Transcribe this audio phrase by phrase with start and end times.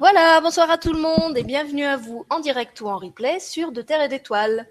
[0.00, 3.38] Voilà, bonsoir à tout le monde et bienvenue à vous en direct ou en replay
[3.38, 4.66] sur De Terre et d'Étoiles.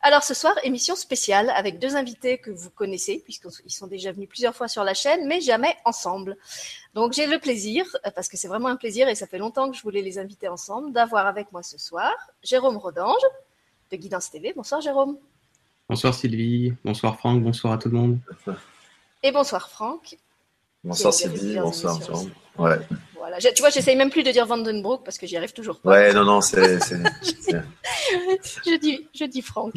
[0.00, 4.28] Alors ce soir, émission spéciale avec deux invités que vous connaissez puisqu'ils sont déjà venus
[4.28, 6.36] plusieurs fois sur la chaîne, mais jamais ensemble.
[6.94, 7.86] Donc j'ai le plaisir,
[8.16, 10.48] parce que c'est vraiment un plaisir et ça fait longtemps que je voulais les inviter
[10.48, 12.12] ensemble, d'avoir avec moi ce soir
[12.42, 13.22] Jérôme Rodange
[13.92, 14.52] de Guidance TV.
[14.52, 15.16] Bonsoir Jérôme.
[15.88, 18.18] Bonsoir Sylvie, bonsoir Franck, bonsoir à tout le monde.
[19.22, 20.18] Et bonsoir Franck.
[20.82, 22.00] Bonsoir Sylvie, bonsoir
[22.58, 22.80] Ouais.
[23.22, 23.38] Voilà.
[23.38, 25.90] Tu vois, j'essaye même plus de dire Vandenbroek parce que j'y arrive toujours pas.
[25.90, 26.80] Ouais, non, non, c'est.
[27.22, 29.74] je, dis, je dis Franck.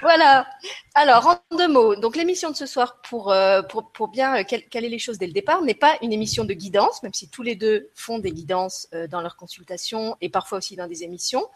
[0.00, 0.46] Voilà.
[0.94, 4.42] Alors, en deux mots, donc l'émission de ce soir, pour, euh, pour, pour bien euh,
[4.42, 7.42] caler les choses dès le départ, n'est pas une émission de guidance, même si tous
[7.42, 11.46] les deux font des guidances euh, dans leurs consultations et parfois aussi dans des émissions.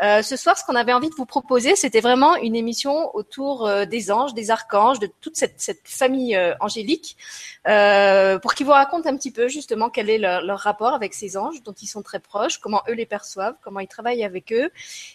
[0.00, 4.10] ce soir, ce qu'on avait envie de vous proposer, c'était vraiment une émission autour des
[4.10, 7.16] anges, des archanges, de toute cette, famille angélique,
[7.64, 11.36] pour qu'ils vous racontent un petit peu justement quel est leur, leur, rapport avec ces
[11.36, 14.70] anges dont ils sont très proches, comment eux les perçoivent, comment ils travaillent avec eux,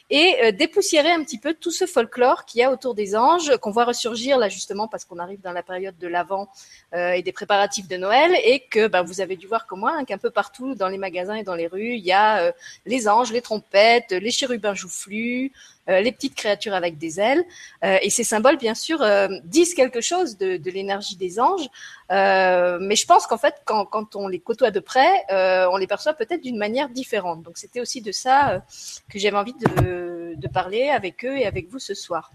[0.10, 3.72] et dépoussiérer un petit peu tout ce folklore qu'il y a autour des anges, qu'on
[3.72, 6.50] voit ressurgir là justement parce qu'on arrive dans la période de l'Avent
[6.94, 9.94] euh, et des préparatifs de Noël et que bah, vous avez dû voir comme moi
[9.98, 12.52] hein, qu'un peu partout dans les magasins et dans les rues, il y a euh,
[12.86, 15.52] les anges, les trompettes, les chérubins joufflus,
[15.88, 17.44] les petites créatures avec des ailes.
[17.84, 19.04] et ces symboles, bien sûr,
[19.44, 21.68] disent quelque chose de, l'énergie des anges.
[22.10, 26.42] mais je pense qu'en fait, quand, on les côtoie de près, on les perçoit peut-être
[26.42, 27.44] d'une manière différente.
[27.44, 28.62] Donc c'était aussi de ça
[29.10, 32.32] que j'avais envie de, parler avec eux et avec vous ce soir.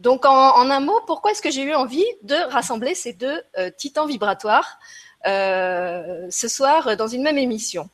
[0.00, 3.70] Donc, en, un mot, pourquoi est-ce que j'ai eu envie de rassembler ces deux euh,
[3.76, 4.78] titans vibratoires
[5.26, 7.90] euh, ce soir dans une même émission?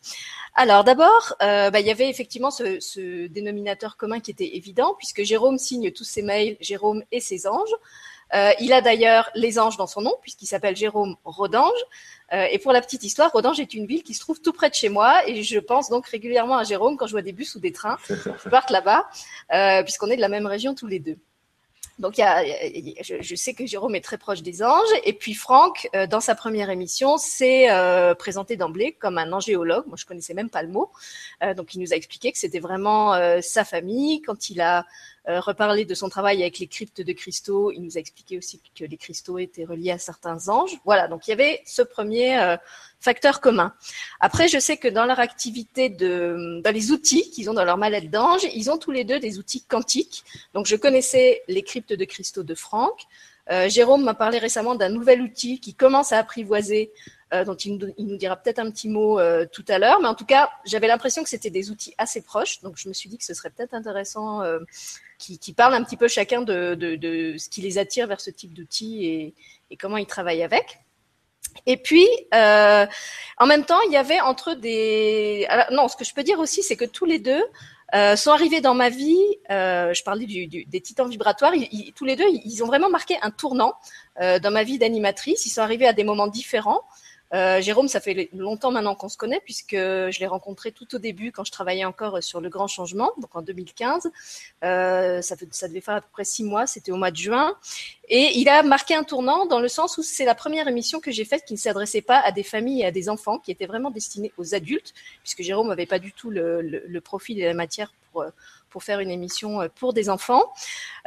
[0.58, 5.22] Alors d'abord, euh, bah, il y avait effectivement ce, dénominateur commun qui était évident, puisque
[5.22, 7.74] Jérôme signe tous ses mails, Jérôme et ses anges.
[8.60, 11.78] il a d'ailleurs les anges dans son nom, puisqu'il s'appelle Jérôme Rodange.
[12.32, 14.74] et pour la petite histoire, Rodange est une ville qui se trouve tout près de
[14.74, 17.60] chez moi, et je pense donc régulièrement à Jérôme quand je vois des bus ou
[17.60, 17.98] des trains
[18.42, 19.06] qui partent là-bas,
[19.84, 21.18] puisqu'on est de la même région tous les deux.
[21.98, 24.88] Donc, je, sais que Jérôme est très proche des anges.
[25.04, 29.86] Et puis, Franck, euh, dans sa première émission, s'est euh, présenté d'emblée comme un angéologue.
[29.86, 30.90] Moi, je connaissais même pas le mot.
[31.42, 34.20] Euh, donc, il nous a expliqué que c'était vraiment sa famille.
[34.22, 34.82] Quand il a euh,
[35.26, 37.72] reparler de son travail avec les cryptes de cristaux.
[37.72, 40.78] Il nous a expliqué aussi que les cristaux étaient reliés à certains anges.
[40.84, 42.56] Voilà, donc il y avait ce premier euh,
[43.00, 43.74] facteur commun.
[44.20, 47.76] Après, je sais que dans leur activité de, dans les outils qu'ils ont dans leur
[47.76, 50.24] mallette d'ange, ils ont tous les deux des outils quantiques.
[50.54, 53.06] Donc, je connaissais les cryptes de cristaux de Franck.
[53.50, 56.92] Euh, Jérôme m'a parlé récemment d'un nouvel outil qui commence à apprivoiser,
[57.44, 59.18] dont il nous, dira peut-être un petit mot
[59.52, 60.00] tout à l'heure.
[60.00, 62.60] Mais en tout cas, j'avais l'impression que c'était des outils assez proches.
[62.62, 64.42] Donc, je me suis dit que ce serait peut-être intéressant
[65.18, 68.20] qui, qui, parlent un petit peu chacun de, de, de ce qui les attire vers
[68.20, 69.34] ce type d'outils et,
[69.72, 70.78] et, comment ils travaillent avec.
[71.64, 72.86] Et puis, euh,
[73.38, 75.48] en même temps, il y avait entre des...
[75.70, 77.42] non, ce que je peux dire aussi, c'est que tous les deux
[77.94, 79.16] euh, sont arrivés dans ma vie,
[79.50, 82.90] euh, je parlais du, du, des titans vibratoires, ils, tous les deux, ils ont vraiment
[82.90, 83.74] marqué un tournant
[84.20, 86.82] euh, dans ma vie d'animatrice, ils sont arrivés à des moments différents.
[87.34, 90.98] Euh, Jérôme, ça fait longtemps maintenant qu'on se connaît puisque je l'ai rencontré tout au
[90.98, 94.10] début quand je travaillais encore sur le grand changement, donc en 2015.
[94.64, 97.56] Euh, ça, ça devait faire à peu près six mois, c'était au mois de juin.
[98.08, 101.10] Et il a marqué un tournant dans le sens où c'est la première émission que
[101.10, 103.66] j'ai faite qui ne s'adressait pas à des familles et à des enfants, qui était
[103.66, 107.44] vraiment destinée aux adultes, puisque Jérôme n'avait pas du tout le, le, le profil et
[107.44, 108.24] la matière pour
[108.70, 110.52] pour faire une émission euh, pour des enfants.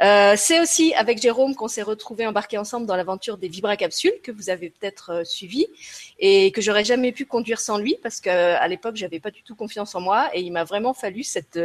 [0.02, 4.32] Euh, c'est aussi avec Jérôme qu'on s'est retrouvés embarqués ensemble dans l'aventure des Vibra-capsules que
[4.32, 5.66] vous avez peut-être euh, suivi
[6.18, 9.54] et que j'aurais jamais pu conduire sans lui parce qu'à l'époque j'avais pas du tout
[9.54, 11.58] confiance en moi et il m'a vraiment fallu cette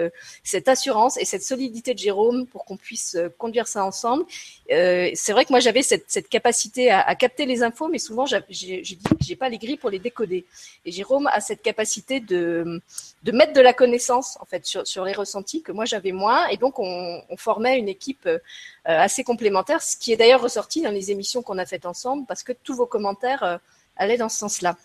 [0.43, 4.25] cette assurance et cette solidité de Jérôme pour qu'on puisse conduire ça ensemble.
[4.69, 8.41] c'est vrai que moi j'avais cette, capacité à, à, capter les infos, mais souvent j'ai
[8.81, 10.45] dit que j'ai pas les grilles pour les décoder.
[10.85, 12.81] Et Jérôme a cette capacité de
[13.25, 16.47] de mettre de la connaissance en fait sur, sur les ressentis que moi j'avais moins
[16.47, 18.39] et donc on, formait une équipe euh,
[18.83, 22.43] assez complémentaire, ce qui est d'ailleurs ressorti dans les émissions qu'on a faites ensemble parce
[22.43, 23.57] que tous vos commentaires euh,
[23.97, 24.77] allaient dans ce sens-là.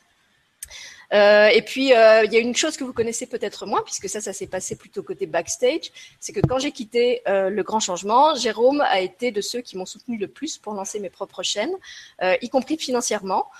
[1.12, 1.88] Euh, et puis, il
[2.32, 5.02] y a une chose que vous connaissez peut-être moins, puisque ça, ça s'est passé plutôt
[5.02, 5.90] côté backstage,
[6.20, 9.86] c'est que quand j'ai quitté le grand changement, Jérôme a été de ceux qui m'ont
[9.86, 11.74] soutenu le plus pour lancer mes propres chaînes,
[12.22, 13.50] y compris financièrement.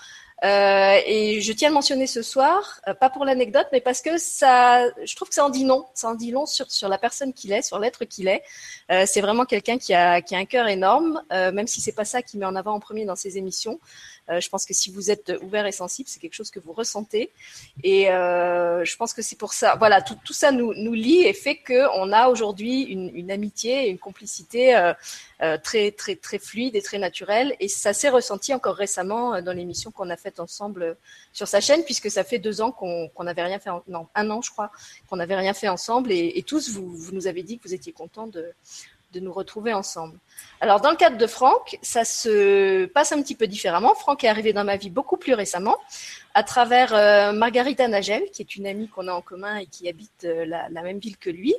[0.43, 4.01] Euh, et je tiens à le mentionner ce soir, euh, pas pour l'anecdote, mais parce
[4.01, 5.85] que ça, je trouve que ça en dit long.
[5.93, 8.41] Ça en dit long sur, sur la personne qu'il est, sur l'être qu'il est.
[8.91, 11.91] Euh, c'est vraiment quelqu'un qui a, qui a un cœur énorme, euh, même si c'est
[11.91, 13.79] pas ça qu'il met en avant en premier dans ses émissions.
[14.31, 16.73] Euh, je pense que si vous êtes ouvert et sensible, c'est quelque chose que vous
[16.73, 17.31] ressentez.
[17.83, 19.75] Et je pense que c'est pour ça.
[19.75, 23.99] Voilà, tout, ça nous, lie et fait qu'on a aujourd'hui une, une amitié et une
[23.99, 24.93] complicité
[25.63, 27.55] très, très, très fluide et très naturelle.
[27.59, 30.97] Et ça s'est ressenti encore récemment dans l'émission qu'on a faite fait ensemble
[31.33, 34.41] sur sa chaîne, puisque ça fait deux ans qu'on n'avait rien fait, non, un an,
[34.41, 34.71] je crois,
[35.09, 36.11] qu'on n'avait rien fait ensemble.
[36.11, 38.53] Et, tous, vous, nous avez dit que vous étiez contents de,
[39.11, 40.17] de nous retrouver ensemble.
[40.61, 43.93] Alors, dans le cadre de Franck, ça se passe un petit peu différemment.
[43.93, 45.77] Franck est arrivé dans ma vie beaucoup plus récemment
[46.33, 49.89] à travers euh, Margarita Nagel, qui est une amie qu'on a en commun et qui
[49.89, 51.53] habite euh, la, même ville que lui.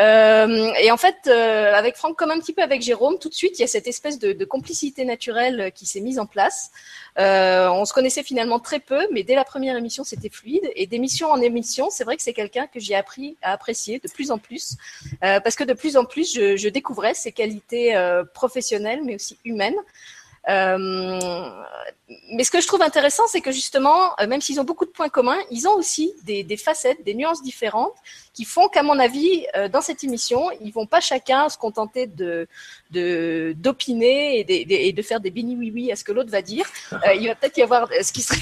[0.00, 3.58] Euh, et en fait, avec Franck, comme un petit peu avec Jérôme, tout de suite,
[3.58, 6.70] il y a cette espèce de, de complicité naturelle qui s'est mise en place.
[7.16, 10.70] on se connaissait finalement très peu, mais dès la première émission, c'était fluide.
[10.74, 14.08] Et d'émission en émission, c'est vrai que c'est quelqu'un que j'ai appris à apprécier de
[14.08, 14.76] plus en plus,
[15.20, 17.94] parce que de plus en plus, je, je découvrais ses qualités
[18.32, 19.76] professionnelles, mais aussi humaines.
[20.48, 21.50] Euh,
[22.32, 24.90] mais ce que je trouve intéressant, c'est que justement, euh, même s'ils ont beaucoup de
[24.90, 27.94] points communs, ils ont aussi des, facettes, des nuances différentes
[28.32, 32.06] qui font qu'à mon avis, euh, dans cette émission, ils vont pas chacun se contenter
[32.06, 32.48] de
[32.90, 36.66] d'opiner et, de faire des bénis oui oui à ce que l'autre va dire.
[37.14, 38.40] il va peut-être y avoir ce qui serait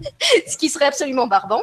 [0.46, 1.62] ce qui serait absolument barbant.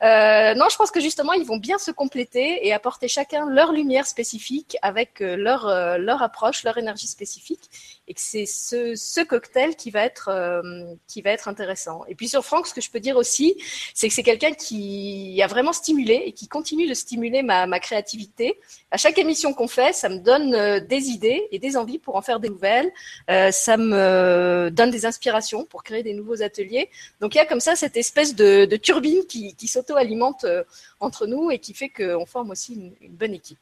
[0.00, 4.06] Non, je pense que justement, ils vont bien se compléter et apporter chacun leur lumière
[4.06, 7.70] spécifique avec leur, leur approche, leur énergie spécifique.
[8.08, 10.62] Et que c'est ce, cocktail qui va, être,
[11.06, 12.04] qui va être intéressant.
[12.08, 13.60] Et puis sur Franck, ce que je peux dire aussi,
[13.94, 17.80] c'est que c'est quelqu'un qui a vraiment stimulé et qui continue de stimuler ma, ma
[17.80, 18.58] créativité.
[18.90, 22.22] À chaque émission qu'on fait, ça me donne des idées et des envies pour en
[22.22, 22.90] faire des nouvelles.
[23.28, 26.88] ça me donne des inspirations pour créer des nouveaux ateliers.
[27.20, 30.64] Donc il y a comme ça cette espèce de, turbine qui, qui saute alimente euh,
[31.00, 33.58] entre nous et qui fait qu'on forme aussi une, bonne équipe.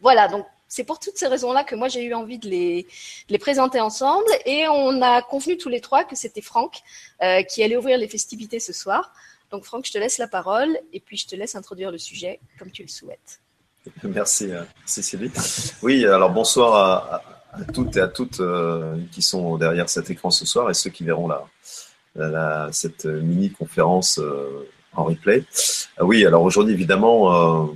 [0.00, 3.80] Voilà, donc c'est pour toutes ces raisons-là que moi j'ai eu envie de les, présenter
[3.80, 6.82] ensemble et on a convenu tous les trois que c'était Franck
[7.22, 9.12] euh, qui allait ouvrir les festivités ce soir.
[9.52, 12.40] Donc Franck, je te laisse la parole et puis je te laisse introduire le sujet
[12.58, 13.40] comme tu le souhaites.
[14.02, 15.30] Merci euh, Cécilie.
[15.82, 17.22] Oui, alors bonsoir
[17.52, 18.42] à, toutes et à toutes
[19.12, 21.28] qui sont derrière cet écran ce soir et ceux qui verront
[22.16, 24.18] la, cette mini-conférence
[24.96, 25.44] en replay.
[26.00, 27.66] Euh, oui, alors aujourd'hui, évidemment, euh,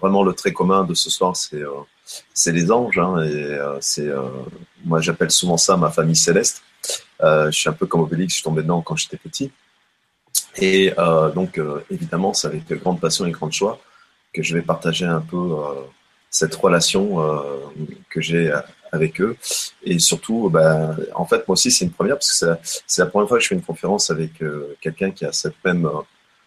[0.00, 1.70] vraiment le trait commun de ce soir, c'est euh,
[2.34, 2.98] c'est les anges.
[2.98, 4.10] Hein, et c'est
[4.84, 6.62] moi, j'appelle souvent ça ma famille céleste.
[7.20, 9.50] je suis un peu comme Obélix, je suis tombé dedans quand j'étais petit.
[10.56, 10.92] Et
[11.34, 13.78] donc, évidemment, c'est avec grande passion et grande joie
[14.34, 15.54] que je vais partager un peu
[16.28, 17.16] cette relation
[18.10, 18.52] que j'ai
[18.90, 19.36] avec eux.
[19.84, 22.46] Et surtout, ben, en fait, moi aussi, c'est une première, parce que
[22.86, 24.32] c'est la première fois que je fais une conférence avec
[24.80, 25.88] quelqu'un qui a cette même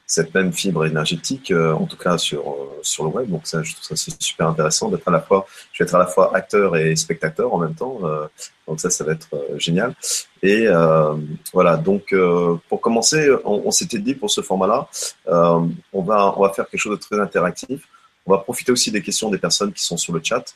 [0.08, 3.30] cette même fibre énergétique, euh, en tout cas sur euh, sur le web.
[3.30, 6.00] Donc ça, je trouve ça super intéressant d'être à la fois, je vais être à
[6.00, 8.00] la fois acteur et spectateur en même temps.
[8.04, 8.28] Euh,
[8.68, 9.96] donc ça, ça va être génial.
[10.44, 10.68] Et
[11.54, 11.78] voilà.
[11.78, 12.14] Donc
[12.70, 14.88] pour commencer, on, on s'était dit pour ce format-là,
[15.28, 17.88] on va on va faire quelque chose de très interactif.
[18.26, 20.56] On va profiter aussi des questions des personnes qui sont sur le chat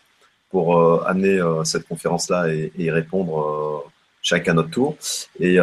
[0.49, 3.85] pour amener cette conférence-là et, et y répondre
[4.23, 4.95] chacun à notre tour.
[5.39, 5.57] Et,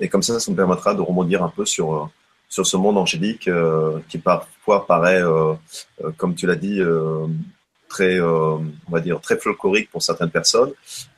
[0.00, 2.10] et comme ça, ça nous permettra de rebondir un peu sur
[2.48, 5.54] sur ce monde angélique euh, qui parfois paraît, euh,
[6.02, 6.80] euh, comme tu l'as dit,
[7.88, 10.72] très, on va dire, très folklorique pour certaines personnes,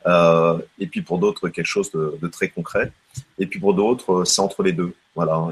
[0.06, 2.92] et puis pour d'autres quelque chose de, très concret,
[3.38, 4.94] et puis pour d'autres c'est entre les deux.
[5.14, 5.48] Voilà,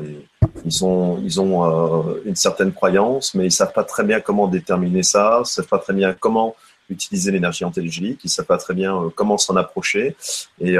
[0.65, 5.03] ils sont, ils ont une certaine croyance, mais ils savent pas très bien comment déterminer
[5.03, 6.55] ça, ils savent pas très bien comment
[6.89, 10.17] utiliser l'énergie angélique, ils savent pas très bien comment s'en approcher,
[10.61, 10.77] et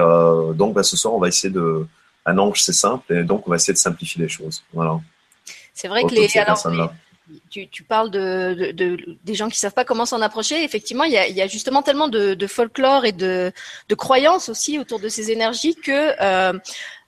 [0.55, 1.87] donc bah, ce soir on va essayer de
[2.27, 4.63] un ange, c'est simple, et donc on va essayer de simplifier les choses.
[4.73, 5.01] Voilà.
[5.73, 6.29] C'est vrai que les,
[7.51, 8.73] tu, parles de,
[9.25, 10.63] des gens qui savent pas comment s'en approcher.
[10.63, 13.53] Effectivement, il y a, justement tellement de, folklore et de,
[13.97, 16.59] croyances aussi autour de ces énergies que euh,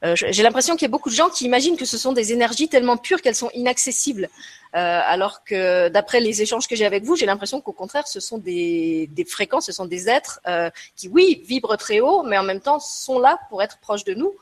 [0.04, 2.32] euh, j'ai l'impression qu'il y a beaucoup de gens qui imaginent que ce sont des
[2.32, 4.28] énergies tellement pures qu'elles sont inaccessibles.
[4.76, 8.20] Euh, alors que d'après les échanges que j'ai avec vous, j'ai l'impression qu'au contraire, ce
[8.20, 10.40] sont des, fréquences, ce sont des êtres
[10.94, 14.14] qui, oui, vibrent très haut, mais en même temps sont là pour être proches de
[14.14, 14.34] nous.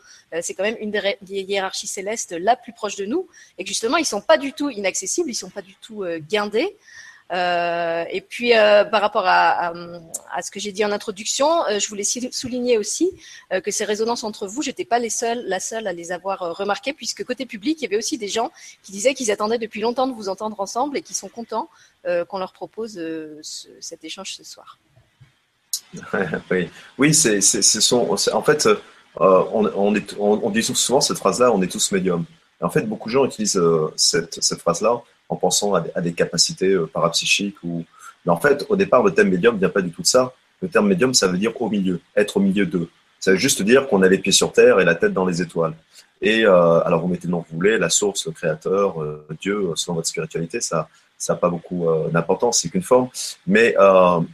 [0.43, 3.97] c'est quand même une des, hiérarchies célestes la plus proche de nous, et que justement,
[3.97, 6.77] ils sont pas du tout inaccessibles, ils sont pas du tout guindés.
[7.33, 9.73] Euh, et puis, euh, par rapport à,
[10.43, 13.11] ce que j'ai dit en introduction, euh, je voulais souligner aussi
[13.65, 16.93] que ces résonances entre vous, j'étais pas les seuls, la seule à les avoir remarquées,
[16.93, 18.51] puisque côté public, il y avait aussi des gens
[18.83, 21.69] qui disaient qu'ils attendaient depuis longtemps de vous entendre ensemble et qui sont contents
[22.29, 23.01] qu'on leur propose
[23.81, 24.79] cet échange ce soir.
[26.51, 26.69] oui,
[26.99, 27.41] oui c'est,
[27.93, 28.69] en fait,
[29.19, 32.25] on, dit souvent cette phrase-là, on est tous médiums.
[32.61, 33.61] En fait, beaucoup de gens utilisent
[33.97, 37.57] cette phrase-là en pensant à des, capacités euh, parapsychiques.
[37.65, 37.85] Ou...
[38.25, 40.33] Mais en fait, au départ, le thème médium ne vient pas du tout de ça.
[40.63, 42.89] Le terme médium, ça veut dire au milieu, être au milieu d'eux.
[43.21, 45.43] Ça veut juste dire qu'on a les pieds sur terre et la tête dans les
[45.43, 45.75] étoiles.
[46.23, 49.27] Et euh, alors, vous mettez le nom que vous voulez, la source, le créateur, euh,
[49.41, 53.09] Dieu, selon votre spiritualité, ça ça n'a pas beaucoup d'importance, c'est qu'une forme.
[53.47, 53.75] Mais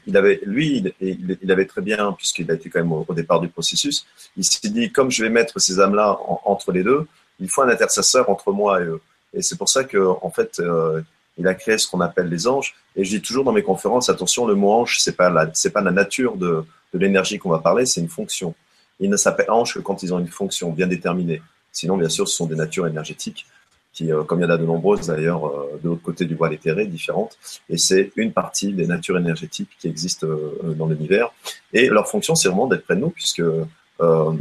[0.09, 3.39] il avait, lui, il, il, avait très bien, puisqu'il a été quand même au, départ
[3.39, 4.05] du processus,
[4.37, 7.07] il s'est dit, comme je vais mettre ces âmes-là entre les deux,
[7.39, 9.01] il faut un intercesseur entre moi et eux.
[9.35, 11.01] Et c'est pour ça que, en fait, euh,
[11.39, 12.75] il a créé ce qu'on appelle les anges.
[12.97, 15.71] Et je dis toujours dans mes conférences, attention, le mot ange, c'est pas la, c'est
[15.71, 18.55] pas la nature de, de l'énergie qu'on va parler, c'est une fonction.
[19.01, 21.43] Il ne s'appelle ange que quand ils ont une fonction bien déterminée.
[21.73, 23.47] Sinon, bien sûr, ce sont des natures énergétiques
[23.95, 26.35] qui, euh, comme il y en a de nombreuses d'ailleurs euh, de l'autre côté du
[26.35, 27.39] voile éthéré, différentes.
[27.71, 30.27] Et c'est une partie des natures énergétiques qui existent
[30.63, 31.33] dans l'univers.
[31.73, 33.43] Et leur fonction, c'est vraiment d'être près de nous, puisque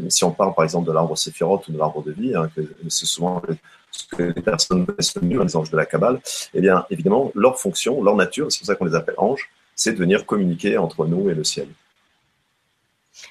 [0.10, 2.50] si on parle par exemple de l'arbre séphirote ou de l'arbre de vie, hein,
[2.89, 3.43] c'est souvent
[3.91, 6.19] ce que les personnes connaissent les anges de la Kabbale,
[6.53, 9.93] eh bien, évidemment, leur fonction, leur nature, c'est pour ça qu'on les appelle anges, c'est
[9.93, 11.67] de venir communiquer entre nous et le ciel.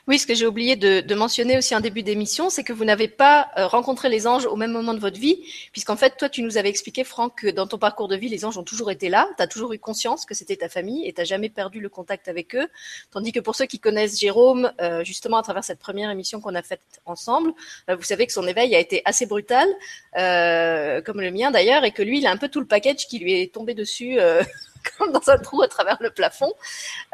[0.07, 3.09] Oui, ce que j'ai oublié de, mentionner aussi en début d'émission, c'est que vous n'avez
[3.09, 5.39] pas euh, rencontré les anges au même moment de votre vie,
[5.73, 8.45] puisqu'en fait, toi, tu nous avais expliqué, Franck, que dans ton parcours de vie, les
[8.45, 11.13] anges ont toujours été là, tu as toujours eu conscience que c'était ta famille et
[11.13, 12.67] tu jamais perdu le contact avec eux.
[13.11, 16.55] Tandis que pour ceux qui connaissent Jérôme, euh, justement à travers cette première émission qu'on
[16.55, 17.53] a faite ensemble,
[17.89, 19.69] euh, vous savez que son éveil a été assez brutal,
[20.15, 23.19] comme le mien d'ailleurs, et que lui, il a un peu tout le package qui
[23.19, 24.19] lui est tombé dessus.
[24.99, 26.53] comme dans un trou à travers le plafond.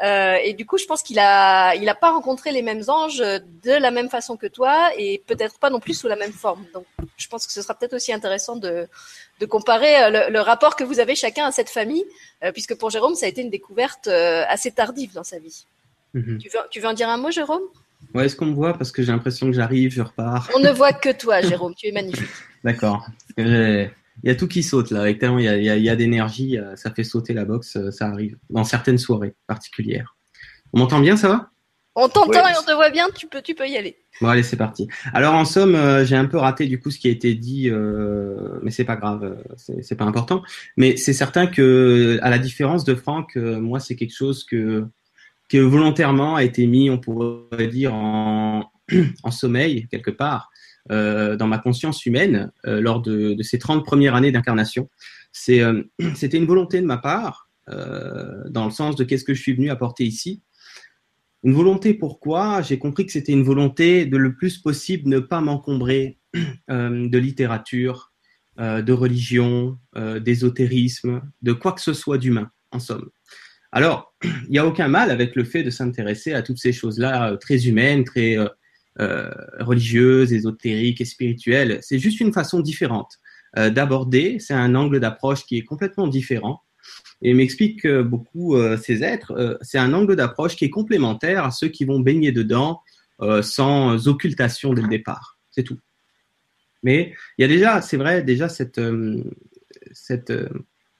[0.01, 3.19] Euh, et du coup, je pense qu'il a, il a pas rencontré les mêmes anges
[3.19, 6.65] de la même façon que toi, et peut-être pas non plus sous la même forme.
[6.73, 6.85] Donc,
[7.17, 8.87] je pense que ce sera peut-être aussi intéressant de,
[9.39, 12.05] de comparer euh, le, rapport que vous avez chacun à cette famille,
[12.43, 15.65] euh, puisque pour Jérôme, ça a été une découverte euh, assez tardive dans sa vie.
[16.13, 16.37] Mhm.
[16.39, 17.63] Tu, veux, tu veux en dire un mot, Jérôme?
[18.13, 18.73] Ouais, est-ce qu'on me voit?
[18.73, 20.49] Parce que j'ai l'impression que j'arrive, je repars.
[20.55, 21.73] On ne voit que toi, Jérôme.
[21.75, 22.29] Tu es magnifique.
[22.63, 23.05] D'accord
[24.23, 26.57] il y a tout qui saute là, avec tellement il y a, y a, d'énergie,
[26.57, 30.15] euh, ça fait sauter la boxe, euh, ça arrive dans certaines soirées particulières.
[30.73, 31.49] On m'entend bien, ça va?
[31.95, 33.97] On t'entend et on te voit bien, tu peux, tu peux y aller.
[34.21, 34.87] Bon allez, c'est parti.
[35.13, 37.71] Alors en somme, euh, j'ai un peu raté du coup ce qui a été dit,
[38.61, 40.43] mais c'est pas grave, c'est pas important.
[40.77, 44.85] Mais c'est certain que, à la différence de Franck, moi c'est quelque chose que
[45.49, 48.69] que volontairement a été mis, on pourrait dire en,
[49.23, 50.51] en sommeil quelque part.
[50.89, 54.89] Euh, dans ma conscience humaine euh, lors de, ces 30 premières années d'incarnation.
[55.49, 55.83] Euh,
[56.15, 59.69] c'était une volonté de ma part, dans le sens de qu'est-ce que je suis venu
[59.69, 60.41] apporter ici.
[61.43, 62.61] Une volonté pourquoi?
[62.61, 66.17] J'ai compris que c'était une volonté de le plus possible ne pas m'encombrer
[66.69, 68.13] de littérature,
[68.57, 69.77] de religion,
[70.21, 73.09] d'ésotérisme, de quoi que ce soit d'humain, en somme.
[73.73, 77.35] Alors, il n'y a aucun mal avec le fait de s'intéresser à toutes ces choses-là
[77.35, 78.37] très humaines, très
[78.99, 81.79] euh, religieuse, ésotérique et spirituelle.
[81.81, 83.19] C'est juste une façon différente
[83.57, 84.37] euh, d'aborder.
[84.39, 86.61] C'est un angle d'approche qui est complètement différent.
[87.21, 91.51] Et m'explique que beaucoup euh, ces êtres, c'est un angle d'approche qui est complémentaire à
[91.51, 92.81] ceux qui vont baigner dedans
[93.41, 95.39] sans occultation dès le départ.
[95.49, 95.79] C'est tout.
[96.83, 98.79] Mais il y a déjà, c'est vrai, déjà cette,
[99.91, 100.31] cette,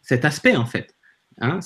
[0.01, 0.96] cet aspect en fait
[1.39, 1.60] Hein,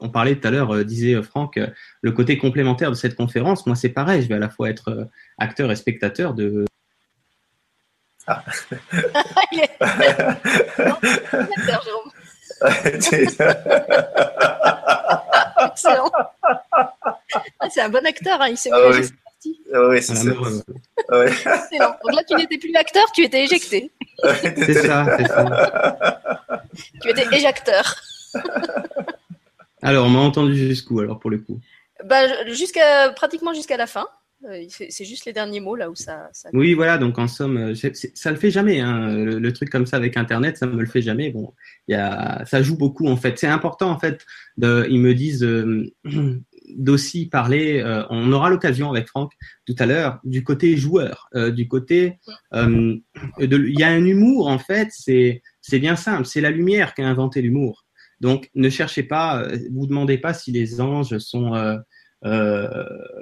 [0.00, 1.68] on parlait tout à l'heure, euh, disait euh, Franck, euh,
[2.00, 3.64] le côté complémentaire de cette conférence.
[3.66, 4.22] Moi, c'est pareil.
[4.22, 5.08] Je vais à la fois être
[5.38, 6.64] acteur et spectateur de.
[8.26, 8.42] Ah.
[9.52, 9.70] Il est...
[11.66, 12.10] Jérôme.
[15.70, 16.10] Excellent.
[17.60, 18.48] Ah, c'est un bon acteur, hein.
[18.48, 19.08] il s'est ah, oui.
[19.24, 19.60] parti.
[19.72, 20.30] Ah, oui, c'est ça.
[21.10, 21.96] Ah, Excellent.
[22.02, 23.92] Donc là, tu n'étais plus acteur, tu étais éjecté.
[24.24, 26.20] c'est ça, c'est ça.
[27.02, 27.94] Tu étais éjecteur.
[29.82, 31.60] alors, on m'a entendu jusqu'où, alors, pour le coup?
[32.04, 34.06] Bah, jusqu'à, Pratiquement jusqu'à la fin.
[34.44, 36.30] Euh, c'est juste les derniers mots là où ça.
[36.52, 36.98] Oui, voilà.
[36.98, 37.74] Donc en somme, euh,
[38.14, 38.80] ça le fait jamais.
[38.80, 39.16] Hein.
[39.16, 41.30] Le, truc comme ça avec Internet, ça me le fait jamais.
[41.30, 41.54] Bon,
[41.88, 43.38] y a, ça joue beaucoup en fait.
[43.38, 44.24] C'est important en fait.
[44.56, 45.90] De, ils me disent euh,
[46.76, 47.82] d'aussi parler.
[48.10, 49.32] on aura l'occasion avec Franck
[49.66, 52.18] tout à l'heure du côté joueur, du côté.
[52.52, 53.00] Il
[53.78, 54.88] y a un humour en fait.
[54.90, 56.26] C'est c'est bien simple.
[56.26, 57.85] C'est la lumière qui a inventé l'humour.
[58.20, 61.76] Donc, ne cherchez pas, euh, vous demandez pas si les anges sont, euh,
[62.24, 62.66] euh,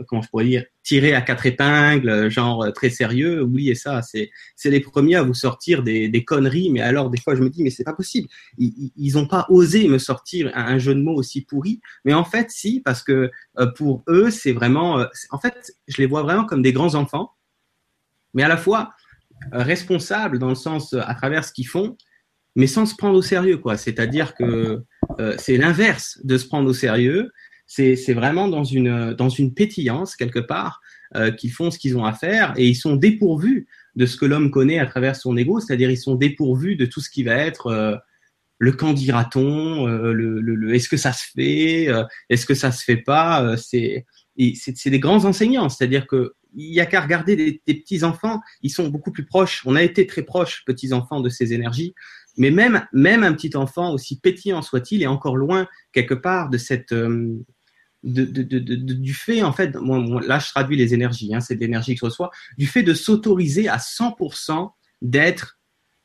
[0.07, 3.43] comment je pourrais dire, tirés à quatre épingles, genre très sérieux.
[3.43, 4.31] Oubliez ça, c'est
[4.65, 6.71] les premiers à vous sortir des, conneries.
[6.71, 8.29] Mais alors, des fois, je me dis, mais c'est pas possible.
[8.57, 11.81] Ils n'ont pas osé me sortir un, jeu de mots aussi pourri.
[12.05, 13.31] Mais en fait, si, parce que
[13.77, 17.33] pour eux, c'est vraiment, en fait, je les vois vraiment comme des grands enfants,
[18.33, 18.95] mais à la fois
[19.51, 21.97] responsables dans le sens à travers ce qu'ils font
[22.55, 23.77] mais sans se prendre au sérieux, quoi.
[23.77, 24.83] C'est-à-dire que
[25.21, 27.31] euh, c'est l'inverse de se prendre au sérieux.
[27.67, 30.81] C'est vraiment dans une dans une pétillance quelque part
[31.17, 34.27] euh, qu'ils font ce qu'ils ont à faire et ils sont dépourvus de ce que
[34.27, 37.35] l'homme connaît à travers son ego, c'est-à-dire ils sont dépourvus de tout ce qui va
[37.35, 37.97] être euh,
[38.59, 42.55] le quand dira-t-on, euh, le, le, le est-ce que ça se fait, euh, est-ce que
[42.55, 43.57] ça se fait pas.
[43.57, 44.07] c'est
[44.37, 48.41] c'est des grands enseignants, c'est-à-dire que il y a qu'à regarder des, des petits enfants,
[48.63, 49.63] ils sont beaucoup plus proches.
[49.65, 51.95] On a été très proches petits enfants de ces énergies.
[52.37, 56.59] Mais même, même un petit enfant, aussi pétillant soit-il, est encore loin quelque part de
[56.59, 57.37] cette, euh,
[58.03, 61.55] de, de, de, du fait, en fait, moi, là je traduis les énergies, hein, c'est
[61.55, 64.71] l'énergie que je reçois, du fait de s'autoriser à 100%
[65.03, 65.59] d'être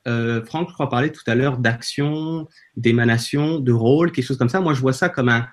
[0.07, 4.49] euh, Franck, je crois, parlait tout à l'heure d'action, d'émanation, de rôle, quelque chose comme
[4.49, 4.61] ça.
[4.61, 5.47] Moi, je vois ça comme un,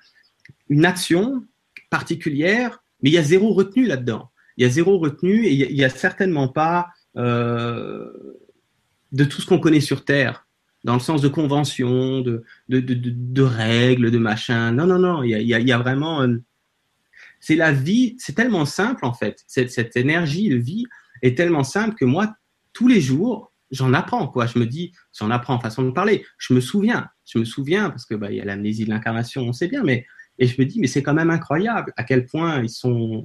[0.69, 1.45] une action
[1.91, 4.31] particulière, mais il y a zéro retenue là-dedans.
[4.57, 8.11] Il y a zéro retenue et il n'y a, certainement pas euh,
[9.13, 10.46] de tout ce qu'on connaît sur Terre,
[10.87, 12.45] dans le sens de convention, de,
[13.43, 14.71] règles, de machin.
[14.71, 16.23] Non, non, non, il y a, vraiment...
[16.23, 16.41] Euh,
[17.41, 19.43] c'est la vie, c'est tellement simple en fait.
[19.49, 20.87] Cette, énergie de vie
[21.23, 22.37] est tellement simple que moi,
[22.73, 24.33] tous les jours, j'en apprends.
[24.47, 26.25] Je me dis, j'en apprends façon de parler.
[26.39, 29.43] Je me souviens, je me souviens parce que bah, il y a l'amnésie de l'incarnation,
[29.43, 30.07] on sait bien, mais
[30.39, 33.25] et je me dis mais c'est quand même incroyable à quel point ils sont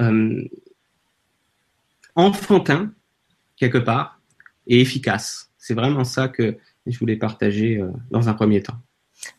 [0.00, 0.48] euh,
[2.14, 2.90] enfantins
[3.56, 4.18] quelque part
[4.66, 5.50] et efficaces.
[5.58, 8.76] C'est vraiment ça que je voulais partager euh, dans un premier temps.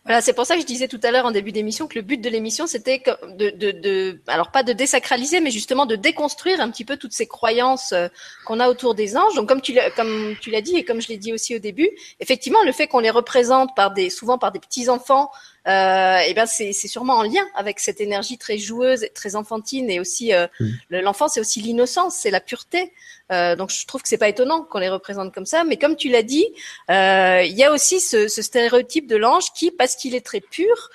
[0.05, 2.03] Voilà, c'est pour ça que je disais tout à l'heure en début d'émission que le
[2.03, 3.03] but de l'émission, c'était
[3.37, 7.11] de, de, de, alors pas de désacraliser, mais justement de déconstruire un petit peu toutes
[7.11, 8.07] ces croyances euh,
[8.45, 9.33] qu'on a autour des anges.
[9.35, 11.59] Donc, comme tu l'as, comme tu l'as dit et comme je l'ai dit aussi au
[11.59, 15.29] début, effectivement, le fait qu'on les représente par des, souvent par des petits enfants
[15.67, 19.89] euh, et eh ben c'est sûrement en lien avec cette énergie très joueuse, très enfantine
[19.89, 20.47] et aussi euh,
[20.89, 22.91] l'enfance, c'est aussi l'innocence, c'est la pureté.
[23.31, 25.63] Euh, donc je trouve que c'est pas étonnant qu'on les représente comme ça.
[25.63, 26.45] Mais comme tu l'as dit,
[26.89, 30.41] euh, il y a aussi ce, ce stéréotype de l'ange qui, parce qu'il est très
[30.41, 30.89] pur,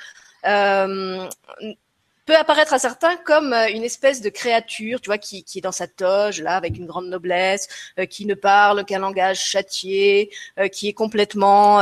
[0.47, 1.27] euh,
[2.28, 5.62] peut apparaître à certains comme euh, une espèce de créature, tu vois, qui, qui est
[5.62, 7.68] dans sa toge là avec une grande noblesse,
[7.99, 11.80] euh, qui ne parle qu'un langage châtié, euh, qui est complètement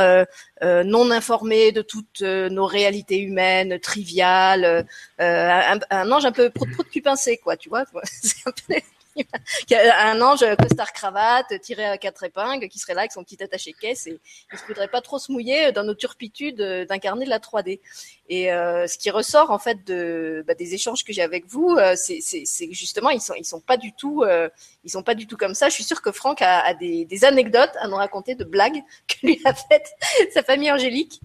[0.63, 4.87] non informé de toutes nos réalités humaines triviales,
[5.19, 7.85] un, un, ange un peu prout du pincé quoi, tu vois.
[9.73, 13.73] un ange costard cravate tiré à quatre épingles qui serait là avec son petit attaché
[13.73, 14.21] caisse et
[14.53, 17.81] il ne voudrait pas trop se mouiller dans nos turpitudes d'incarner de la 3D.
[18.29, 19.79] Et euh, ce qui ressort en fait
[20.47, 22.21] bah, des échanges que j'ai avec vous, euh, c'est
[22.71, 24.49] justement ils sont ils sont pas du tout euh,
[24.85, 25.69] ils sont pas du tout comme ça.
[25.69, 29.41] Je suis sûre que Franck a, des, anecdotes à nous raconter de blagues que lui
[29.45, 29.93] a faites
[30.35, 31.21] sa famille angélique.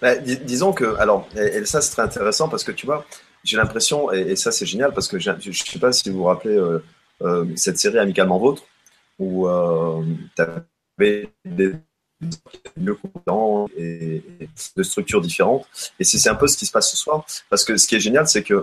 [0.00, 3.04] Bah, disons que alors et, ça c'est très intéressant parce que tu vois
[3.44, 6.24] j'ai l'impression, et, ça c'est génial, parce que je ne sais pas si vous vous
[6.24, 6.82] rappelez euh,
[7.22, 8.64] euh, cette série Amicalement Vôtre,
[9.18, 10.02] où euh,
[10.34, 10.42] tu
[10.98, 11.72] avais des
[12.76, 14.22] lieux compétents et,
[14.76, 15.66] de structures différentes.
[16.00, 17.26] Et c'est un peu ce qui se passe ce soir.
[17.50, 18.54] Parce que ce qui est génial, c'est que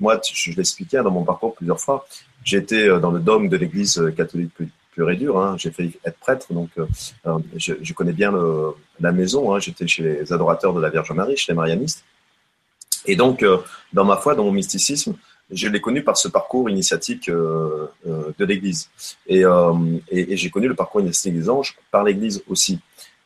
[0.00, 2.06] moi, je, hein, dans mon parcours plusieurs fois,
[2.50, 4.52] été dans le dôme de l'église catholique
[4.90, 5.40] pure et dure.
[5.40, 5.54] Hein.
[5.58, 6.70] J'ai fait être prêtre, donc
[7.56, 8.32] je, connais bien
[8.98, 9.54] la maison.
[9.54, 9.60] Hein.
[9.60, 12.04] J'étais chez les adorateurs de la Vierge Marie, chez les marianistes.
[13.06, 13.58] Et donc, euh,
[13.92, 15.16] dans ma foi, dans mon mysticisme,
[15.50, 18.88] je l'ai connu par ce parcours initiatique euh, euh, de l'Église.
[19.26, 19.42] Et,
[20.10, 22.78] et, j'ai connu le parcours initiatique des anges par l'Église aussi.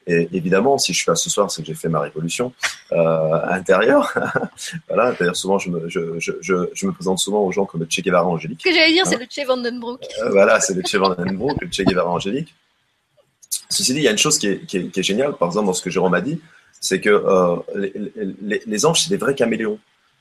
[0.08, 2.52] Et évidemment, si je suis là ce soir, c'est que j'ai fait ma révolution
[2.92, 4.12] intérieure.
[4.88, 5.12] voilà.
[5.12, 8.02] D'ailleurs, souvent, je me, je, je, je, me présente souvent aux gens comme le Che
[8.02, 8.60] Guevara angélique.
[8.62, 10.06] Ce que j'allais dire, c'est hein le Che Vandenbroek.
[10.30, 12.54] voilà, c'est le Che Vandenbroek, le Che Guevara angélique.
[13.68, 15.48] Ceci dit, il y a une chose qui est, qui est, qui est géniale, par
[15.48, 16.40] exemple, dans ce que Jérôme a dit,
[16.80, 17.56] c'est que euh,
[18.42, 19.78] les, anges, c'est des vrais caméléons.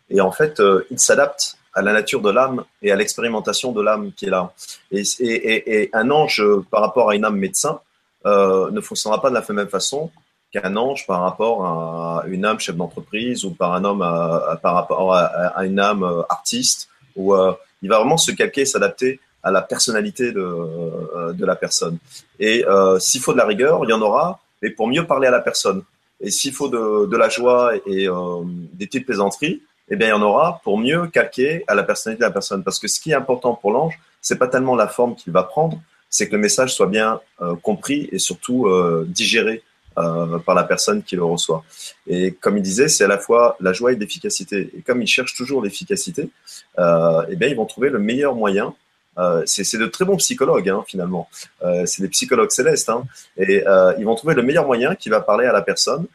[0.10, 3.82] Et en fait, euh, ils s'adaptent à la nature de l'âme et à l'expérimentation de
[3.82, 4.54] l'âme qui est là.
[4.92, 6.42] Et, un ange,
[6.72, 7.80] par rapport à une âme médecin,
[8.26, 10.10] euh, ne fonctionnera pas de la même façon
[10.52, 14.00] qu'un ange par rapport à une âme chef d'entreprise ou par un homme
[14.62, 16.88] par rapport à, une âme artiste.
[17.16, 17.36] Où,
[17.82, 21.98] il va vraiment se calquer s'adapter à la personnalité de, de la personne.
[22.40, 22.64] Et
[23.00, 25.42] s'il faut de la rigueur, il y en aura, mais pour mieux parler à la
[25.42, 25.84] personne.
[26.22, 30.12] Et s'il faut de, de, la joie et euh, des petites plaisanteries, eh bien, il
[30.12, 32.64] y en aura pour mieux calquer à la personnalité de la personne.
[32.64, 35.44] Parce que ce qui est important pour l'ange, c'est pas tellement la forme qu'il va
[35.44, 39.64] prendre, c'est que le message soit bien euh, compris et surtout euh, digéré
[39.98, 41.64] euh, par la personne qui le reçoit.
[42.06, 44.70] Et comme il disait, c'est à la fois la joie et l'efficacité.
[44.78, 46.30] Et comme ils cherchent toujours l'efficacité,
[46.80, 48.76] euh, eh bien, ils vont trouver le meilleur moyen
[49.18, 51.30] euh, c'est de très bons psychologues hein, finalement.
[51.64, 53.06] Euh, c'est des psychologues célestes hein,
[53.38, 56.06] et euh, ils vont trouver le meilleur moyen qui va parler à la personne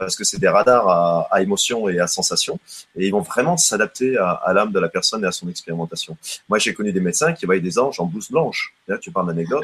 [0.00, 2.58] parce que c'est des radars à, à émotion et à sensation
[2.96, 6.16] et ils vont vraiment s'adapter à, à l'âme de la personne et à son expérimentation.
[6.48, 8.74] Moi, j'ai connu des médecins qui voyaient des anges en blouse blanche.
[8.88, 9.62] Là, tu parles d'anecdote.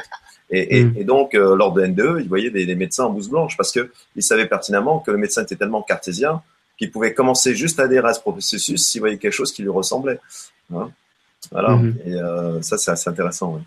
[0.51, 0.94] Et, et, mm.
[0.99, 3.90] et, donc, lors de N2, ils voyaient des, des, médecins en blouse blanche parce que
[4.14, 6.40] ils savaient pertinemment que le médecin était tellement cartésien
[6.79, 9.70] qu'il pouvait commencer juste à adhérer à ce processus s'il voyait quelque chose qui lui
[9.70, 10.20] ressemblait.
[10.73, 10.92] Hein.
[11.50, 11.70] Voilà.
[11.70, 11.98] Mhm.
[12.07, 13.61] Et euh, ça, c'est assez intéressant.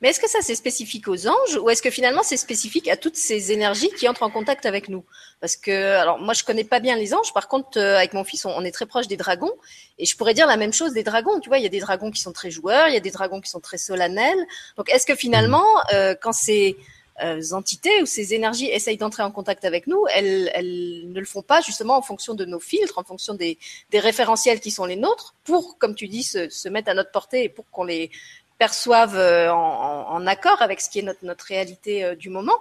[0.00, 2.96] Mais est-ce que ça c'est spécifique aux anges ou est-ce que finalement c'est spécifique à
[2.96, 5.04] toutes ces énergies qui entrent en contact avec nous?
[5.40, 8.24] Parce que alors moi je connais pas bien les anges, par contre euh, avec mon
[8.24, 9.52] fils on, est très proche des dragons
[9.98, 11.40] et je pourrais dire la même chose des dragons.
[11.40, 13.10] Tu vois, il y a des dragons qui sont très joueurs, il y a des
[13.10, 14.46] dragons qui sont très solennels.
[14.76, 16.76] Donc est-ce que finalement euh, quand c'est
[17.52, 20.50] entités ou ces énergies essayent d'entrer en contact avec nous, elles,
[21.12, 23.58] ne le font pas justement en fonction de nos filtres, en fonction des,
[23.92, 27.48] référentiels qui sont les nôtres, pour, comme tu dis, se, mettre à notre portée et
[27.48, 28.10] pour qu'on les
[28.58, 29.18] perçoivent
[29.50, 32.58] en, accord avec ce qui est notre, notre réalité du moment.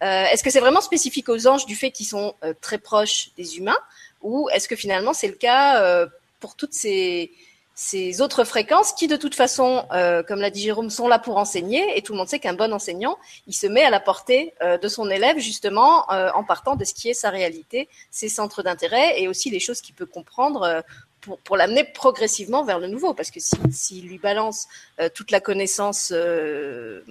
[0.00, 3.78] est-ce que c'est vraiment spécifique aux anges du fait qu'ils sont très proches des humains
[4.20, 6.06] ou est-ce que finalement c'est le cas
[6.40, 7.32] pour toutes ces,
[7.80, 11.36] ces autres fréquences qui, de toute façon, euh, comme l'a dit Jérôme, sont là pour
[11.36, 11.96] enseigner.
[11.96, 14.78] Et tout le monde sait qu'un bon enseignant, il se met à la portée euh,
[14.78, 18.64] de son élève, justement, euh, en partant de ce qui est sa réalité, ses centres
[18.64, 20.82] d'intérêt et aussi les choses qu'il peut comprendre
[21.20, 23.14] pour, pour l'amener progressivement vers le nouveau.
[23.14, 24.66] Parce que s'il si, lui balance
[25.14, 27.04] toute la connaissance de,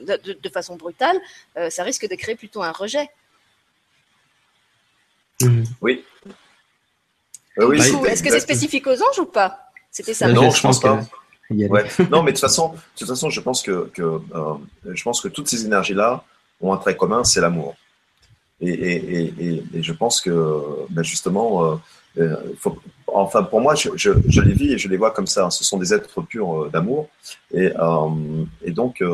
[0.00, 1.20] de, de, façon brutale,
[1.68, 3.10] ça risque de créer plutôt un rejet.
[5.82, 6.02] Oui.
[7.58, 9.63] oui Est-ce que c'est spécifique aux anges ou pas?
[9.94, 10.26] C'était ça.
[10.28, 11.00] Non, je pense pas.
[12.10, 14.54] Non, mais de toute façon, de toute façon, je pense que, que euh,
[14.92, 16.24] je pense que toutes ces énergies-là
[16.60, 17.76] ont un trait commun, c'est l'amour.
[18.60, 21.76] Et, et, et, je pense que, ben justement, euh,
[22.18, 22.76] euh, faut,
[23.06, 25.48] enfin pour moi, je, je, je, les vis et je les vois comme ça.
[25.50, 27.08] Ce sont des êtres purs d'amour.
[27.52, 27.70] Et,
[28.64, 29.04] et donc,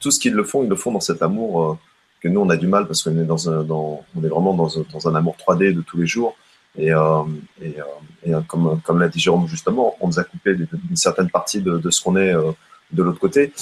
[0.00, 1.78] tout ce qu'ils le font, ils le font dans cet amour
[2.22, 4.54] que nous on a du mal parce qu'on est dans un, dans, on est vraiment
[4.54, 6.36] dans un, dans un amour 3D de tous les jours.
[6.76, 7.22] Et, euh,
[7.60, 11.28] et, euh, et, comme, comme l'a dit Jérôme justement, on nous a coupé d'une certaine
[11.28, 12.52] partie de, de ce qu'on est euh,
[12.92, 13.52] de l'autre côté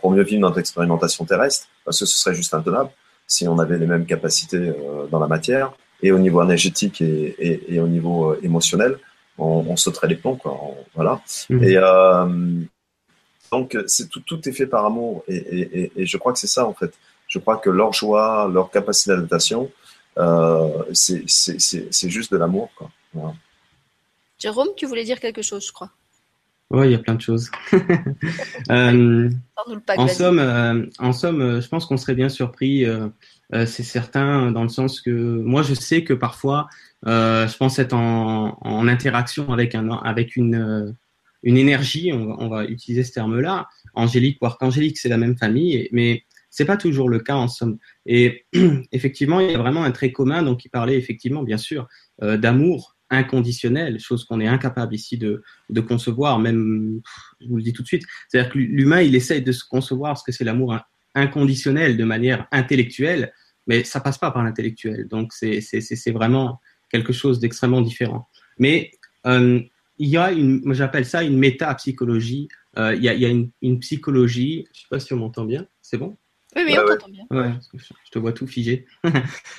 [0.00, 2.90] pour mieux vivre notre expérimentation terrestre, parce que ce serait juste intenable
[3.26, 4.72] si on avait les mêmes capacités
[5.10, 8.96] dans la matière et au niveau énergétique et, et, et au niveau émotionnel,
[9.38, 10.58] on, on, sauterait les plombs, quoi.
[10.94, 11.20] voilà.
[11.48, 11.64] Mmh.
[11.64, 12.26] Et euh,
[13.52, 16.66] donc, c'est tout, tout est fait par amour, et, et, je crois que c'est ça
[16.66, 16.92] en fait.
[17.26, 19.66] Je crois que leur joie, leur capacité d'adaptation, euh,
[20.92, 22.70] c'est juste de l'amour.
[24.38, 25.90] Jérôme, tu voulais dire quelque chose, je crois.
[26.70, 27.50] Oui, il y a plein de choses.
[28.70, 29.28] euh,
[29.96, 32.86] en, somme, euh, en somme, euh, je pense qu'on serait bien surpris.
[33.52, 36.68] c'est certain, dans le sens que moi, je sais que parfois,
[37.04, 40.94] je pense être en, en, interaction avec, un, avec une,
[41.42, 45.88] une énergie, on, on va utiliser ce terme-là, angélique ou archangélique, c'est la même famille,
[45.90, 47.78] mais c'est pas toujours le cas en somme.
[48.06, 48.44] Et
[48.92, 50.42] effectivement, il y a vraiment un trait commun.
[50.42, 51.88] Donc, il parlait effectivement, bien sûr,
[52.22, 55.42] euh, d'amour inconditionnel, chose qu'on est incapable ici de,
[55.80, 56.38] concevoir.
[56.38, 57.00] Même,
[57.40, 60.16] je vous le dis tout de suite, c'est-à-dire que l'humain, il essaye de se concevoir
[60.16, 60.76] ce que c'est l'amour
[61.14, 63.32] inconditionnel de manière intellectuelle,
[63.66, 65.08] mais ça passe pas par l'intellectuel.
[65.08, 68.28] Donc, c'est vraiment quelque chose d'extrêmement différent.
[68.58, 68.92] Mais
[69.26, 69.60] euh,
[69.98, 72.48] il y a une, j'appelle ça une métapsychologie.
[72.78, 74.66] Euh, il y a, une, une psychologie.
[74.72, 75.66] Je sais pas si on m'entend bien.
[75.82, 76.16] C'est bon?
[76.56, 77.24] Oui, oui, on t'entend bien.
[77.30, 78.86] Ouais, je te vois tout figé.
[79.04, 79.12] il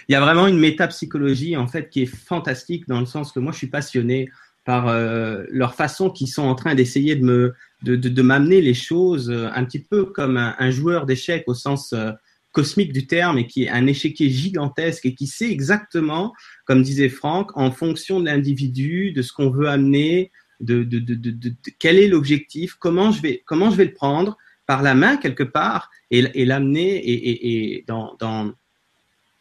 [0.10, 3.52] y a vraiment une métapsychologie en fait qui est fantastique dans le sens que moi
[3.52, 4.30] je suis passionné
[4.66, 8.62] par euh, leur façon qu'ils sont en train d'essayer de me de, de, de m'amener
[8.62, 12.12] les choses euh, un petit peu comme un, un joueur d'échecs au sens euh,
[12.52, 16.34] cosmique du terme et qui est un échiquier gigantesque et qui sait exactement,
[16.66, 21.16] comme disait Franck, en fonction de l'individu, de ce qu'on veut amener, de, de, de,
[21.16, 24.38] de, quel est l'objectif, comment je vais comment je vais le prendre
[24.72, 28.54] par la main quelque part et, l'amener et, dans, dans,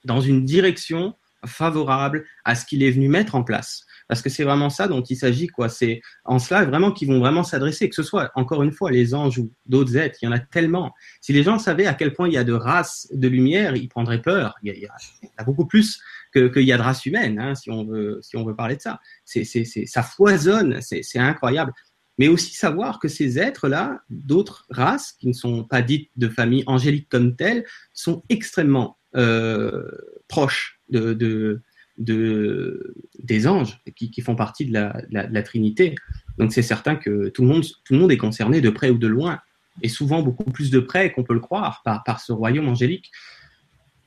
[0.05, 1.14] dans une direction
[1.47, 3.87] favorable à ce qu'il est venu mettre en place.
[4.09, 5.69] Parce que c'est vraiment ça dont il s'agit, quoi.
[5.69, 9.14] C'est en cela vraiment qu'ils vont vraiment s'adresser, que ce soit encore une fois les
[9.14, 10.19] anges ou d'autres êtres.
[10.21, 10.93] Il y en a tellement.
[11.21, 13.88] Si les gens savaient à quel point il y a de races de lumière, ils
[13.88, 14.57] prendraient peur.
[14.64, 17.85] Il y a, beaucoup plus qu'il que y a de races humaines, hein, si on
[17.85, 18.99] veut, si on veut parler de ça.
[19.25, 21.73] C'est, ça foisonne, c'est incroyable
[22.20, 26.64] mais aussi savoir que ces êtres-là, d'autres races qui ne sont pas dites de famille
[26.66, 29.90] angélique comme telles, sont extrêmement euh,
[30.28, 31.62] proches de, de,
[31.96, 34.72] de, des anges qui, font partie de
[35.11, 35.94] la, Trinité.
[36.37, 38.98] Donc c'est certain que tout le, monde, tout le monde est concerné de près ou
[38.98, 39.40] de loin,
[39.80, 43.11] et souvent beaucoup plus de près qu'on peut le croire par, ce royaume angélique.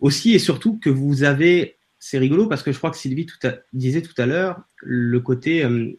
[0.01, 3.25] Aussi et surtout que vous avez, c'est rigolo parce que je crois que Sylvie
[3.73, 5.97] disait tout à l'heure, le côté euh,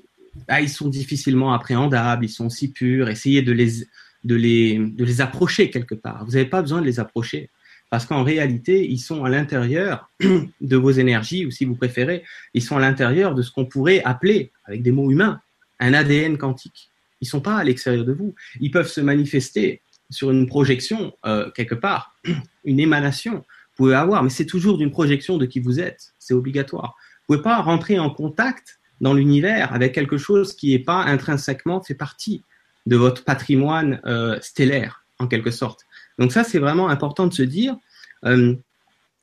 [0.61, 3.85] ils sont difficilement appréhendables, ils sont si purs, essayez de les,
[4.25, 6.25] de les, de les approcher quelque part.
[6.25, 7.51] Vous n'avez pas besoin de les approcher
[7.90, 10.11] parce qu'en réalité, ils sont à l'intérieur
[10.61, 14.03] de vos énergies, ou si vous préférez, ils sont à l'intérieur de ce qu'on pourrait
[14.05, 15.40] appeler, avec des mots humains,
[15.79, 16.90] un ADN quantique.
[17.20, 18.35] Ils ne sont pas à l'extérieur de vous.
[18.61, 22.16] Ils peuvent se manifester sur une projection, euh, quelque part,
[22.64, 23.35] une émanation.
[23.35, 26.14] Vous pouvez avoir, mais c'est toujours d'une projection de qui vous êtes.
[26.18, 26.97] C'est obligatoire.
[27.29, 31.03] Vous ne pouvez pas rentrer en contact dans l'univers avec quelque chose qui n'est pas
[31.05, 32.43] intrinsèquement fait partie
[32.87, 35.81] de votre patrimoine euh, stellaire, en quelque sorte.
[36.19, 37.77] Donc ça, c'est vraiment important de se dire,
[38.25, 38.55] euh,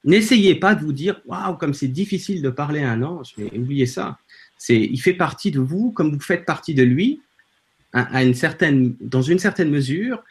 [0.04, 3.52] n'essayez pas de vous dire, waouh, comme c'est difficile de parler à un ange, mais
[3.58, 4.18] oubliez ça.
[4.58, 7.22] C'est, il fait partie de vous, comme vous faites partie de lui,
[7.94, 10.24] à, une certaine, dans une certaine mesure,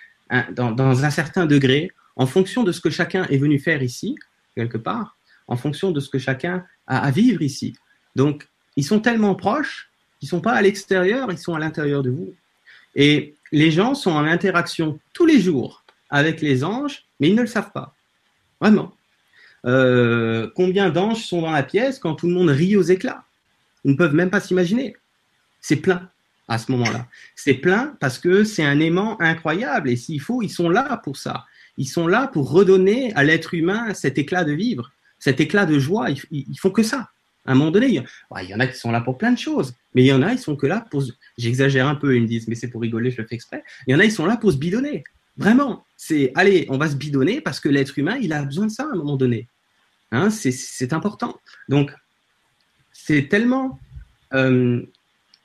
[0.52, 4.14] dans, dans un certain degré, en fonction de ce que chacun est venu faire ici,
[4.54, 7.74] quelque part, en fonction de ce que chacun a à vivre ici.
[8.16, 12.10] Donc, ils sont tellement proches qu'ils sont pas à l'extérieur, ils sont à l'intérieur de
[12.10, 12.34] vous.
[12.94, 17.42] Et les gens sont en interaction tous les jours avec les anges, mais ils ne
[17.42, 17.94] le savent pas.
[18.60, 18.94] Vraiment.
[19.66, 23.24] Euh, combien d'anges sont dans la pièce quand tout le monde rit aux éclats?
[23.84, 24.96] Ils ne peuvent même pas s'imaginer.
[25.60, 26.08] C'est plein
[26.48, 27.06] à ce moment-là.
[27.36, 31.16] C'est plein parce que c'est un aimant incroyable et s'il faut, ils sont là pour
[31.16, 31.46] ça.
[31.78, 35.78] Ils sont là pour redonner à l'être humain cet éclat de vivre, cet éclat de
[35.78, 36.08] joie.
[36.30, 37.10] Ils, font que ça.
[37.50, 39.74] À un moment donné, il y en a qui sont là pour plein de choses,
[39.92, 41.02] mais il y en a, ils sont que là pour.
[41.36, 43.64] J'exagère un peu, ils me disent, mais c'est pour rigoler, je le fais exprès.
[43.88, 45.02] Il y en a, ils sont là pour se bidonner.
[45.36, 45.84] Vraiment.
[45.96, 48.84] C'est, allez, on va se bidonner parce que l'être humain, il a besoin de ça
[48.84, 49.48] à un moment donné.
[50.12, 51.40] Hein, c'est important.
[51.68, 51.92] Donc,
[52.92, 53.80] c'est tellement.
[54.32, 54.86] Euh,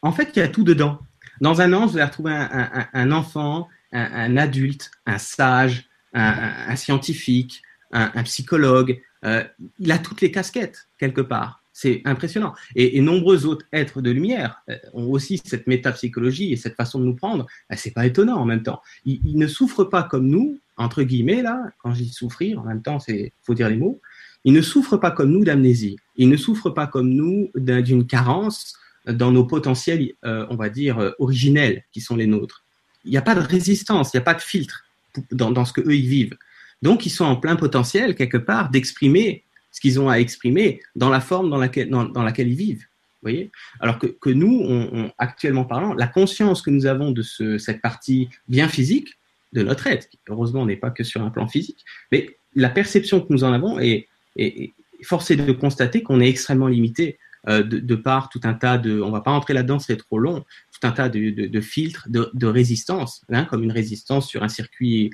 [0.03, 0.99] en fait, il y a tout dedans.
[1.41, 8.21] Dans un an, vous allez retrouver un, enfant, un, adulte, un sage, un, scientifique, un,
[8.21, 9.01] psychologue.
[9.23, 9.43] Euh,
[9.79, 11.63] il a toutes les casquettes, quelque part.
[11.77, 12.53] C'est impressionnant.
[12.77, 17.03] Et, nombreux autres êtres de lumière euh, ont aussi cette métapsychologie et cette façon de
[17.03, 17.45] nous prendre.
[17.69, 18.81] Ben, c'est pas étonnant en même temps.
[19.03, 22.81] Ils, ne souffrent pas comme nous, entre guillemets, là, quand je dis souffrir, en même
[22.81, 23.99] temps, c'est faut dire les mots.
[24.45, 25.97] Ils ne souffrent pas comme nous d'amnésie.
[26.15, 30.99] Ils ne souffrent pas comme nous d'une carence dans nos potentiels, euh, on va dire,
[30.99, 32.63] euh, originels qui sont les nôtres.
[33.03, 34.85] Il n'y a pas de résistance, il n'y a pas de filtre
[35.29, 36.37] dans, dans ce que eux ils vivent.
[36.81, 39.43] Donc ils sont en plein potentiel quelque part d'exprimer
[39.75, 42.85] ce qu'ils ont à exprimer dans la forme dans laquelle, dans, dans laquelle ils vivent.
[43.21, 43.51] Voyez?
[43.81, 48.29] Alors que, que nous, actuellement parlant, la conscience que nous avons de ce, cette partie
[48.47, 49.09] bien physique
[49.51, 53.19] de notre être, qui heureusement n'est pas que sur un plan physique, mais la perception
[53.19, 54.07] que nous en avons est,
[54.37, 57.17] est, est forcée de constater qu'on est extrêmement limité
[57.49, 60.45] euh, de, par tout un tas de, on va pas entrer là-dedans, c'est trop long,
[60.71, 64.47] tout un tas de, de, filtres, de, de résistance, hein, comme une résistance sur un
[64.47, 65.11] circuit,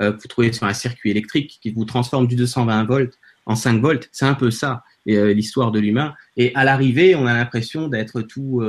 [0.00, 3.80] euh, vous trouvez sur un circuit électrique qui vous transforme du 220 volts en 5
[3.80, 6.14] volts, c'est un peu ça euh, l'histoire de l'humain.
[6.36, 8.62] Et à l'arrivée, on a l'impression d'être tout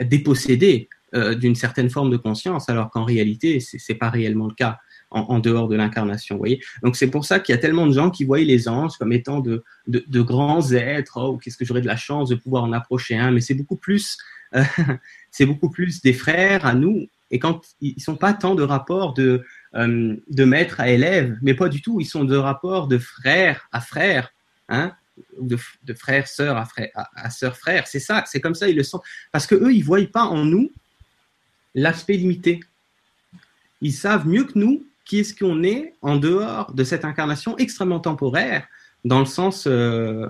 [0.00, 4.78] dépossédé d'une certaine forme de conscience, alors qu'en réalité, c'est pas réellement le cas
[5.10, 6.36] en, dehors de l'incarnation.
[6.36, 8.68] Vous voyez Donc c'est pour ça qu'il y a tellement de gens qui voient les
[8.68, 9.62] anges comme étant de,
[10.20, 11.18] grands êtres.
[11.20, 13.76] Oh, qu'est-ce que j'aurais de la chance de pouvoir en approcher un Mais c'est beaucoup
[13.76, 14.18] plus,
[14.54, 14.62] euh,
[15.30, 17.06] c'est beaucoup plus des frères à nous.
[17.30, 21.54] Et quand ils sont pas tant de rapports de euh, de maître à élève, mais
[21.54, 22.00] pas du tout.
[22.00, 24.32] Ils sont de rapports de frère à frère,
[24.68, 24.92] hein
[25.40, 27.86] de, de frère sœur à frère à, sœur frère.
[27.86, 29.02] C'est ça, c'est comme ça ils le sentent.
[29.32, 30.70] Parce que eux, ils voient pas en nous
[31.74, 32.60] l'aspect limité.
[33.80, 38.00] Ils savent mieux que nous qui est-ce qu'on est en dehors de cette incarnation extrêmement
[38.00, 38.66] temporaire,
[39.04, 40.28] dans le sens euh,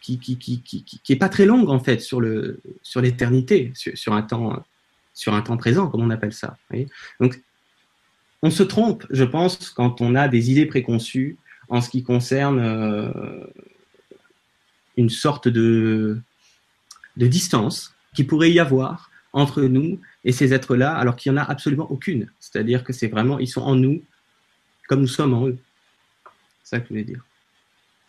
[0.00, 4.12] qui, qui, qui, qui, est pas très longue en fait sur le sur l'éternité, sur,
[4.12, 4.62] un temps
[5.14, 6.56] sur un temps présent, comme on appelle ça.
[7.20, 7.40] Donc,
[8.46, 11.36] on se trompe, je pense, quand on a des idées préconçues
[11.68, 13.10] en ce qui concerne euh,
[14.96, 16.22] une sorte de
[17.16, 21.44] distance qui pourrait y avoir entre nous et ces êtres-là, alors qu'il n'y en a
[21.44, 22.30] absolument aucune.
[22.40, 24.02] C'est-à-dire que c'est vraiment, ils sont en nous,
[24.88, 25.58] comme nous sommes en eux.
[26.62, 27.24] C'est ça que je voulais dire.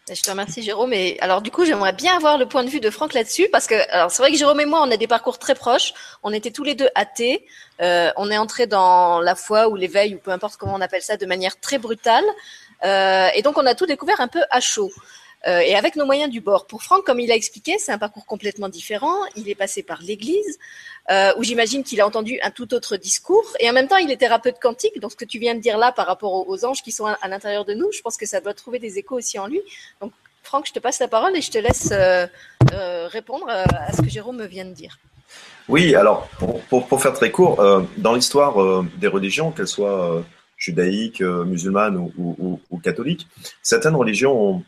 [0.10, 0.94] Je te remercie Jérôme.
[0.94, 3.68] Et alors du coup, j'aimerais bien avoir le point de vue de Franck là-dessus parce
[3.68, 5.94] que alors c'est vrai que Jérôme et moi, on a des parcours très proches.
[6.24, 7.46] On était tous les deux athées.
[7.82, 11.02] Euh, on est entrés dans la foi ou l'éveil ou peu importe comment on appelle
[11.02, 12.24] ça de manière très brutale.
[12.86, 14.92] Euh, et donc on a tout découvert un peu à chaud.
[15.46, 16.66] Euh, et avec nos moyens du bord.
[16.66, 19.16] Pour Franck, comme il a expliqué, c'est un parcours complètement différent.
[19.36, 20.58] Il est passé par l'Église,
[21.12, 23.46] euh, où j'imagine qu'il a entendu un tout autre discours.
[23.60, 25.00] Et en même temps, il est thérapeute quantique.
[25.00, 27.28] Donc, ce que tu viens de dire là par rapport aux, anges qui sont à,
[27.28, 29.62] l'intérieur de nous, je pense que ça doit trouver des échos aussi en lui.
[30.02, 32.28] Donc, Franck, je te passe la parole et je te laisse euh,
[33.08, 34.98] répondre à ce que Jérôme vient de dire.
[35.68, 36.28] Oui, alors,
[36.70, 37.62] pour, faire très court,
[37.98, 40.24] dans l'histoire des religions, qu'elles soient
[40.56, 43.28] judaïques, musulmanes ou, ou, ou, catholiques,
[43.62, 44.64] certaines religions ont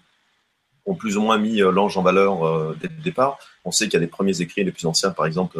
[0.85, 3.37] ont plus ou moins mis euh, l'ange en valeur euh, dès le départ.
[3.65, 5.59] On sait qu'il y a des premiers écrits les plus anciens, par exemple,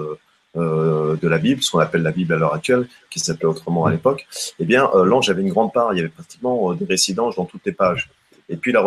[0.58, 3.86] euh, de la Bible, ce qu'on appelle la Bible à l'heure actuelle, qui s'appelait autrement
[3.86, 4.28] à l'époque,
[4.60, 5.94] eh bien, l'ange avait une grande part.
[5.94, 8.10] Il y avait pratiquement des récits d'anges dans toutes les pages.
[8.50, 8.82] Et puis, la,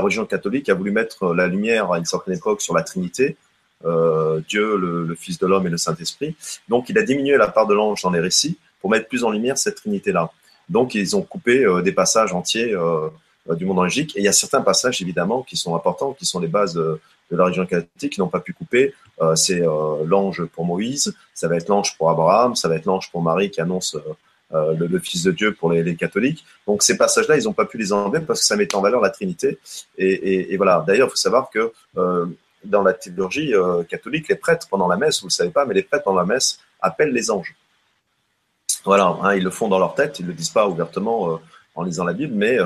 [0.00, 3.36] religion catholique a voulu mettre la lumière à une certaine époque sur la Trinité,
[3.82, 6.36] Dieu, le, Fils de l'homme et le Saint-Esprit.
[6.68, 9.30] Donc, il a diminué la part de l'ange dans les récits pour mettre plus en
[9.30, 10.30] lumière cette Trinité-là.
[10.68, 12.72] Donc, ils ont coupé des passages entiers
[13.54, 14.16] du monde angélique.
[14.16, 17.00] Et il y a certains passages, évidemment, qui sont importants, qui sont les bases de,
[17.30, 18.92] la religion catholique, qui n'ont pas pu couper.
[19.20, 22.86] Euh, c'est euh, l'ange pour Moïse, ça va être l'ange pour Abraham, ça va être
[22.86, 23.96] l'ange pour Marie qui annonce
[24.52, 26.44] le, Fils de Dieu pour les, catholiques.
[26.66, 29.00] Donc ces passages-là, ils n'ont pas pu les enlever parce que ça met en valeur
[29.00, 29.58] la Trinité.
[29.96, 30.82] Et, voilà.
[30.84, 31.72] D'ailleurs, il faut savoir que
[32.64, 33.54] dans la théologie
[33.88, 36.18] catholique, les prêtres pendant la messe, vous ne le savez pas, mais les prêtres pendant
[36.18, 37.54] la messe appellent les anges.
[38.84, 41.38] Voilà, hein, ils le font dans leur tête, ils ne le disent pas ouvertement
[41.74, 42.58] en lisant la Bible, mais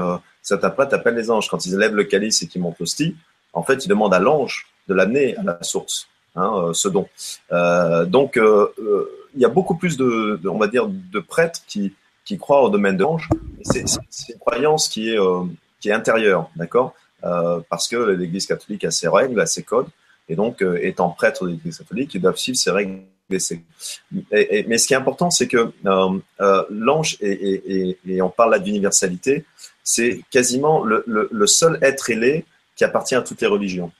[0.43, 1.49] cet prêtre appelle les anges.
[1.49, 3.17] Quand ils élèvent le calice et qu'ils montent l'hostie,
[3.55, 7.09] en fait, ils demandent à l'ange de l'amener à la source, hein, euh, ce don.
[7.53, 8.69] Euh, donc, euh,
[9.35, 12.69] il y a beaucoup plus de, on va dire, de prêtres qui, qui croient au
[12.69, 13.29] domaine de l'ange.
[13.63, 15.19] C'est une croyance qui est,
[15.81, 16.95] qui est intérieure, d'accord?
[17.69, 19.89] Parce que l'Église catholique a ses règles, a ses codes,
[20.29, 24.93] et donc, étant prêtre de l'Église catholique, ils doivent suivre ses règles mais ce qui
[24.93, 29.45] est important, c'est que euh, euh, l'ange, et, on parle là d'universalité,
[29.83, 32.45] c'est quasiment le, seul être ailé
[32.77, 33.93] qui appartient à toutes les religions.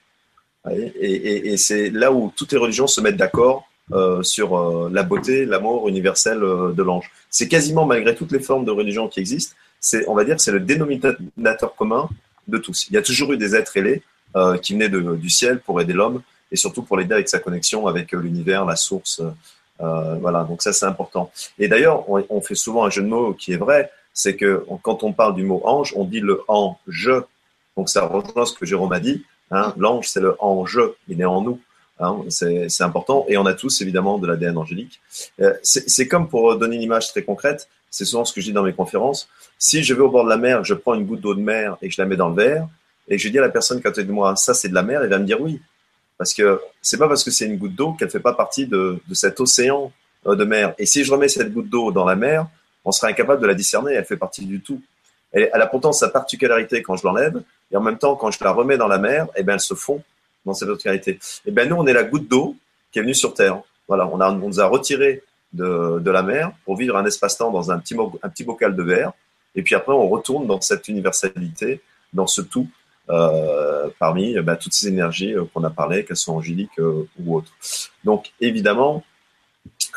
[0.69, 5.87] Et, c'est là où toutes les religions se mettent d'accord euh, sur la beauté, l'amour
[5.89, 7.09] universel de l'ange.
[7.29, 10.51] C'est quasiment, malgré toutes les formes de religion qui existent, c'est, on va dire, c'est
[10.51, 12.09] le dénominateur commun
[12.47, 12.87] de tous.
[12.89, 14.03] Il y a toujours eu des êtres ailés
[14.61, 18.13] qui venaient du ciel pour aider l'homme et surtout pour l'aider avec sa connexion avec
[18.13, 19.21] euh, l'univers, la source.
[19.81, 21.31] Euh, voilà, donc ça c'est important.
[21.59, 25.03] Et d'ailleurs, on, fait souvent un jeu de mots qui est vrai, c'est que quand
[25.03, 27.09] on parle du mot ange, on dit le ange.
[27.75, 29.25] Donc ça rejoint ce que Jérôme a dit.
[29.51, 30.79] Hein, L'ange, c'est le ange,
[31.09, 31.59] il est en nous.
[31.99, 33.25] Hein, c'est important.
[33.27, 35.01] Et on a tous évidemment de l'ADN angélique.
[35.41, 38.53] Euh, c'est comme pour donner une image très concrète, c'est souvent ce que je dis
[38.53, 39.29] dans mes conférences.
[39.57, 41.77] Si je vais au bord de la mer, je prends une goutte d'eau de mer
[41.81, 42.67] et je la mets dans le verre,
[43.07, 45.01] et je dis à la personne qui a de moi, ça c'est de la mer,
[45.03, 45.61] elle va me dire oui.
[46.17, 48.99] Parce que c'est pas parce que c'est une goutte d'eau qu'elle fait pas partie de,
[49.07, 49.91] de cet océan
[50.27, 50.73] euh, de mer.
[50.77, 52.47] Et si je remets cette goutte d'eau dans la mer,
[52.85, 53.93] on serait incapable de la discerner.
[53.93, 54.81] Elle fait partie du tout.
[55.31, 58.43] Elle, elle a pourtant sa particularité quand je l'enlève, et en même temps, quand je
[58.43, 60.01] la remets dans la mer, eh ben, elle se fond
[60.45, 61.11] dans cette particularité.
[61.11, 62.55] Et eh ben, nous, on est la goutte d'eau
[62.91, 63.61] qui est venue sur Terre.
[63.87, 65.23] Voilà, on, a, on nous a retiré
[65.53, 68.83] de, de la mer pour vivre un espace-temps dans un petit, un petit bocal de
[68.83, 69.13] verre.
[69.55, 71.81] Et puis après, on retourne dans cette universalité,
[72.13, 72.67] dans ce tout
[73.09, 77.35] euh, parmi euh, bah, toutes ces énergies euh, qu'on a parlé, qu'elles soient angéliques ou
[77.35, 77.51] autres.
[78.03, 79.03] Donc évidemment,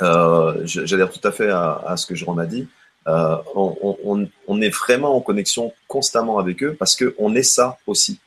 [0.00, 2.68] j'adhère tout à fait à, ce que Jérôme a dit.
[3.06, 8.20] On, est vraiment en connexion constamment avec eux parce qu'on est ça aussi.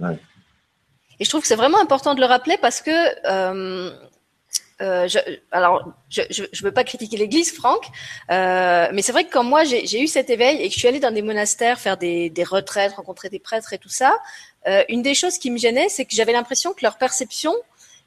[0.00, 2.90] Et je trouve que c'est vraiment important de le rappeler parce que
[4.80, 5.18] euh, je,
[5.52, 7.84] alors, je ne veux pas critiquer l'Église, Franck,
[8.30, 10.88] euh, mais c'est vrai que quand moi j'ai eu cet éveil et que je suis
[10.88, 14.16] allée dans des monastères faire des, des retraites, rencontrer des prêtres et tout ça,
[14.66, 17.54] euh, une des choses qui me gênait, c'est que j'avais l'impression que leur perception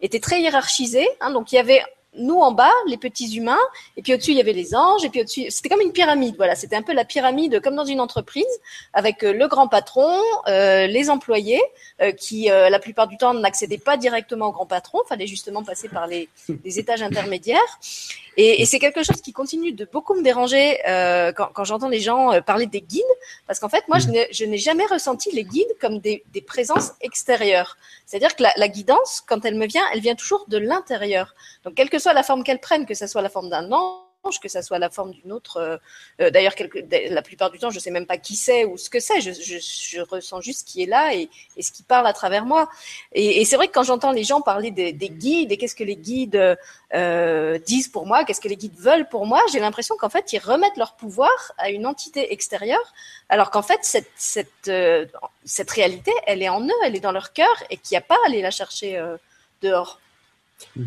[0.01, 1.07] était très hiérarchisée.
[1.21, 1.83] Hein, donc il y avait
[2.15, 3.65] nous en bas, les petits humains,
[3.97, 6.35] et puis au-dessus il y avait les anges, et puis au-dessus c'était comme une pyramide.
[6.37, 8.45] Voilà, c'était un peu la pyramide comme dans une entreprise
[8.93, 11.61] avec euh, le grand patron, euh, les employés
[12.01, 15.89] euh, qui la plupart du temps n'accédaient pas directement au grand patron, fallait justement passer
[15.89, 16.29] par les,
[16.63, 17.79] les étages intermédiaires.
[18.37, 20.79] Et, et c'est quelque chose qui continue de beaucoup me déranger
[21.37, 23.03] quand, quand j'entends les gens parler des guides,
[23.47, 27.77] parce qu'en fait moi je n'ai jamais ressenti les guides comme des, des présences extérieures.
[28.05, 31.33] C'est-à-dire que la, la guidance, quand elle me vient, elle vient toujours de l'intérieur.
[31.63, 34.03] Donc quelque soit la forme qu'elle prenne, que ce soit la forme d'un ange,
[34.41, 35.57] que ça soit la forme d'une autre.
[35.57, 35.77] Euh,
[36.21, 36.53] euh, d'ailleurs,
[37.09, 39.21] la plupart du temps, je ne sais même pas qui c'est ou ce que c'est.
[39.21, 42.69] Je, ressens juste qui est là et, ce qui parle à travers moi.
[43.13, 45.95] Et, c'est vrai que quand j'entends les gens parler des, guides et qu'est-ce que les
[45.95, 46.57] guides
[46.93, 50.33] euh, disent pour moi, qu'est-ce que les guides veulent pour moi, j'ai l'impression qu'en fait,
[50.33, 52.93] ils remettent leur pouvoir à une entité extérieure,
[53.29, 53.79] alors qu'en fait,
[54.15, 58.01] cette, réalité, elle est en eux, elle est dans leur cœur et qu'il n'y a
[58.01, 59.01] pas à aller la chercher
[59.61, 59.99] dehors.
[60.75, 60.85] Mmh.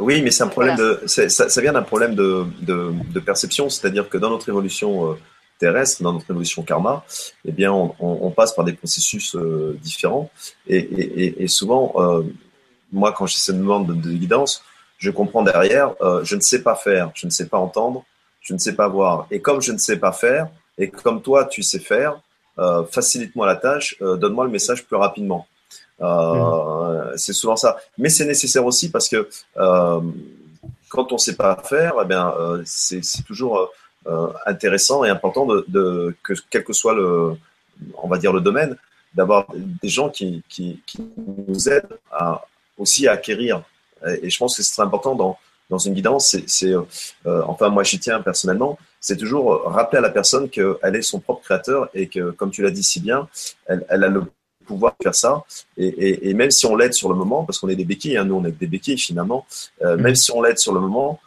[0.00, 4.16] Oui, mais c'est un problème de, ça, vient d'un problème de, de, perception, c'est-à-dire que
[4.16, 5.14] dans notre évolution euh,
[5.58, 7.04] terrestre, dans notre évolution karma,
[7.44, 10.30] eh bien, on, passe par des processus euh, différents.
[10.66, 12.22] Et, souvent, euh,
[12.90, 14.64] moi, quand j'ai cette demande de, guidance,
[14.96, 18.04] je comprends derrière, je ne sais pas faire, je ne sais pas entendre,
[18.40, 19.26] je ne sais pas voir.
[19.30, 22.20] Et comme je ne sais pas faire, et comme toi, tu sais faire,
[22.90, 25.46] facilite-moi la tâche, donne-moi le message plus rapidement.
[26.02, 27.78] Euh, c'est souvent ça.
[27.98, 30.00] Mais c'est nécessaire aussi parce que euh,
[30.88, 33.70] quand on ne sait pas faire, eh bien, euh, c'est toujours
[34.46, 37.36] intéressant et important de, que quel que soit le,
[38.02, 38.76] on va dire le domaine,
[39.14, 40.80] d'avoir des gens qui, qui,
[41.16, 42.44] nous aident à,
[42.78, 43.62] aussi à acquérir.
[44.22, 45.36] Et je pense que c'est très important dans,
[45.68, 46.34] dans une guidance.
[46.46, 46.74] C'est,
[47.26, 48.78] enfin, moi, j'y tiens personnellement.
[49.00, 52.62] C'est toujours rappeler à la personne qu'elle est son propre créateur et que, comme tu
[52.62, 53.28] l'as dit si bien,
[53.66, 54.24] elle, elle a le
[54.70, 55.42] pouvoir faire ça.
[55.76, 58.36] Et, même si on l'aide sur le moment, parce qu'on est des béquilles, hein, nous
[58.36, 59.44] on est des béquilles finalement,
[59.82, 60.00] euh, mm.
[60.00, 61.18] même si on l'aide sur le moment,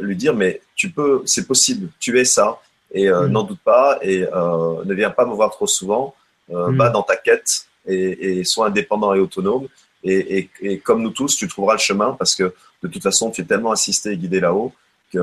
[0.00, 2.58] lui dire mais tu peux, c'est possible, tu es ça,
[2.92, 3.32] et euh, mm.
[3.32, 6.14] n'en doute pas, et euh, ne viens pas me voir trop souvent,
[6.48, 6.76] mm.
[6.76, 9.68] va dans ta quête et, sois indépendant et autonome.
[10.02, 10.48] Et,
[10.84, 13.72] comme nous tous, tu trouveras le chemin parce que de toute façon, tu es tellement
[13.72, 14.72] assisté et guidé là-haut
[15.12, 15.20] que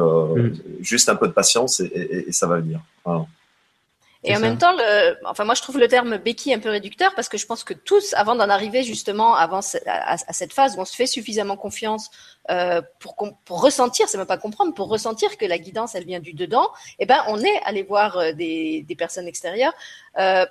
[0.82, 2.80] juste un peu de patience et, ça va venir.
[4.26, 7.13] Et en même temps, le, enfin moi je trouve le terme béquille un peu réducteur
[7.13, 10.80] parce que je pense que tous, avant d'en arriver justement avant à, cette phase où
[10.80, 12.09] on se fait suffisamment confiance
[12.49, 16.21] euh, pour, pour ressentir, c'est même pas comprendre, pour ressentir que la guidance elle vient
[16.21, 16.69] du dedans,
[16.99, 19.74] eh ben on est allé voir euh, des, des personnes extérieures.
[20.19, 20.45] Euh,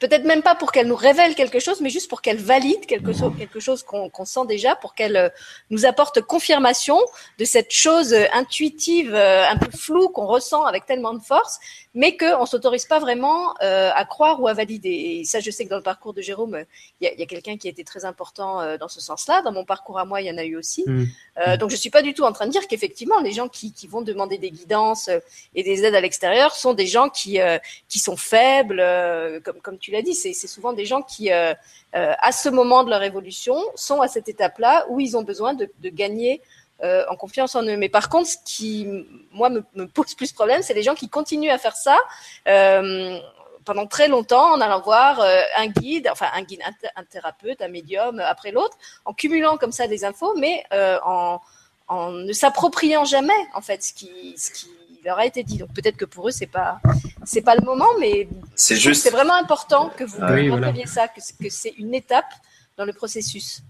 [0.00, 3.12] peut-être même pas pour qu'elle nous révèle quelque chose, mais juste pour qu'elle valide quelque,
[3.12, 5.28] chose, quelque chose qu'on sent déjà, pour qu'elle euh,
[5.70, 6.98] nous apporte confirmation
[7.38, 11.58] de cette chose euh, intuitive, euh, un peu floue qu'on ressent avec tellement de force,
[11.94, 15.20] mais qu'on ne s'autorise pas vraiment à croire ou à valider.
[15.20, 16.64] Et ça, je sais que dans le parcours de Jérôme,
[17.00, 19.42] il y a, a quelqu'un qui a été très important dans ce sens-là.
[19.42, 20.84] Dans mon parcours à moi, il y en a eu aussi.
[20.88, 21.56] Mmh.
[21.60, 23.86] donc, je suis pas du tout en train de dire qu'effectivement, les gens qui, qui,
[23.86, 25.08] vont demander des guidances
[25.54, 27.38] et des aides à l'extérieur sont des gens qui,
[27.88, 28.82] qui sont faibles,
[29.44, 31.54] comme, comme tu l'as dit, c'est souvent des gens qui, euh,
[31.94, 35.54] euh, à ce moment de leur évolution, sont à cette étape-là où ils ont besoin
[35.54, 36.40] de, gagner
[36.82, 37.76] euh, en confiance en eux.
[37.76, 38.86] Mais par contre, ce qui,
[39.32, 41.98] moi, me, pose plus problème, c'est les gens qui continuent à faire ça
[43.64, 45.22] pendant très longtemps en allant voir
[45.56, 46.60] un guide, enfin un guide,
[46.96, 48.76] un, thérapeute, un médium après l'autre,
[49.06, 51.40] en cumulant comme ça des infos, mais en,
[51.88, 54.68] en ne s'appropriant jamais en fait ce qui, ce qui
[55.04, 55.58] leur a été dit.
[55.58, 56.80] Donc peut-être que pour eux c'est pas
[57.24, 61.20] c'est pas le moment, mais c'est juste c'est vraiment important que vous oui, ça, que,
[61.48, 62.24] c'est une étape
[62.76, 63.62] dans le processus.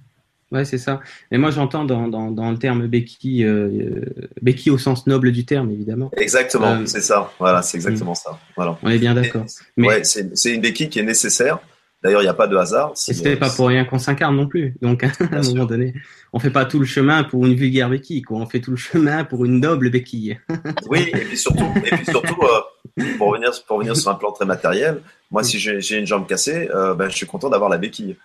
[0.53, 1.01] Ouais, c'est ça.
[1.32, 4.05] Et moi, j'entends dans, dans, dans, le terme béquille, euh,
[4.41, 6.11] béquille au sens noble du terme, évidemment.
[6.16, 7.32] Exactement, euh, c'est ça.
[7.41, 8.39] Voilà, c'est exactement ça.
[8.55, 8.78] Voilà.
[8.82, 9.45] On est bien d'accord.
[9.76, 11.59] Mais ouais, c'est une béquille qui est nécessaire
[12.05, 12.92] D'ailleurs, il n'y a pas de hasard.
[12.94, 14.74] Ce c'était pas pour rien qu'on s'incarne non plus.
[14.82, 15.94] Donc, à un moment donné,
[16.34, 18.38] on fait pas tout le chemin pour une vulgaire béquille, quoi.
[18.38, 20.38] On fait tout le chemin pour une noble béquille.
[20.90, 24.32] oui, et puis surtout, et puis surtout euh, pour, venir, pour venir sur un plan
[24.32, 25.00] très matériel,
[25.30, 28.16] moi, si j'ai une jambe cassée, euh, ben, je suis content d'avoir la béquille.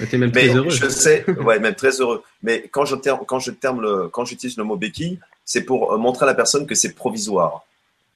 [0.00, 0.70] es même très heureux.
[0.70, 2.22] Je sais, ouais, même très heureux.
[2.42, 5.92] Mais quand je terme, quand je terme le, quand j'utilise le mot béquille, c'est pour
[5.92, 7.62] euh, montrer à la personne que c'est provisoire.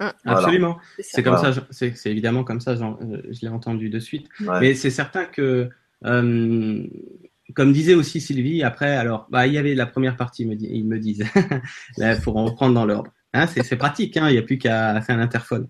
[0.03, 0.79] Hein, absolument.
[0.99, 4.29] C'est comme ça, c'est évidemment comme ça, euh, je l'ai entendu de suite.
[4.61, 5.71] Mais c'est certain que,
[6.05, 6.85] euh,
[7.55, 10.99] comme disait aussi Sylvie, après, alors, bah, il y avait la première partie, ils me
[10.99, 11.25] disent,
[11.99, 13.13] il faut reprendre dans l'ordre.
[13.35, 15.69] Hein, c'est pratique, hein, il n'y a plus qu'à faire un interphone.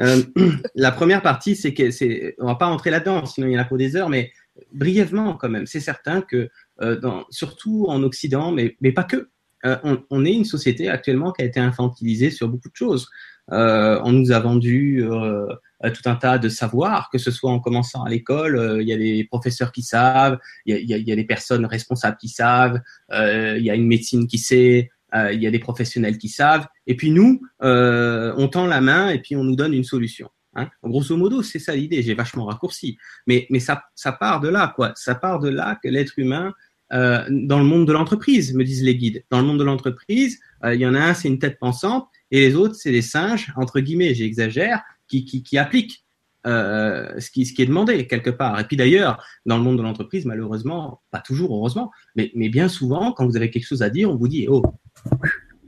[0.00, 0.22] Euh,
[0.74, 3.60] la première partie, c'est que c'est, on va pas entrer là-dedans, sinon il y en
[3.60, 4.32] a pour des heures, mais
[4.72, 5.66] brièvement quand même.
[5.66, 6.48] C'est certain que,
[6.80, 9.28] dans, surtout en Occident, mais, mais pas que,
[9.62, 13.08] on, on, est une société actuellement qui a été infantilisée sur beaucoup de choses.
[13.52, 15.46] Euh, on nous a vendu euh,
[15.82, 18.92] tout un tas de savoirs, que ce soit en commençant à l'école, euh, il y
[18.92, 22.80] a des professeurs qui savent, il y a, y a, des personnes responsables qui savent,
[23.10, 26.96] il y a une médecine qui sait, il y a des professionnels qui savent, et
[26.96, 30.30] puis nous, on tend la main et puis on nous donne une solution.
[30.56, 30.70] Hein.
[30.82, 32.02] Grosso modo, c'est ça l'idée.
[32.02, 34.92] J'ai vachement raccourci, mais mais ça ça part de là quoi.
[34.94, 36.52] Ça part de là que l'être humain
[36.90, 39.24] dans le monde de l'entreprise, me disent les guides.
[39.30, 42.40] Dans le monde de l'entreprise, il y en a un, c'est une tête pensante, et
[42.40, 46.04] les autres, c'est des singes, entre guillemets, j'exagère, qui, qui, appliquent
[46.48, 48.58] euh, ce, qui, ce qui est demandé quelque part.
[48.58, 52.66] Et puis d'ailleurs, dans le monde de l'entreprise, malheureusement, pas toujours, heureusement, mais, mais bien
[52.66, 54.64] souvent, quand vous avez quelque chose à dire, on vous dit, oh,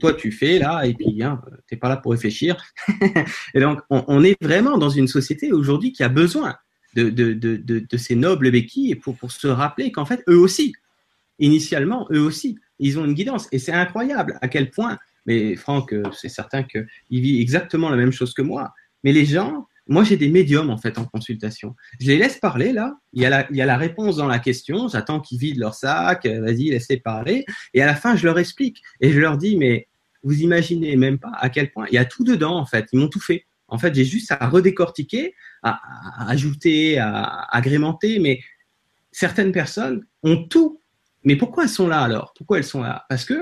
[0.01, 2.57] toi tu fais là, et puis hein, t'es pas là pour réfléchir.
[3.53, 6.57] et donc, on, on, est vraiment dans une société aujourd'hui qui a besoin
[6.95, 10.37] de, de, de, de, de ces nobles béquilles pour, pour se rappeler qu'en fait, eux
[10.37, 10.73] aussi,
[11.39, 13.47] initialement, eux aussi, ils ont une guidance.
[13.53, 14.97] Et c'est incroyable à quel point
[15.27, 18.73] mais Franck, euh, c'est certain qu'il vit exactement la même chose que moi.
[19.03, 21.75] Mais les gens, moi j'ai des médiums en fait en consultation.
[21.99, 24.27] Je les laisse parler là, il y a la, il y a la réponse dans
[24.27, 27.45] la question, j'attends qu'ils vident leur sac, euh, vas-y, laissez parler.
[27.73, 29.87] Et à la fin, je leur explique et je leur dis, mais
[30.23, 32.99] vous imaginez même pas à quel point il y a tout dedans en fait, ils
[32.99, 33.45] m'ont tout fait.
[33.67, 35.79] En fait, j'ai juste à redécortiquer, à,
[36.17, 38.39] à ajouter, à agrémenter, mais
[39.11, 40.81] certaines personnes ont tout.
[41.25, 42.33] Mais pourquoi elles sont là alors?
[42.37, 43.05] Pourquoi elles sont là?
[43.09, 43.33] Parce que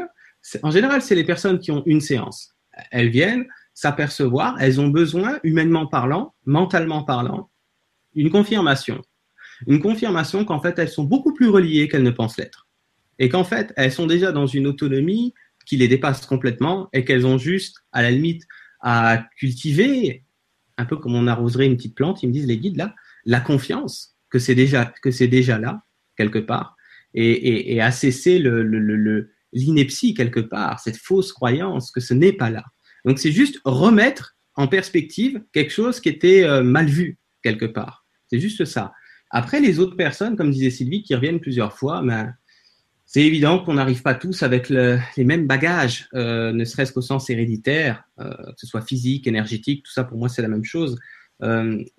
[0.63, 2.55] en général, c'est les personnes qui ont une séance.
[2.91, 7.49] Elles viennent s'apercevoir, elles ont besoin, humainement parlant, mentalement parlant,
[8.13, 9.01] une confirmation.
[9.67, 12.67] Une confirmation qu'en fait, elles sont beaucoup plus reliées qu'elles ne pensent l'être.
[13.19, 15.33] Et qu'en fait, elles sont déjà dans une autonomie
[15.65, 18.43] qui les dépasse complètement et qu'elles ont juste, à la limite,
[18.81, 20.23] à cultiver,
[20.77, 22.93] un peu comme on arroserait une petite plante, ils me disent les guides là,
[23.25, 25.83] la confiance que c'est déjà, que c'est déjà là,
[26.17, 26.75] quelque part,
[27.13, 32.13] et, et, à cesser le, le, le, l'ineptie quelque part, cette fausse croyance que ce
[32.13, 32.63] n'est pas là.
[33.05, 38.05] Donc c'est juste remettre en perspective quelque chose qui était euh, mal vu quelque part.
[38.29, 38.91] C'est juste ça.
[39.29, 42.33] Après, les autres personnes, comme disait Sylvie, qui reviennent plusieurs fois, ben,
[43.05, 47.29] c'est évident qu'on n'arrive pas tous avec les mêmes bagages, euh, ne serait-ce qu'au sens
[47.29, 50.97] héréditaire, euh, que ce soit physique, énergétique, tout ça pour moi c'est la même chose.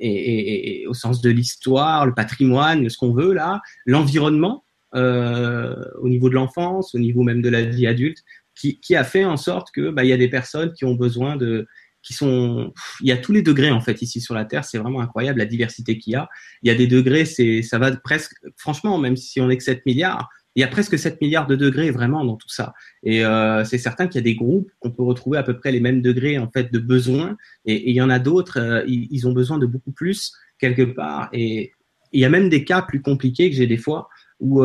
[0.01, 6.35] Et, au sens de l'histoire, le patrimoine, ce qu'on veut là, l'environnement, au niveau de
[6.35, 8.19] l'enfance, au niveau même de la vie adulte,
[8.55, 10.95] qui, qui a fait en sorte que bah, il y a des personnes qui ont
[10.95, 11.67] besoin de
[12.03, 14.79] qui sont il y a tous les degrés en fait ici sur la terre c'est
[14.79, 16.29] vraiment incroyable la diversité qu'il y a.
[16.63, 19.65] Il y a des degrés c'est ça va presque franchement même si on est que
[19.65, 22.73] 7 milliards il y a presque 7 milliards de degrés vraiment dans tout ça.
[23.03, 25.71] Et euh, c'est certain qu'il y a des groupes qu'on peut retrouver à peu près
[25.71, 27.37] les mêmes degrés en fait de besoin.
[27.67, 31.29] Et, il y en a d'autres euh, ils, ont besoin de beaucoup plus quelque part.
[31.35, 31.73] Et
[32.13, 34.09] il y a même des cas plus compliqués que j'ai des fois
[34.41, 34.63] où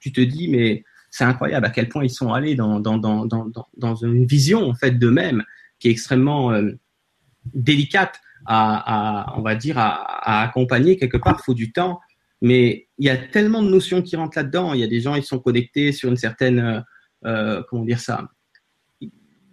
[0.00, 3.26] tu te dis, mais c'est incroyable à quel point ils sont allés dans, dans, dans,
[3.26, 5.44] dans, une vision en fait d'eux-mêmes
[5.78, 6.52] qui est extrêmement
[7.52, 11.36] délicate à, on va dire, à accompagner quelque part.
[11.40, 12.00] Il faut du temps,
[12.40, 14.74] mais il y a tellement de notions qui rentrent là-dedans.
[14.74, 16.84] Il y a des gens, ils sont connectés sur une certaine,
[17.24, 18.28] euh, comment dire ça,
[19.00, 19.10] il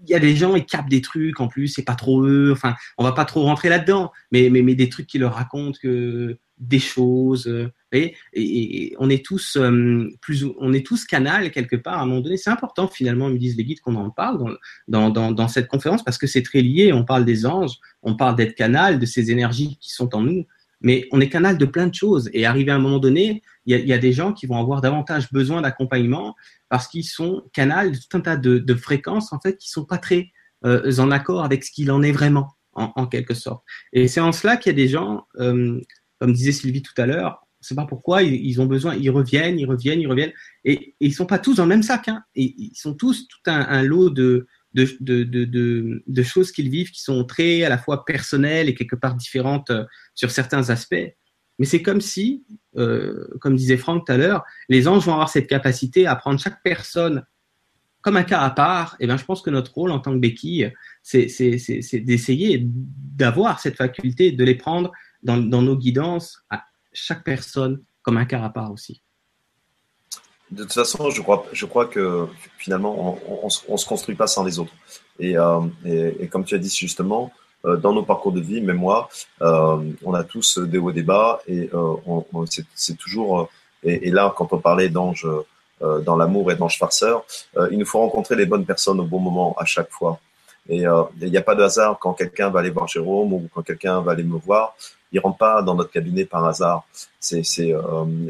[0.09, 2.51] y a des gens, ils capent des trucs en plus, c'est pas trop eux.
[2.51, 5.77] Enfin, on va pas trop rentrer là-dedans, mais, mais, mais des trucs qui leur racontent
[5.81, 7.47] que des choses.
[7.47, 12.01] Euh, et, et, on est tous euh, plus, on est tous canal quelque part à
[12.01, 12.37] un moment donné.
[12.37, 14.57] C'est important finalement, me disent les guides, qu'on en parle
[14.87, 16.91] dans, dans, dans, cette conférence parce que c'est très lié.
[16.93, 20.45] On parle des anges, on parle d'être canal, de ces énergies qui sont en nous.
[20.81, 22.29] Mais on est canal de plein de choses.
[22.33, 25.31] Et arrivé à un moment donné, il y a, des gens qui vont avoir davantage
[25.31, 26.35] besoin d'accompagnement
[26.69, 29.85] parce qu'ils sont canal de tout un tas de, de, fréquences en fait qui sont
[29.85, 30.31] pas très
[30.65, 33.63] euh, en accord avec ce qu'il en est vraiment en, quelque sorte.
[33.91, 35.27] Et c'est en cela qu'il y a des gens,
[36.19, 39.59] comme disait Sylvie tout à l'heure, on sait pas pourquoi ils, ont besoin, ils reviennent,
[39.59, 40.31] ils reviennent, ils reviennent,
[40.63, 42.07] et, ils sont pas tous dans le même sac.
[42.07, 46.91] Hein, et ils sont tous tout un, lot de de, de, de, choses qu'ils vivent
[46.91, 51.15] qui sont très à la fois personnelles et quelque part différentes euh, sur certains aspects.
[51.57, 52.45] Mais c'est comme si,
[52.77, 56.39] euh, comme disait Franck tout à l'heure, les anges vont avoir cette capacité à prendre
[56.39, 57.25] chaque personne
[58.01, 58.95] comme un cas à part.
[58.99, 60.71] Et bien, je pense que notre rôle en tant que béquille,
[61.03, 61.25] c'est
[61.93, 64.91] d'essayer d'avoir cette faculté de les prendre
[65.23, 66.63] dans, nos guidances à
[66.93, 69.01] chaque personne comme un cas à part aussi.
[70.51, 74.73] De toute façon, je crois, que finalement, on ne se construit pas sans les autres.
[75.19, 75.59] Et, euh,
[76.31, 77.31] comme tu as dit justement,
[77.65, 79.09] euh, dans nos parcours de vie, même moi,
[79.41, 81.69] euh, on a tous des hauts et des bas, et
[82.75, 83.49] c'est toujours.
[83.83, 85.27] Et, et, là, quand on parlait d'ange
[85.79, 87.23] dans l'amour et d'ange farceur,
[87.71, 90.19] il nous faut rencontrer les bonnes personnes au bon moment à chaque fois.
[90.67, 90.83] Et
[91.21, 94.01] il n'y a pas de hasard quand quelqu'un va aller voir Jérôme ou quand quelqu'un
[94.01, 94.75] va aller me voir.
[95.11, 96.83] Il rentre pas dans notre cabinet par hasard.
[97.19, 97.81] C'est c'est euh,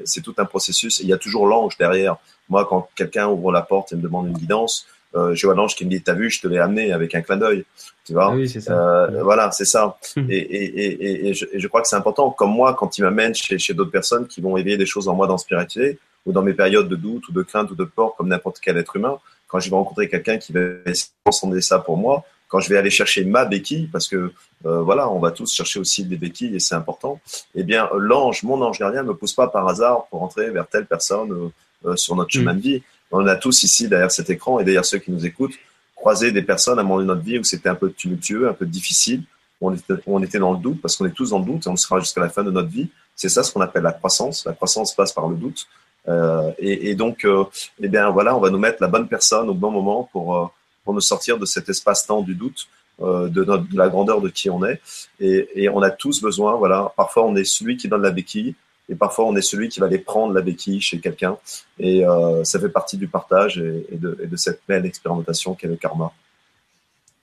[0.05, 0.99] c'est tout un processus.
[0.99, 2.17] Il y a toujours l'ange derrière.
[2.47, 5.75] Moi, quand quelqu'un ouvre la porte et me demande une guidance, euh, je vois l'ange
[5.75, 7.65] qui me dit "T'as vu, je te l'ai amené avec un clin d'œil."
[8.05, 8.33] Tu vois?
[8.33, 8.73] Oui, c'est ça.
[8.73, 9.97] Euh, voilà, c'est ça.
[10.17, 12.29] et, et, et, et, je, et je crois que c'est important.
[12.29, 15.15] Comme moi, quand il m'amène chez, chez d'autres personnes qui vont éveiller des choses en
[15.15, 18.15] moi dans spiritualité ou dans mes périodes de doute ou de crainte ou de peur,
[18.15, 19.19] comme n'importe quel être humain,
[19.49, 22.89] quand je vais rencontrer quelqu'un qui va essayer ça pour moi, quand je vais aller
[22.89, 24.31] chercher ma béquille, parce que
[24.65, 27.19] euh, voilà, on va tous chercher aussi des béquilles et c'est important.
[27.53, 30.85] Eh bien, l'ange, mon ange gardien, me pousse pas par hasard pour entrer vers telle
[30.85, 31.49] personne euh,
[31.85, 32.81] euh sur notre chemin de vie.
[33.11, 35.55] On a tous ici derrière cet écran et derrière ceux qui nous écoutent
[35.99, 38.53] croisé des personnes à un moment de notre vie où c'était un peu tumultueux, un
[38.53, 39.23] peu difficile.
[39.61, 41.69] On était, on était dans le doute parce qu'on est tous dans le doute et
[41.69, 42.89] on sera jusqu'à la fin de notre vie.
[43.15, 44.45] C'est ça ce qu'on appelle la croissance.
[44.45, 45.67] La croissance passe par le doute.
[46.07, 47.43] Euh, et, et, donc, euh,
[47.81, 50.45] eh bien voilà, on va nous mettre la bonne personne au bon moment pour euh,
[50.89, 52.67] pour nous sortir de cet espace-temps du doute,
[53.01, 54.81] euh, de, notre, de, la grandeur de qui on est.
[55.19, 58.55] Et, et, on a tous besoin, voilà, parfois on est celui qui donne la béquille,
[58.89, 61.37] et parfois on est celui qui va aller prendre la béquille chez quelqu'un.
[61.77, 65.67] Et euh, ça fait partie du partage et, et, de, de cette belle expérimentation qu'est
[65.67, 66.11] le karma.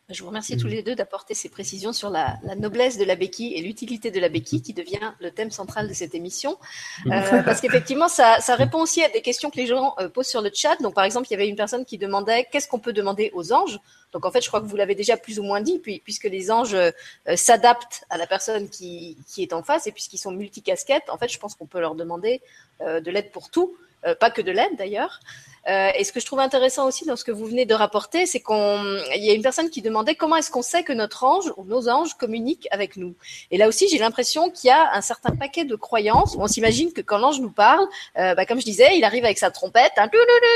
[0.09, 3.17] Je vous remercie tous les deux d'apporter ces précisions sur la, la, noblesse de la
[3.17, 6.59] béquille et l'utilité de la béquille qui devient le thème central de cette émission.
[7.07, 10.29] Euh, parce qu'effectivement, ça, ça, répond aussi à des questions que les gens euh, posent
[10.29, 10.77] sur le chat.
[10.81, 13.53] Donc, par exemple, il y avait une personne qui demandait qu'est-ce qu'on peut demander aux
[13.53, 13.81] anges?
[14.13, 16.25] Donc, en fait, je crois que vous l'avez déjà plus ou moins dit, puis, puisque
[16.25, 16.93] les anges euh,
[17.35, 21.29] s'adaptent à la personne qui, qui, est en face et puisqu'ils sont multicasquettes, en fait,
[21.29, 22.41] je pense qu'on peut leur demander
[22.81, 23.77] euh, de l'aide pour tout,
[24.15, 25.21] pas que de l'aide d'ailleurs.
[25.69, 28.27] Euh, et ce que je trouve intéressant aussi dans ce que vous venez de rapporter,
[28.27, 28.81] c'est qu'on,
[29.17, 31.65] il y a une personne qui demandait comment est-ce qu'on sait que notre ange ou
[31.65, 33.15] nos anges communiquent avec nous.
[33.51, 36.37] Et là aussi, j'ai l'impression qu'il y a un certain paquet de croyances.
[36.39, 37.87] On s'imagine que quand l'ange nous parle,
[38.17, 40.09] euh, bah, comme je disais, il arrive avec sa trompette, hein,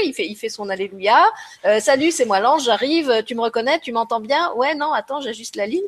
[0.05, 1.24] il fait, son alléluia.
[1.64, 3.24] Euh, Salut, c'est moi l'ange, j'arrive.
[3.26, 4.53] Tu me reconnais, tu m'entends bien?
[4.55, 5.82] Ouais, non, attends, j'ajuste la ligne.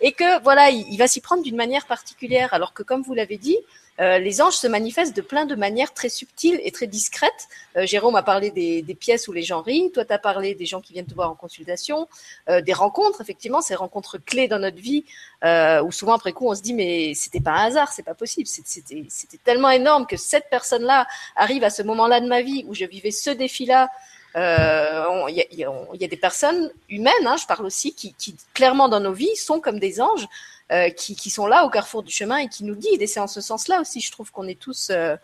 [0.00, 3.14] Et que voilà, il, il va s'y prendre d'une manière particulière, alors que comme vous
[3.14, 3.58] l'avez dit,
[4.00, 7.48] euh, les anges se manifestent de plein de manières très subtiles et très discrètes.
[7.76, 10.54] Euh, Jérôme a parlé des, des, pièces où les gens rient, toi tu as parlé
[10.54, 12.08] des gens qui viennent te voir en consultation,
[12.48, 15.04] euh, des rencontres, effectivement, ces rencontres clés dans notre vie,
[15.44, 18.14] euh, où souvent après coup on se dit mais c'était pas un hasard, c'est pas
[18.14, 22.74] possible, c'était tellement énorme que cette personne-là arrive à ce moment-là de ma vie où
[22.74, 23.88] je vivais ce défi-là.
[24.34, 28.88] Il euh, y, y, a des personnes humaines, hein, je parle aussi, qui, qui clairement
[28.88, 30.28] dans nos vies sont comme des anges
[30.70, 33.00] euh, qui, qui, sont là au carrefour du chemin et qui nous guident.
[33.00, 35.16] Et c'est en ce sens-là aussi, je trouve qu'on est tous euh,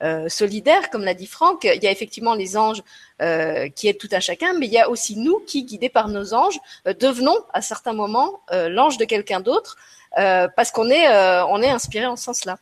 [0.00, 1.64] euh, solidaires, comme l'a dit Franck.
[1.64, 2.84] Il y a effectivement les anges
[3.74, 6.34] qui aident tout un chacun, mais il y a aussi nous qui, guidés par nos
[6.34, 9.76] anges, devenons à certains moments l'ange de quelqu'un d'autre
[10.14, 11.08] parce qu'on est,
[11.48, 12.58] on est inspiré en ce sens-là.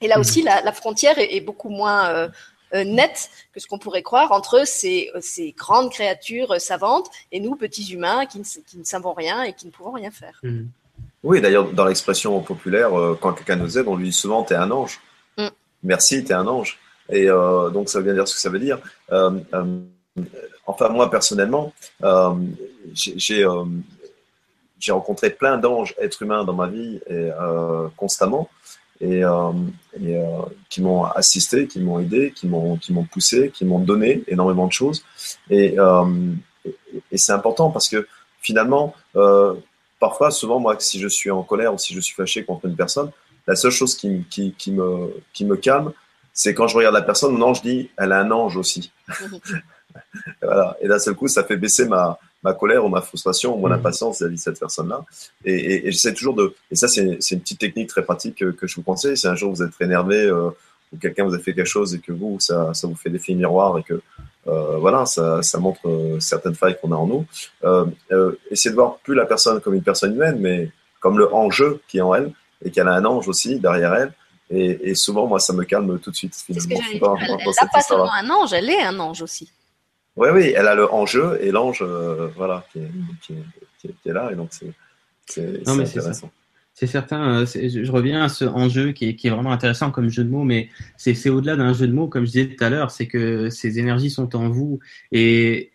[0.00, 2.30] Et là aussi, la, la frontière est, est, beaucoup moins
[2.72, 7.92] nette que ce qu'on pourrait croire entre ces, ces, grandes créatures savantes et nous, petits
[7.92, 10.38] humains, qui ne, qui ne savons rien et qui ne pouvons rien faire.
[10.44, 10.66] Mmh.
[11.24, 14.54] Oui, d'ailleurs, dans l'expression populaire, euh, quand quelqu'un nous aide, on lui dit souvent T'es
[14.54, 15.00] un ange.
[15.36, 15.48] Mm.
[15.82, 16.78] merci, tu es un ange.
[17.10, 18.78] Et donc, ça veut bien dire ce que ça veut dire.
[20.66, 21.74] enfin, moi, personnellement,
[22.94, 23.44] j'ai
[24.88, 27.28] rencontré plein d'anges, êtres humains dans ma vie et,
[27.96, 28.48] constamment
[29.00, 29.52] et, euh,
[30.00, 32.78] et euh, qui m'ont assisté, qui m'ont aidé, qui m'ont
[33.10, 35.04] poussé, qui m'ont donné énormément de choses.
[35.50, 36.32] Et, euh,
[37.10, 38.06] et, c'est important parce que
[38.40, 38.94] finalement,
[40.04, 42.76] parfois, souvent, moi, si je suis en colère ou si je suis fâché contre une
[42.76, 43.10] personne,
[43.46, 45.92] la seule chose qui, qui, qui me, qui me calme,
[46.30, 48.92] c'est quand je regarde la personne, mon ange dit, elle a un ange aussi.
[50.42, 50.76] voilà.
[50.82, 53.70] Et d'un seul coup, ça fait baisser ma, ma colère ou ma frustration ou mon
[53.70, 53.80] mmh.
[53.80, 55.06] impatience vis-à-vis de cette personne-là.
[55.46, 56.54] Et, j'essaie toujours de.
[56.70, 59.16] Et ça, c'est une petite technique très pratique que, je vous conseille.
[59.16, 60.50] Si un jour vous êtes énervé euh,
[60.92, 63.32] ou quelqu'un vous a fait quelque chose et que vous, ça, ça vous fait l'effet
[63.32, 64.02] miroir et que
[64.46, 67.26] euh, voilà, ça, ça montre euh, certaines failles qu'on a en nous.
[68.50, 70.70] essayez de voir plus la personne comme une personne humaine, mais
[71.00, 72.32] comme le enjeu qui est en elle
[72.64, 74.12] et qu'elle a un ange aussi derrière elle.
[74.50, 76.34] Et, souvent, moi, ça me calme tout de suite.
[76.36, 77.16] Finalement.
[77.20, 79.50] elle n'a pas seulement un ange, elle est un ange aussi.
[80.16, 82.90] Oui, oui, elle a le enjeu et l'ange, euh, voilà, qui est,
[83.22, 84.50] qui, est, qui est, là, et donc
[85.26, 86.30] c'est intéressant.
[86.74, 90.28] C'est certain, euh, je reviens à ce enjeu qui est, vraiment intéressant comme jeu de
[90.28, 93.06] mots, mais c'est au-delà d'un jeu de mots, comme je disais tout à l'heure, c'est
[93.06, 94.80] que ces énergies sont en vous
[95.12, 95.70] et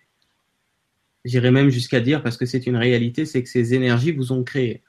[1.24, 4.44] j'irais même jusqu'à dire, parce que c'est une réalité, c'est que ces énergies vous ont
[4.44, 4.84] créé.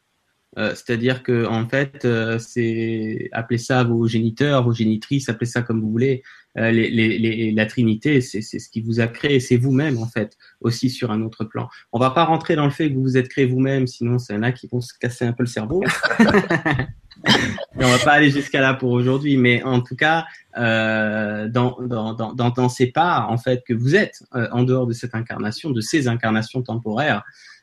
[0.58, 5.62] Euh, c'est-à-dire que en fait, euh, c'est appelez ça vos géniteurs, vos génitrices, appelez ça
[5.62, 6.22] comme vous voulez.
[6.58, 10.36] Euh, les, les, la Trinité, c'est ce qui vous a créé, c'est vous-même en fait,
[10.60, 11.68] aussi sur un autre plan.
[11.92, 14.34] On va pas rentrer dans le fait que vous vous êtes créé vous-même, sinon c'est
[14.34, 15.84] un a qui vont se casser un peu le cerveau.
[17.76, 20.24] on va pas aller jusqu'à là pour aujourd'hui, mais en tout cas,
[20.58, 24.92] euh, dans, dans, dans, dans, ces parts en fait que vous êtes en dehors de
[24.92, 27.22] cette incarnation, de ces incarnations temporaires,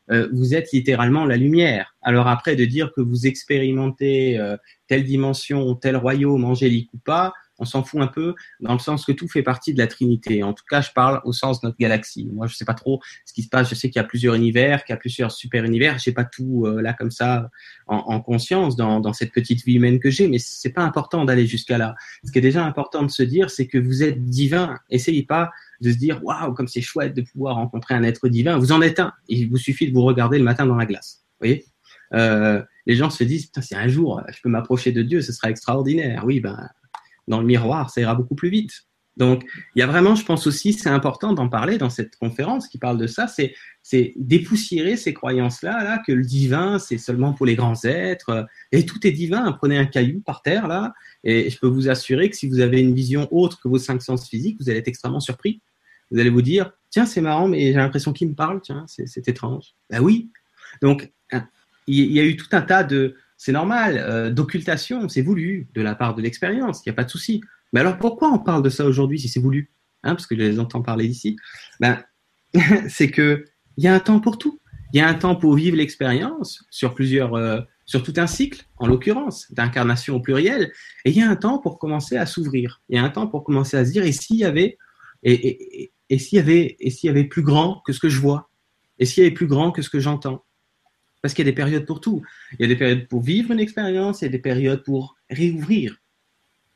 [0.09, 1.95] euh, vous êtes littéralement la lumière.
[2.01, 4.55] Alors après, de dire que vous expérimentez euh,
[4.87, 9.05] telle dimension, tel royaume angélique ou pas, on s'en fout un peu, dans le sens
[9.05, 10.43] que tout fait partie de la Trinité.
[10.43, 12.29] En tout cas, je parle au sens de notre galaxie.
[12.33, 13.69] Moi, je sais pas trop ce qui se passe.
[13.69, 15.97] Je sais qu'il y a plusieurs univers, qu'il y a plusieurs super univers.
[15.99, 17.49] J'ai pas tout euh, là comme ça
[17.87, 21.25] en, en conscience dans, dans, cette petite vie humaine que j'ai, mais c'est pas important
[21.25, 21.95] d'aller jusqu'à là.
[22.23, 24.77] Ce qui est déjà important de se dire, c'est que vous êtes divin.
[24.89, 25.51] Essayez pas
[25.81, 28.57] de se dire waouh comme c'est chouette de pouvoir rencontrer un être divin.
[28.57, 29.13] Vous en êtes un.
[29.27, 31.23] Il vous suffit de vous regarder le matin dans la glace.
[31.39, 31.65] Vous voyez?
[32.13, 35.49] Euh, Les gens se disent si un jour je peux m'approcher de Dieu, ce sera
[35.49, 36.23] extraordinaire.
[36.25, 36.69] Oui, ben
[37.27, 38.87] dans le miroir, ça ira beaucoup plus vite.
[39.17, 42.67] Donc, il y a vraiment, je pense aussi, c'est important d'en parler dans cette conférence
[42.67, 47.33] qui parle de ça, c'est, c'est dépoussiérer ces croyances-là, là, que le divin, c'est seulement
[47.33, 49.51] pour les grands êtres, et tout est divin.
[49.53, 52.79] Prenez un caillou par terre, là, et je peux vous assurer que si vous avez
[52.79, 55.61] une vision autre que vos cinq sens physiques, vous allez être extrêmement surpris.
[56.11, 59.27] Vous allez vous dire, tiens, c'est marrant, mais j'ai l'impression qu'il me parle, tiens, c'est,
[59.27, 59.73] étrange.
[59.89, 60.29] Ben oui.
[60.83, 61.47] Donc, hein,
[61.87, 65.81] il y a eu tout un tas de, c'est normal, euh, d'occultation, c'est voulu de
[65.81, 67.41] la part de l'expérience, il n'y a pas de souci.
[67.71, 69.71] Mais alors pourquoi on parle de ça aujourd'hui si c'est voulu
[70.03, 71.37] hein, Parce que je les entends parler ici.
[71.79, 72.03] Ben,
[72.89, 73.45] c'est que
[73.77, 74.59] il y a un temps pour tout.
[74.93, 78.65] Il y a un temps pour vivre l'expérience sur plusieurs, euh, sur tout un cycle,
[78.77, 80.71] en l'occurrence, d'incarnation au pluriel.
[81.05, 82.81] Et il y a un temps pour commencer à s'ouvrir.
[82.89, 84.77] Il y a un temps pour commencer à se dire et s'il y avait,
[85.23, 88.49] et s'il y avait, et s'il y avait plus grand que ce que je vois,
[88.97, 90.43] et s'il y avait plus grand que ce que j'entends,
[91.21, 92.21] parce qu'il y a des périodes pour tout.
[92.53, 95.97] Il y a des périodes pour vivre une expérience, a des périodes pour réouvrir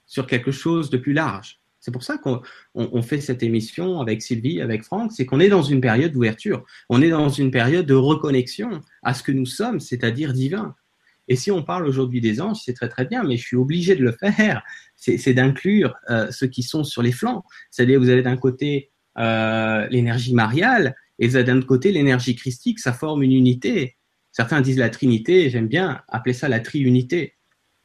[0.06, 1.62] sur quelque chose de plus large.
[1.80, 5.64] C'est pour ça qu'on fait cette émission avec Sylvie, avec Franck, c'est qu'on est dans
[5.64, 6.64] une période d'ouverture.
[6.90, 10.76] On est dans une période de reconnexion à ce que nous sommes, c'est-à-dire divin.
[11.28, 13.96] Et si on parle aujourd'hui des anges, c'est très très bien, mais je suis obligé
[13.96, 14.62] de le faire.
[14.96, 17.44] C'est d'inclure euh, ceux qui sont sur les flancs.
[17.72, 22.80] C'est-à-dire, vous avez d'un côté euh, l'énergie mariale et vous avez d'un côté l'énergie christique.
[22.80, 23.96] Ça forme une unité.
[24.32, 27.36] Certains disent la Trinité, j'aime bien appeler ça la triunité.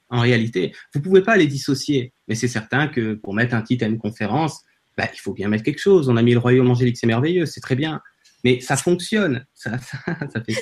[0.09, 3.85] En réalité, vous pouvez pas les dissocier, mais c'est certain que pour mettre un titre
[3.85, 4.63] à une conférence,
[4.97, 6.09] bah, il faut bien mettre quelque chose.
[6.09, 8.01] On a mis le royaume angélique, c'est merveilleux, c'est très bien.
[8.45, 9.45] Mais ça fonctionne.
[9.55, 9.79] Ça,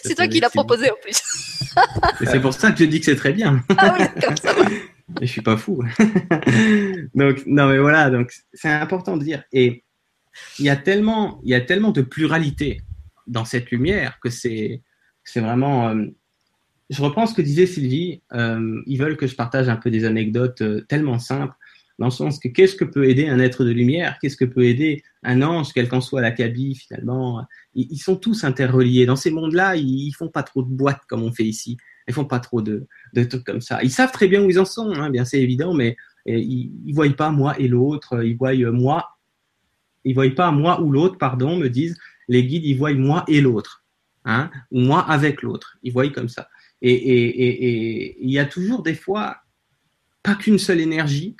[0.02, 1.20] c'est toi qui l'as proposé en plus.
[2.24, 3.62] c'est pour ça que je dis que c'est très bien.
[3.76, 4.54] Ah oui, comme ça.
[5.20, 5.82] Et je suis pas fou.
[7.14, 9.42] donc non mais voilà, donc c'est important de dire.
[9.52, 9.84] Et
[10.58, 12.80] il y a tellement, il y a tellement de pluralité
[13.26, 14.82] dans cette lumière que c'est
[15.24, 15.88] c'est vraiment.
[15.88, 16.04] Euh,
[16.90, 18.22] je reprends ce que disait Sylvie.
[18.34, 21.54] Euh, ils veulent que je partage un peu des anecdotes euh, tellement simples,
[21.98, 24.18] dans le sens que qu'est-ce que peut aider un être de lumière?
[24.20, 27.46] Qu'est-ce que peut aider un ange, quel qu'en soit l'acabit finalement?
[27.74, 29.06] Ils, sont tous interreliés.
[29.06, 31.78] Dans ces mondes-là, ils, font pas trop de boîtes comme on fait ici.
[32.06, 33.82] Ils font pas trop de, de trucs comme ça.
[33.82, 35.96] Ils savent très bien où ils en sont, hein, bien c'est évident, mais
[36.26, 38.22] ils, ils voient pas moi et l'autre.
[38.22, 39.18] Ils voient moi.
[40.04, 41.96] Ils voient pas moi ou l'autre, pardon, me disent
[42.28, 42.64] les guides.
[42.66, 43.83] Ils voient moi et l'autre
[44.24, 45.78] hein, ou moi avec l'autre.
[45.82, 46.48] Ils voient comme ça.
[46.82, 49.38] Et il y a toujours des fois
[50.22, 51.36] pas qu'une seule énergie,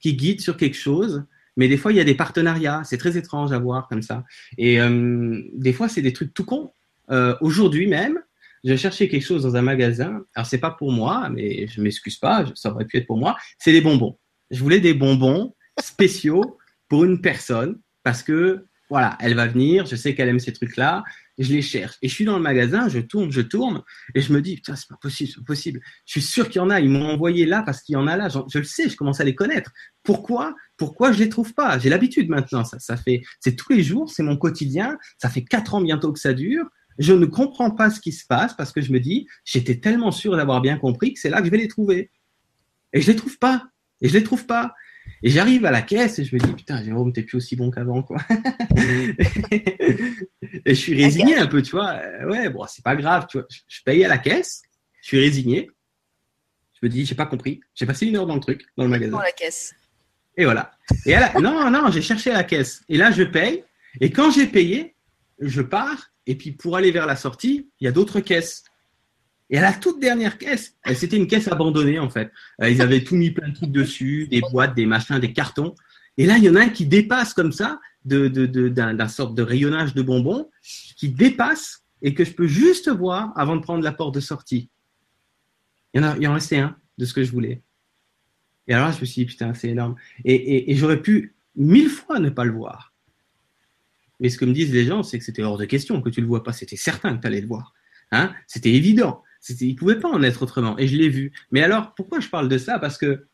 [0.00, 1.24] qui guide sur quelque chose.
[1.56, 2.82] Mais des fois, il y a des partenariats.
[2.84, 4.24] C'est très étrange à voir comme ça.
[4.58, 6.72] Et euh, des fois, c'est des trucs tout cons.
[7.10, 8.18] Euh, Aujourd'hui même,
[8.64, 10.22] je cherchais quelque chose dans un magasin.
[10.34, 12.44] Alors, c'est pas pour moi, mais je m'excuse pas.
[12.54, 13.36] Ça aurait pu être pour moi.
[13.58, 14.18] C'est des bonbons.
[14.50, 16.58] Je voulais des bonbons spéciaux
[16.88, 19.86] pour une personne parce que voilà, elle va venir.
[19.86, 21.04] Je sais qu'elle aime ces trucs-là
[21.44, 21.96] je les cherche.
[22.02, 23.82] Et je suis dans le magasin, je tourne, je tourne,
[24.14, 25.80] et je me dis, putain, c'est pas possible, c'est pas possible.
[26.06, 28.06] Je suis sûr qu'il y en a, ils m'ont envoyé là parce qu'il y en
[28.06, 28.28] a là.
[28.28, 29.70] Je, je, le sais, je commence à les connaître.
[30.02, 31.78] Pourquoi Pourquoi je les trouve pas?
[31.78, 32.64] J'ai l'habitude maintenant.
[32.64, 34.96] Ça, ça fait, c'est tous les jours, c'est mon quotidien.
[35.18, 36.64] Ça fait quatre ans bientôt que ça dure.
[36.98, 40.12] Je ne comprends pas ce qui se passe parce que je me dis, j'étais tellement
[40.12, 42.10] sûr d'avoir bien compris que c'est là que je vais les trouver.
[42.92, 43.64] Et je les trouve pas.
[44.00, 44.74] Et je les trouve pas.
[45.22, 47.70] Et j'arrive à la caisse et je me dis, putain, Jérôme, t'es plus aussi bon
[47.70, 48.18] qu'avant, quoi.
[49.50, 49.66] et
[50.66, 51.94] je suis résigné un peu, tu vois.
[51.94, 53.46] Euh, ouais, bon, c'est pas grave, tu vois.
[53.66, 54.62] Je paye à la caisse,
[55.02, 55.70] je suis résigné.
[56.74, 57.60] Je me dis, j'ai pas compris.
[57.74, 59.12] J'ai passé une heure dans le truc, dans le magasin.
[59.12, 59.74] Dans la caisse.
[60.36, 60.72] Et voilà.
[61.06, 62.82] Et à non, non, j'ai cherché à la caisse.
[62.88, 63.64] Et là, je paye.
[64.00, 64.94] Et quand j'ai payé,
[65.38, 66.10] je pars.
[66.26, 68.64] Et puis, pour aller vers la sortie, il y a d'autres caisses.
[69.48, 72.32] Et à la toute dernière caisse, euh, c'était une caisse abandonnée en fait.
[72.62, 75.74] Euh, ils avaient tout mis plein de trucs dessus, des boîtes, des machins, des cartons.
[76.18, 79.34] Et là, il y en a un qui dépasse comme ça, d'un de, de, sorte
[79.34, 80.50] de rayonnage de bonbons,
[80.96, 84.70] qui dépasse et que je peux juste voir avant de prendre la porte de sortie.
[85.94, 87.62] Il y en, a, il en restait un de ce que je voulais.
[88.68, 89.96] Et alors je me suis dit, putain, c'est énorme.
[90.24, 92.92] Et, j'aurais pu mille fois ne pas le voir.
[94.18, 96.20] Mais ce que me disent les gens, c'est que c'était hors de question que tu
[96.20, 96.52] le vois pas.
[96.52, 97.74] C'était certain que tu allais le voir.
[98.12, 99.22] Hein c'était évident.
[99.48, 100.78] Il ne pouvait pas en être autrement.
[100.78, 101.32] Et je l'ai vu.
[101.50, 102.78] Mais alors, pourquoi je parle de ça?
[102.78, 103.26] Parce que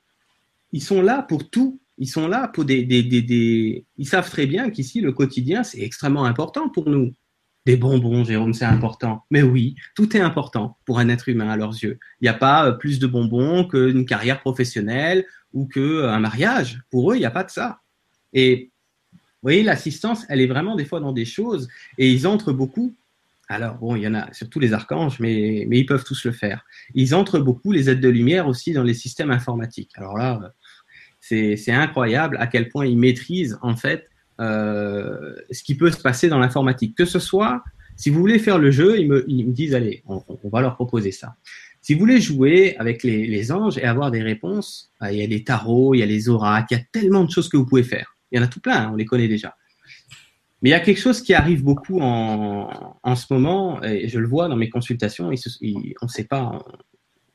[0.72, 1.80] ils sont là pour tout.
[1.98, 3.84] Ils sont là pour des, des, des, des...
[3.98, 7.14] Ils savent très bien qu'ici, le quotidien, c'est extrêmement important pour nous.
[7.64, 9.24] Des bonbons, Jérôme, c'est important.
[9.30, 12.00] Mais oui, tout est important pour un être humain à leurs yeux.
[12.20, 16.80] Il n'y a pas euh, plus de bonbons qu'une carrière professionnelle ou qu'un euh, mariage.
[16.90, 17.80] Pour eux, il n'y a pas de ça.
[18.32, 18.72] Et
[19.12, 22.96] vous voyez, l'assistance, elle est vraiment des fois dans des choses et ils entrent beaucoup
[23.52, 26.64] alors, bon, il y en a surtout les archanges, mais, ils peuvent tous le faire.
[26.94, 29.90] Ils entrent beaucoup, les aides de lumière, aussi dans les systèmes informatiques.
[29.96, 30.54] Alors là,
[31.20, 34.08] c'est incroyable à quel point ils maîtrisent, en fait,
[34.40, 36.96] euh, ce qui peut se passer dans l'informatique.
[36.96, 37.62] Que ce soit,
[37.96, 41.12] si vous voulez faire le jeu, ils me, disent, allez, on, on, va leur proposer
[41.12, 41.36] ça.
[41.80, 45.22] Si vous voulez jouer avec les, les anges et avoir des réponses, bah, il y
[45.22, 47.56] a les tarots, il y a les oracles, il y a tellement de choses que
[47.56, 48.16] vous pouvez faire.
[48.30, 49.54] Il y en a tout plein, hein, on les connaît déjà.
[50.62, 54.20] Mais il y a quelque chose qui arrive beaucoup en, en ce moment, et je
[54.20, 56.64] le vois dans mes consultations, on ne sait pas,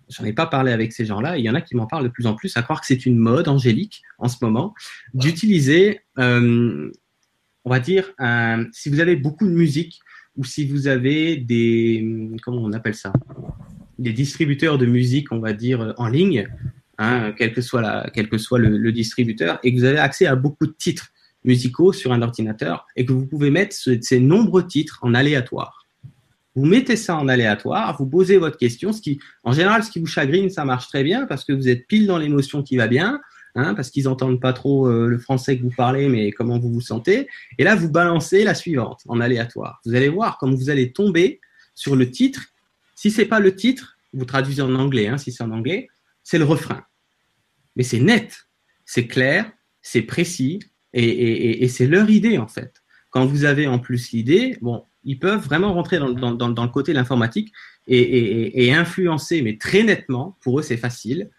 [0.08, 2.10] j'en ai pas parlé avec ces gens-là, il y en a qui m'en parlent de
[2.10, 4.74] plus en plus, à croire que c'est une mode angélique en ce moment,
[5.14, 6.90] d'utiliser, euh,
[7.66, 10.00] on va dire, un, si vous avez beaucoup de musique,
[10.38, 13.12] ou si vous avez des, comment on appelle ça,
[14.00, 16.48] des distributeurs de musique, on va dire, en ligne,
[16.98, 20.00] hein, quel que soit, la, quel que soit le, le distributeur, et que vous avez
[20.00, 21.12] accès à beaucoup de titres
[21.48, 25.86] musicaux sur un ordinateur et que vous pouvez mettre ces nombreux titres en aléatoire.
[26.56, 30.00] Vous mettez ça en aléatoire, vous posez votre question, ce qui, en général, ce qui
[30.00, 32.88] vous chagrine, ça marche très bien parce que vous êtes pile dans l'émotion qui va
[32.88, 33.22] bien,
[33.56, 36.72] hein, parce qu'ils entendent pas trop euh, le français que vous parlez, mais comment vous
[36.72, 37.28] vous sentez.
[37.60, 39.80] Et là, vous balancez la suivante en aléatoire.
[39.86, 41.40] Vous allez voir comme vous allez tomber
[41.76, 42.42] sur le titre.
[42.96, 45.88] Si c'est pas le titre, vous traduisez en anglais, hein, si c'est en anglais,
[46.24, 46.84] c'est le refrain.
[47.76, 48.48] Mais c'est net,
[48.84, 49.52] c'est clair,
[49.84, 50.60] c'est précis,
[50.98, 52.82] et, c'est leur idée, en fait.
[53.10, 56.98] Quand vous avez en plus l'idée, bon, ils peuvent vraiment rentrer dans, le côté de
[56.98, 57.54] l'informatique
[57.88, 61.30] et, influencer, mais très nettement, pour eux, c'est facile.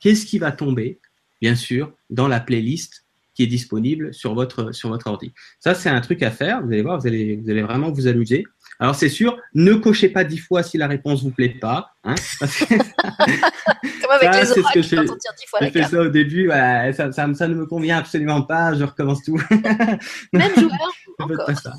[0.00, 0.98] Qu'est-ce qui va tomber,
[1.40, 3.04] bien sûr, dans la playlist
[3.34, 5.32] qui est disponible sur votre, sur votre ordi?
[5.60, 6.62] Ça, c'est un truc à faire.
[6.62, 8.46] Vous allez voir, vous allez, vous allez vraiment vous amuser.
[8.80, 11.94] Alors c'est sûr, ne cochez pas dix fois si la réponse vous plaît pas.
[12.04, 12.14] Hein,
[12.68, 17.26] Comme avec les oracles, que je, dix fois J'ai fait ça au début, ça, ça,
[17.26, 19.36] ne me convient absolument pas, je recommence tout.
[20.32, 21.72] Même joueur, ne faites pas ça.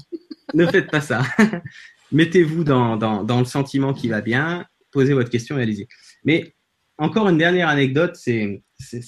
[0.53, 1.21] Ne faites pas ça.
[2.11, 5.87] Mettez-vous dans, dans, dans, le sentiment qui va bien, posez votre question et allez-y.
[6.25, 6.53] Mais
[6.97, 8.61] encore une dernière anecdote, c'est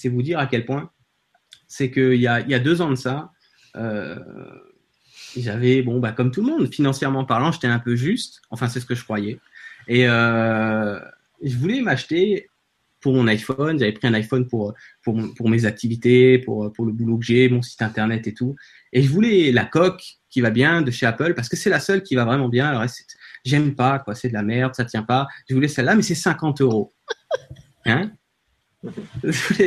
[0.06, 0.92] vous dire à quel point,
[1.68, 3.32] c'est qu'il y a, y a deux ans de ça,
[3.76, 4.16] euh,
[5.38, 8.42] j'avais, bon, bah, comme tout le monde, financièrement parlant, j'étais un peu juste.
[8.50, 9.40] Enfin, c'est ce que je croyais.
[9.88, 11.00] Et euh,
[11.44, 12.50] je voulais m'acheter
[13.00, 13.80] pour mon iPhone.
[13.80, 14.74] J'avais pris un iPhone pour,
[15.04, 18.56] pour, pour mes activités, pour, pour le boulot que j'ai, mon site internet et tout.
[18.94, 21.80] Et je voulais la coque qui va bien de chez Apple parce que c'est la
[21.80, 22.70] seule qui va vraiment bien.
[22.70, 22.86] Alors,
[23.44, 24.16] j'aime pas, quoi.
[24.16, 25.28] C'est de la merde, ça tient pas.
[25.50, 26.94] Je voulais celle-là, mais c'est 50 euros.
[27.86, 28.12] Hein?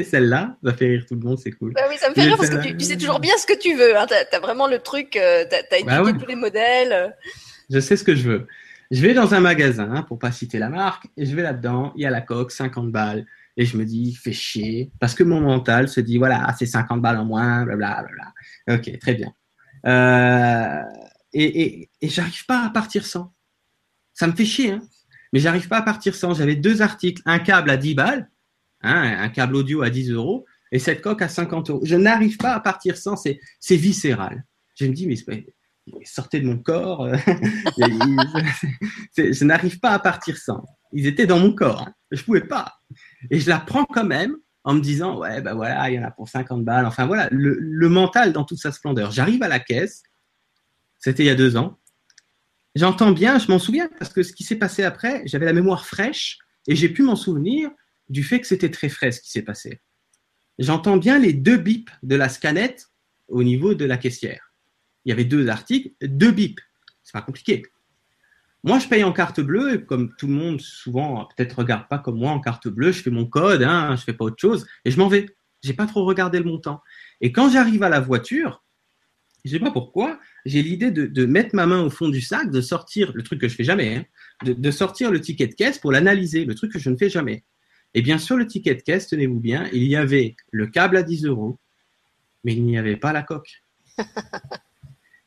[0.05, 1.73] Celle-là, ça fait rire tout le monde, c'est cool.
[1.73, 3.75] Bah oui, ça me fait rire parce que tu, sais toujours bien ce que tu
[3.75, 3.97] veux.
[3.97, 4.07] Hein.
[4.09, 7.15] Tu as, vraiment le truc, euh, tu as, bah étudié tous les modèles.
[7.71, 8.47] Je sais ce que je veux.
[8.91, 11.93] Je vais dans un magasin, hein, pour pas citer la marque, et je vais là-dedans,
[11.97, 13.27] il y a la coque, 50 balles.
[13.57, 17.01] Et je me dis, fais chier, parce que mon mental se dit, voilà, c'est 50
[17.01, 18.33] balles en moins, blablabla.
[18.69, 19.33] Ok, très bien.
[19.87, 20.83] Euh,
[21.33, 23.33] et et, et j'arrive pas à partir sans.
[24.13, 24.83] Ça me fait chier, hein.
[25.33, 26.35] mais j'arrive pas à partir sans.
[26.35, 28.31] J'avais deux articles, un câble à 10 balles,
[28.85, 31.81] hein, un câble audio à 10 euros, et cette coque à 50 euros.
[31.85, 34.45] Je n'arrive pas à partir sans, c'est viscéral.
[34.77, 35.17] Je me dis, mais
[36.05, 37.09] sortez de mon corps.
[39.17, 40.65] je n'arrive pas à partir sans.
[40.93, 41.83] Ils étaient dans mon corps.
[41.83, 41.95] Hein.
[42.11, 42.73] Je pouvais pas.
[43.31, 46.05] Et je la prends quand même en me disant, ouais, ben voilà, il y en
[46.05, 46.87] a pour 50 balles.
[46.87, 49.11] Enfin voilà, le, le mental dans toute sa splendeur.
[49.11, 50.03] J'arrive à la caisse.
[50.99, 51.79] C'était il y a deux ans.
[52.75, 55.87] J'entends bien, je m'en souviens parce que ce qui s'est passé après, j'avais la mémoire
[55.87, 57.71] fraîche et j'ai pu m'en souvenir
[58.09, 59.81] du fait que c'était très frais ce qui s'est passé.
[60.59, 62.91] J'entends bien les deux bips de la scanette
[63.29, 64.53] au niveau de la caissière.
[65.05, 66.61] Il y avait deux articles, deux bips.
[67.03, 67.65] C'est pas compliqué.
[68.63, 71.99] Moi, je paye en carte bleue, et comme tout le monde souvent peut-être regarde pas
[71.99, 74.67] comme moi en carte bleue, je fais mon code, hein, je fais pas autre chose,
[74.85, 75.27] et je m'en vais.
[75.63, 76.81] J'ai pas trop regardé le montant.
[77.21, 78.65] Et quand j'arrive à la voiture,
[79.45, 82.61] je sais pas pourquoi, j'ai l'idée de, mettre ma main au fond du sac, de
[82.63, 84.05] sortir le truc que je fais jamais, hein,
[84.45, 87.45] de, sortir le ticket de caisse pour l'analyser, le truc que je ne fais jamais.
[87.95, 91.03] Et bien sûr, le ticket de caisse, tenez-vous bien, il y avait le câble à
[91.03, 91.59] 10 euros,
[92.43, 93.63] mais il n'y avait pas la coque.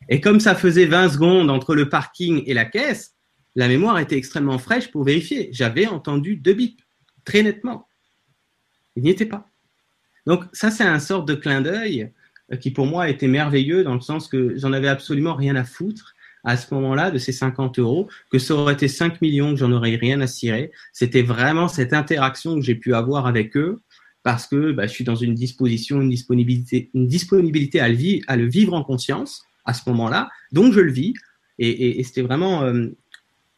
[0.09, 3.15] Et comme ça faisait 20 secondes entre le parking et la caisse,
[3.55, 5.49] la mémoire était extrêmement fraîche pour vérifier.
[5.51, 6.81] J'avais entendu deux bips,
[7.25, 7.87] très nettement.
[8.95, 9.49] Il n'y était pas.
[10.25, 12.11] Donc ça, c'est un sort de clin d'œil
[12.51, 15.63] euh, qui pour moi était merveilleux dans le sens que j'en avais absolument rien à
[15.63, 16.13] foutre
[16.47, 19.71] à ce moment-là de ces 50 euros, que ça aurait été 5 millions, que j'en
[19.73, 20.71] aurais rien à cirer.
[20.93, 23.81] C'était vraiment cette interaction que j'ai pu avoir avec eux
[24.23, 28.73] parce que bah, je suis dans une disposition, une disponibilité, une disponibilité à le, vivre
[28.73, 30.29] en conscience à ce moment-là.
[30.53, 31.13] Donc je le vis
[31.59, 32.87] et, et, c'était vraiment euh,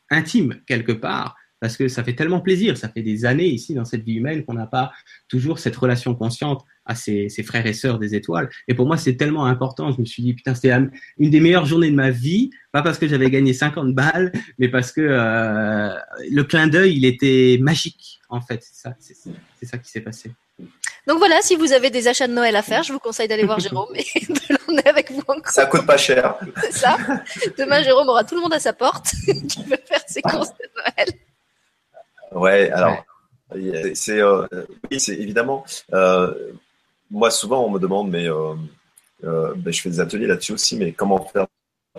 [0.09, 2.75] intime quelque part parce que ça fait tellement plaisir.
[2.75, 4.91] Ça fait des années ici dans cette vie humaine qu'on n'a pas
[5.27, 8.49] toujours cette relation consciente à ses, frères et sœurs des étoiles.
[8.67, 9.91] Et pour moi, c'est tellement important.
[9.91, 10.73] Je me suis dit, putain, c'était
[11.19, 12.49] une des meilleures journées de ma vie.
[12.71, 15.95] Pas parce que j'avais gagné 50 balles, mais parce que euh,
[16.31, 18.63] le clin d'œil, il était magique, en fait.
[18.63, 20.31] C'est ça, c'est ça qui s'est passé.
[21.07, 23.45] Donc voilà, si vous avez des achats de Noël à faire, je vous conseille d'aller
[23.45, 25.51] voir Jérôme et de l'emmener avec vous encore.
[25.51, 26.35] Ça coûte pas cher.
[26.61, 26.97] C'est ça.
[27.57, 29.05] Demain, Jérôme aura tout le monde à sa porte
[29.47, 31.13] qui veut faire ses courses de Noël.
[32.31, 33.03] Ouais, alors,
[33.93, 34.45] c'est euh,
[34.91, 35.65] oui, c'est évidemment.
[35.93, 36.33] Euh,
[37.11, 38.55] moi, souvent, on me demande, mais euh,
[39.23, 41.47] ben, je fais des ateliers là-dessus aussi, mais comment faire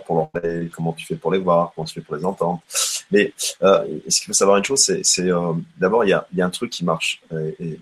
[0.05, 0.29] pour leur
[0.73, 2.61] comment tu fais pour les voir, comment tu fais pour les entendre?
[3.11, 5.29] Mais ce qu'il faut savoir une chose, c'est
[5.77, 7.21] d'abord, il y a, y a, un truc qui marche,
[7.59, 7.77] et,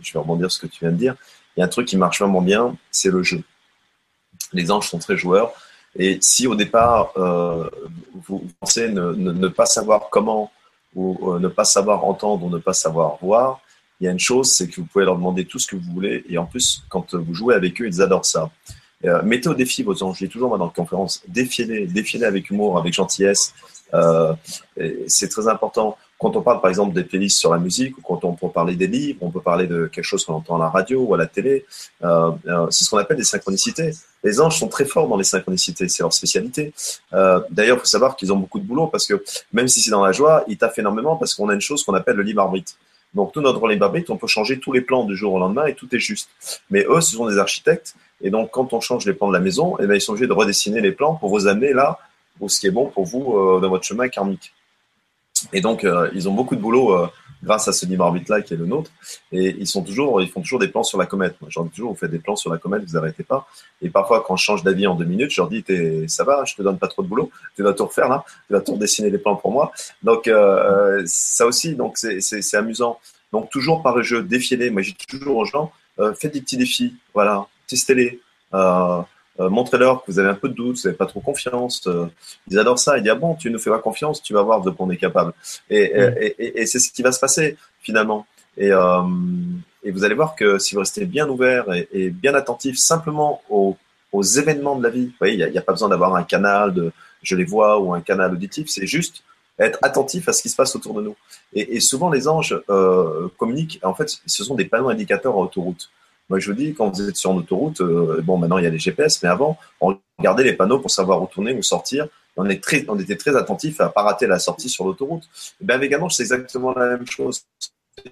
[0.00, 1.16] je vais rebondir sur ce que tu viens de dire.
[1.56, 3.42] Il y a un truc qui marche vraiment bien, c'est le jeu.
[4.52, 5.52] Les anges sont très joueurs.
[5.96, 7.12] Et si au départ,
[8.26, 10.50] vous pensez ne, pas savoir comment
[10.94, 13.60] ou euh, ne pas savoir entendre ou ne pas savoir voir,
[14.00, 15.92] il y a une chose, c'est que vous pouvez leur demander tout ce que vous
[15.92, 16.24] voulez.
[16.28, 18.50] Et en plus, quand vous jouez avec eux, ils adorent ça.
[19.04, 20.18] Euh, mettez au défi vos anges.
[20.18, 23.54] Je dis toujours moi dans la conférence, défiez-les, défiez-les avec humour, avec gentillesse.
[23.94, 24.34] Euh,
[25.06, 25.96] c'est très important.
[26.18, 28.76] Quand on parle par exemple des playlists sur la musique, ou quand on peut parler
[28.76, 31.18] des livres, on peut parler de quelque chose qu'on entend à la radio ou à
[31.18, 31.64] la télé.
[32.04, 32.30] Euh,
[32.70, 33.92] c'est ce qu'on appelle des synchronicités.
[34.22, 36.74] Les anges sont très forts dans les synchronicités, c'est leur spécialité.
[37.10, 40.04] D'ailleurs, il faut savoir qu'ils ont beaucoup de boulot parce que même si c'est dans
[40.04, 42.74] la joie, ils taffent énormément parce qu'on a une chose qu'on appelle le libre arbitre.
[43.14, 45.74] Donc tout notre arbitre, on peut changer tous les plans du jour au lendemain et
[45.74, 46.30] tout est juste.
[46.70, 49.40] Mais eux, ce sont des architectes et donc quand on change les plans de la
[49.40, 51.98] maison, eh bien, ils sont obligés de redessiner les plans pour vous amener là
[52.38, 54.52] où ce qui est bon pour vous euh, dans votre chemin karmique.
[55.52, 57.08] Et donc, euh, ils ont beaucoup de boulot euh,
[57.42, 58.90] grâce à ce libre arbitre-là qui est le nôtre.
[59.32, 61.36] Et ils, sont toujours, ils font toujours des plans sur la comète.
[61.40, 63.46] Moi, j'en dis toujours, vous faites des plans sur la comète, vous n'arrêtez pas.
[63.82, 65.64] Et parfois, quand je change d'avis en deux minutes, je leur dis,
[66.08, 68.52] ça va, je te donne pas trop de boulot, tu vas tout refaire là, tu
[68.52, 69.72] vas tout dessiner les plans pour moi.
[70.02, 72.98] Donc, euh, ça aussi, donc c'est amusant.
[73.32, 74.70] Donc, toujours par le jeu, défiez-les.
[74.70, 75.72] Moi, j'ai toujours aux gens,
[76.18, 78.20] faites des petits défis, voilà, testez-les.
[78.54, 79.00] Euh,
[79.38, 81.86] montrez-leur que vous avez un peu de doute, vous n'avez pas trop confiance.
[81.86, 82.06] Euh,
[82.48, 82.98] ils adorent ça.
[82.98, 84.90] Ils disent ah bon, tu nous fais pas confiance, tu vas voir de quoi on
[84.90, 85.32] est capable.
[85.68, 85.92] Et,
[86.38, 88.26] et, c'est ce qui va se passer finalement.
[88.56, 89.02] Et, euh,
[89.82, 93.76] et, vous allez voir que si vous restez bien ouvert et, bien attentif simplement aux,
[94.12, 96.74] aux, événements de la vie, vous voyez, il n'y a, pas besoin d'avoir un canal
[96.74, 99.22] de je les vois ou un canal auditif, c'est juste
[99.58, 101.16] être attentif à ce qui se passe autour de nous.
[101.52, 102.58] Et, souvent, les anges
[103.38, 105.90] communiquent, en fait, ce sont des panneaux indicateurs en autoroute.
[106.30, 108.66] Moi, je vous dis, quand vous êtes sur une autoroute, euh, bon, maintenant il y
[108.66, 112.06] a les GPS, mais avant, on regardait les panneaux pour savoir où tourner, où sortir.
[112.36, 115.24] On, était très attentif à ne pas rater la sortie sur l'autoroute.
[115.60, 117.42] Et bien, avec c'est exactement la même chose.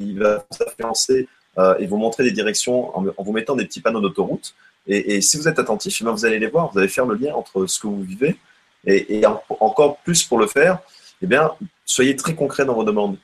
[0.01, 3.81] Il va vous influencer euh, et vous montrer des directions en, vous mettant des petits
[3.81, 4.53] panneaux d'autoroute.
[4.89, 7.35] Et, si vous êtes attentif, eh vous allez les voir, vous allez faire le lien
[7.35, 8.37] entre ce que vous vivez
[8.85, 9.23] et,
[9.61, 10.81] encore plus pour le faire,
[11.23, 11.53] eh bien,
[11.85, 13.17] soyez très concret dans vos demandes.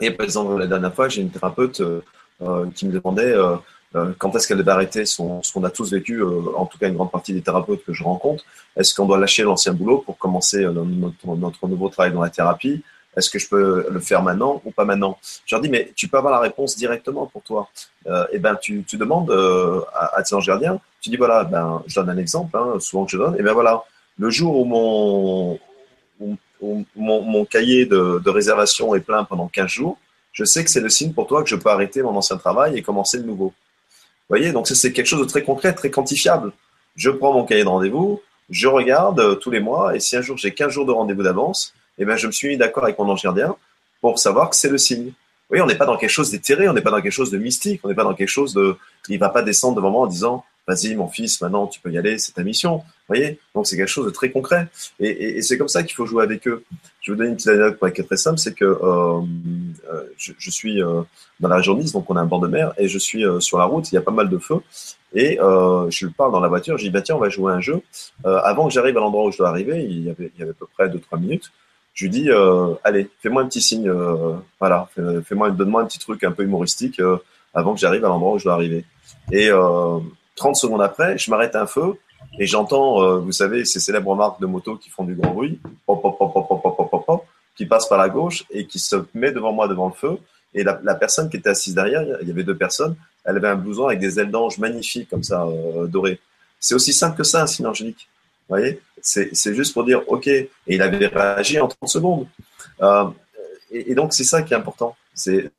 [0.00, 1.82] Et par exemple, la dernière fois, j'ai une thérapeute
[2.74, 3.34] qui me demandait
[4.18, 6.94] quand est-ce qu'elle devait arrêter son, ce qu'on a tous vécu, en tout cas une
[6.94, 8.44] grande partie des thérapeutes que je rencontre.
[8.76, 12.82] Est-ce qu'on doit lâcher l'ancien boulot pour commencer notre, notre, nouveau travail dans la thérapie?
[13.16, 15.18] Est-ce que je peux le faire maintenant ou pas maintenant?
[15.44, 17.68] Je leur dis, mais tu peux avoir la réponse directement pour toi.
[18.06, 20.36] Euh, et ben, tu, tu demandes euh, à, à tes
[21.00, 23.52] tu dis, voilà, ben, je donne un exemple, hein, souvent que je donne, et ben
[23.52, 23.82] voilà,
[24.18, 25.58] le jour où mon,
[26.20, 29.98] où, mon, mon, cahier de, de, réservation est plein pendant 15 jours,
[30.32, 32.76] je sais que c'est le signe pour toi que je peux arrêter mon ancien travail
[32.76, 33.52] et commencer le nouveau.
[34.30, 36.52] Voyez, donc c'est quelque chose de très concret, très quantifiable.
[36.96, 40.22] Je prends mon cahier de rendez-vous, je regarde euh, tous les mois, et si un
[40.22, 42.98] jour j'ai 15 jours de rendez-vous d'avance, eh ben, je me suis mis d'accord avec
[42.98, 43.56] mon ange gardien
[44.00, 45.12] pour savoir que c'est le signe.
[45.50, 47.38] Oui, on n'est pas dans quelque chose d'éthéré, on n'est pas dans quelque chose de
[47.38, 48.76] mystique, on n'est pas dans quelque chose de.
[49.08, 51.98] Il va pas descendre devant moi en disant Vas-y, mon fils, maintenant tu peux y
[51.98, 52.84] aller, c'est ta mission.
[53.08, 54.68] Voyez Donc c'est quelque chose de très concret.
[55.00, 56.62] Et, c'est comme ça qu'il faut jouer avec eux.
[57.00, 59.20] Je vous donner une petite anecdote qui est très simple, c'est que euh,
[59.90, 61.02] euh je, suis euh,
[61.40, 63.40] dans la région Nice, donc on a un bord de mer, et je suis euh,
[63.40, 64.60] sur la route, il y a pas mal de feux,
[65.14, 67.80] et je parle dans la voiture, je dis, bah, tiens, on va jouer un jeu.
[68.24, 70.52] avant que j'arrive à l'endroit où je dois arriver, il y avait, il y avait
[70.52, 71.50] à peu près 2-3 minutes,
[71.94, 72.30] je lui dis,
[72.84, 73.90] allez, fais-moi un petit signe,
[74.60, 74.88] voilà,
[75.24, 77.00] fais-moi, donne-moi un petit truc un peu humoristique
[77.54, 78.84] avant que j'arrive à l'endroit où je dois arriver.
[79.32, 79.50] Et
[80.36, 81.98] 30 secondes après, je m'arrête un feu,
[82.38, 86.00] et j'entends, vous savez, ces célèbres marques de moto qui font du grand bruit, pop,
[86.00, 86.76] pop, pop, pop, pop,
[87.60, 90.16] qui passe par la gauche et qui se met devant moi devant le feu.
[90.54, 93.54] Et la, personne qui était assise derrière, il y avait deux personnes, elle avait un
[93.54, 95.46] blouson avec des ailes d'ange magnifiques comme ça,
[95.86, 96.18] dorées.
[96.58, 98.08] C'est aussi simple que ça, un signe angélique.
[98.48, 98.80] Vous voyez?
[99.02, 100.26] C'est juste pour dire OK.
[100.26, 102.26] Et il avait réagi en 30 secondes.
[102.80, 103.04] Euh,
[103.70, 104.96] et, donc, c'est ça qui est important.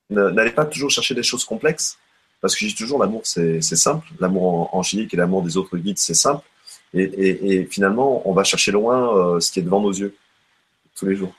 [0.10, 2.00] N'allez pas toujours chercher des choses complexes,
[2.42, 4.08] parce que je dis toujours l'amour, c'est simple.
[4.20, 6.44] L'amour angélique et l'amour des autres guides, c'est simple.
[6.96, 10.16] Et, finalement, on va chercher loin euh, ce qui est devant nos yeux,
[10.96, 11.34] tous les jours.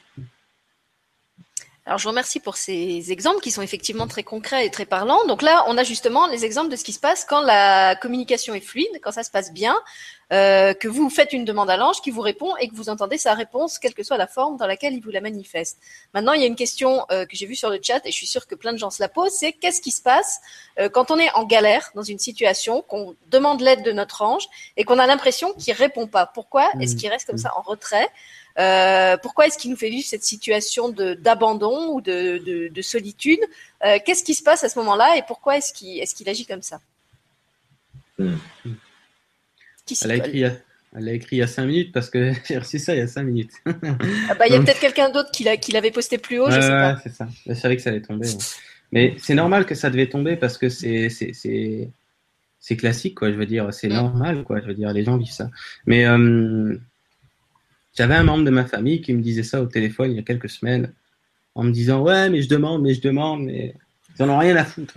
[1.85, 5.27] Alors je vous remercie pour ces exemples qui sont effectivement très concrets et très parlants.
[5.27, 8.55] Donc là, on a justement les exemples de ce qui se passe quand la communication
[8.55, 9.77] est fluide, quand ça se passe bien,
[10.33, 13.19] euh, que vous faites une demande à l'ange qui vous répond et que vous entendez
[13.19, 15.79] sa réponse, quelle que soit la forme dans laquelle il vous la manifeste.
[16.15, 18.17] Maintenant, il y a une question euh, que j'ai vue sur le chat et je
[18.17, 20.41] suis sûre que plein de gens se la posent, c'est qu'est-ce qui se passe
[20.79, 24.47] euh, quand on est en galère dans une situation, qu'on demande l'aide de notre ange
[24.77, 26.27] et qu'on a l'impression qu'il répond pas?
[26.27, 26.99] Pourquoi est-ce mmh.
[26.99, 28.09] qu'il reste comme ça en retrait?
[28.59, 33.41] Euh, pourquoi est-ce qu'il nous fait vivre cette situation d'abandon ou de, de, solitude
[33.85, 36.47] euh, Qu'est-ce qui se passe à ce moment-là et pourquoi est-ce qu'il est qu'il agit
[36.47, 36.81] comme ça
[38.19, 38.35] hmm.
[40.03, 42.79] elle, a écrit, elle a écrit il y a cinq minutes parce que j'ai reçu
[42.79, 43.53] ça il y a cinq minutes.
[43.67, 46.69] ah bah, il y a peut-être quelqu'un d'autre qui l'avait posté plus haut, je sais
[46.69, 47.01] pas.
[47.03, 47.29] c'est ça.
[47.47, 48.29] Je savais que ça allait tomber.
[48.93, 53.31] Mais c'est normal que ça devait tomber parce que c'est c'est classique quoi.
[53.31, 53.95] Je veux dire, c'est mm.
[53.95, 54.61] normal quoi.
[54.61, 55.51] Je veux dire, les gens vivent ça.
[55.87, 56.77] Mais euh,
[57.95, 60.23] j'avais un membre de ma famille qui me disait ça au téléphone il y a
[60.23, 60.93] quelques semaines,
[61.55, 63.75] en me disant Ouais, mais je demande, mais je demande, mais
[64.19, 64.95] ils n'en ont rien à foutre.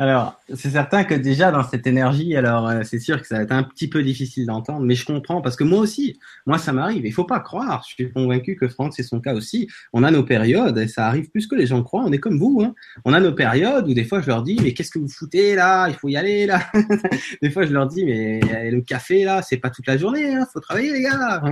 [0.00, 3.42] Alors, c'est certain que déjà dans cette énergie, alors euh, c'est sûr que ça va
[3.42, 6.72] être un petit peu difficile d'entendre, mais je comprends parce que moi aussi, moi ça
[6.72, 7.04] m'arrive.
[7.04, 7.84] Il faut pas croire.
[7.86, 9.68] Je suis convaincu que Franck c'est son cas aussi.
[9.92, 12.02] On a nos périodes et ça arrive plus que les gens croient.
[12.02, 12.62] On est comme vous.
[12.64, 12.74] Hein.
[13.04, 15.54] On a nos périodes où des fois je leur dis mais qu'est-ce que vous foutez
[15.54, 15.88] là?
[15.90, 16.62] Il faut y aller là.
[17.42, 18.40] des fois je leur dis mais
[18.70, 20.34] le café là c'est pas toute la journée.
[20.34, 20.46] Hein.
[20.50, 21.42] Faut travailler les gars.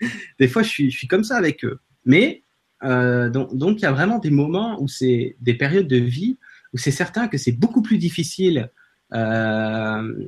[0.40, 1.78] des fois je suis, je suis comme ça avec eux.
[2.06, 2.42] Mais
[2.84, 6.38] euh, donc il y a vraiment des moments où c'est des périodes de vie
[6.72, 8.70] où c'est certain que c'est beaucoup plus difficile
[9.14, 10.26] euh,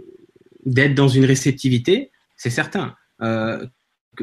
[0.65, 3.67] d'être dans une réceptivité, c'est certain, euh,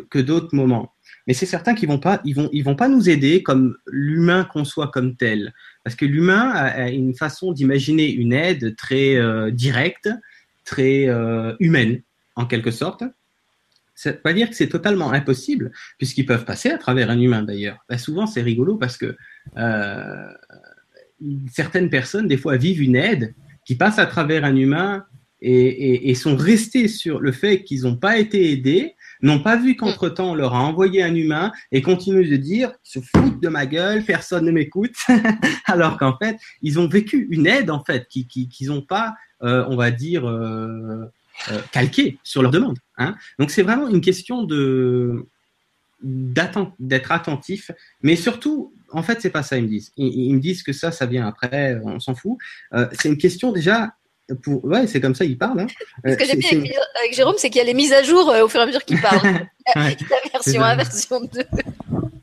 [0.09, 0.93] que, d'autres moments.
[1.25, 4.43] Mais c'est certain qu'ils vont pas, ils vont, ils vont pas nous aider comme l'humain
[4.45, 5.53] conçoit comme tel,
[5.83, 10.09] parce que l'humain a, une façon d'imaginer une aide très euh, directe,
[10.63, 11.07] très
[11.59, 12.01] humaine
[12.35, 13.03] en quelque sorte.
[13.95, 17.19] Ça ne veut pas dire que c'est totalement impossible, puisqu'ils peuvent passer à travers un
[17.19, 17.83] humain d'ailleurs.
[17.89, 19.15] Ben, souvent, c'est rigolo parce que
[21.51, 23.33] certaines personnes, des fois, vivent une aide
[23.65, 25.05] qui passe à travers un humain
[25.41, 30.31] et, sont restés sur le fait qu'ils n'ont pas été aidés, n'ont pas vu qu'entre-temps,
[30.31, 34.03] on leur a envoyé un humain et continuent de dire se foutent de ma gueule,
[34.03, 34.95] personne ne m'écoute,
[35.65, 39.75] alors qu'en fait, ils ont vécu une aide, en fait, qu'ils n'ont pas, euh, on
[39.75, 41.05] va dire, euh,
[41.51, 42.77] euh, calqué sur leur demande.
[42.97, 43.15] Hein.
[43.37, 44.47] Donc, c'est vraiment une question
[46.01, 49.91] d'être attentif, mais surtout en fait, c'est pas ça, ils me disent.
[49.97, 52.37] Ils, me disent que ça, ça vient après, on s'en fout.
[52.73, 53.93] Euh, c'est une question déjà.
[54.43, 54.63] Pour...
[54.65, 55.61] Ouais, c'est comme ça, ils parlent.
[55.61, 55.67] Hein.
[56.05, 58.43] Ce que j'aime bien avec, Jérôme, c'est qu'il y a les mises à jour euh,
[58.43, 59.21] au fur et à mesure qu'il parle.
[59.75, 59.95] la
[60.33, 61.43] version 1, version 2.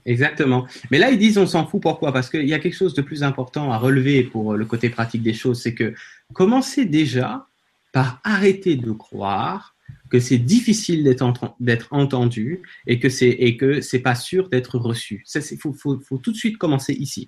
[0.06, 0.66] Exactement.
[0.90, 1.80] Mais là, ils disent on s'en fout.
[1.80, 2.12] Pourquoi?
[2.12, 5.22] Parce qu'il y a quelque chose de plus important à relever pour le côté pratique
[5.22, 5.62] des choses.
[5.62, 5.94] C'est que
[6.34, 7.46] commencez déjà
[7.92, 9.73] par arrêter de croire
[10.14, 15.24] que c'est difficile d'être entendu et que c'est et que c'est pas sûr d'être reçu.
[15.58, 17.26] Faut, faut tout de suite commencer ici,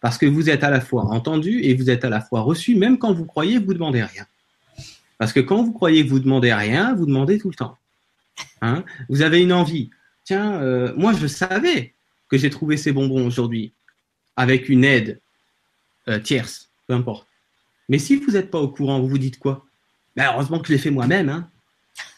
[0.00, 2.76] parce que vous êtes à la fois entendu et vous êtes à la fois reçu,
[2.76, 4.26] même quand vous croyez que vous demandez rien.
[5.18, 7.76] Parce que quand vous croyez que vous demandez rien, vous demandez tout le temps.
[8.62, 8.84] Hein?
[9.08, 9.90] Vous avez une envie.
[10.22, 11.94] Tiens, euh, moi je savais
[12.28, 13.72] que j'ai trouvé ces bonbons aujourd'hui
[14.36, 15.18] avec une aide
[16.06, 17.26] euh, tierce, peu importe.
[17.88, 19.66] Mais si vous n'êtes pas au courant, vous vous dites quoi?
[20.14, 21.28] Ben, Heureusement que je l'ai fait moi-même.
[21.28, 21.50] Hein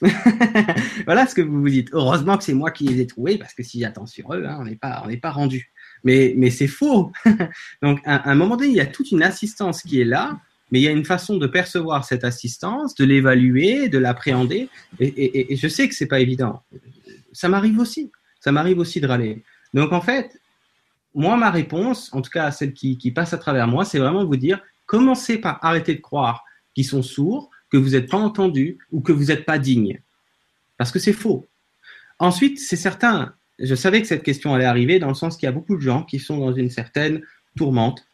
[1.04, 1.88] voilà ce que vous vous dites.
[1.92, 4.58] Heureusement que c'est moi qui les ai trouvés, parce que si j'attends sur eux, hein,
[4.60, 5.72] on n'est pas, pas rendu.
[6.04, 7.12] Mais, mais c'est faux.
[7.82, 10.80] Donc, à, un moment donné, il y a toute une assistance qui est là, mais
[10.80, 14.68] il y a une façon de percevoir cette assistance, de l'évaluer, de l'appréhender.
[14.98, 16.62] Et, je sais que c'est pas évident.
[17.32, 18.10] Ça m'arrive aussi.
[18.40, 19.42] Ça m'arrive aussi de râler.
[19.74, 20.40] Donc, en fait,
[21.14, 24.24] moi, ma réponse, en tout cas celle qui, qui passe à travers moi, c'est vraiment
[24.24, 28.78] vous dire, commencez par arrêter de croire qu'ils sont sourds, que vous n'êtes pas entendu
[28.92, 30.00] ou que vous n'êtes pas digne.
[30.76, 31.48] Parce que c'est faux.
[32.18, 35.48] Ensuite, c'est certain, je savais que cette question allait arriver dans le sens qu'il y
[35.48, 37.22] a beaucoup de gens qui sont dans une certaine
[37.56, 38.06] tourmente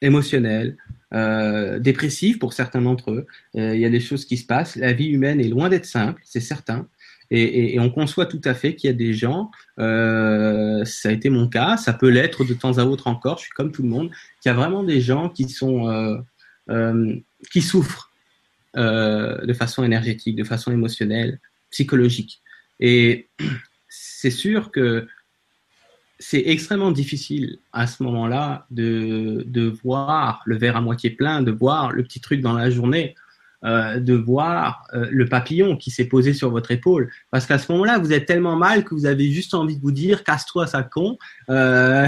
[0.00, 0.76] émotionnelle,
[1.12, 3.26] euh, dépressive pour certains d'entre eux.
[3.56, 4.76] Euh, il y a des choses qui se passent.
[4.76, 6.88] La vie humaine est loin d'être simple, c'est certain.
[7.30, 11.28] Et, on conçoit tout à fait qu'il y a des gens, euh, ça a été
[11.28, 13.90] mon cas, ça peut l'être de temps à autre encore, je suis comme tout le
[13.90, 16.24] monde, qu'il y a vraiment des gens qui sont
[17.50, 18.07] qui souffrent
[18.78, 22.40] euh, de façon énergétique, de façon émotionnelle, psychologique.
[22.80, 23.28] Et
[23.88, 25.06] c'est sûr que
[26.18, 31.52] c'est extrêmement difficile à ce moment-là de, de, voir le verre à moitié plein, de
[31.52, 33.14] voir le petit truc dans la journée,
[33.64, 37.10] euh, de voir euh, le papillon qui s'est posé sur votre épaule.
[37.32, 39.90] Parce qu'à ce moment-là, vous êtes tellement mal que vous avez juste envie de vous
[39.90, 41.18] dire casse-toi, ça con.
[41.50, 42.06] Euh,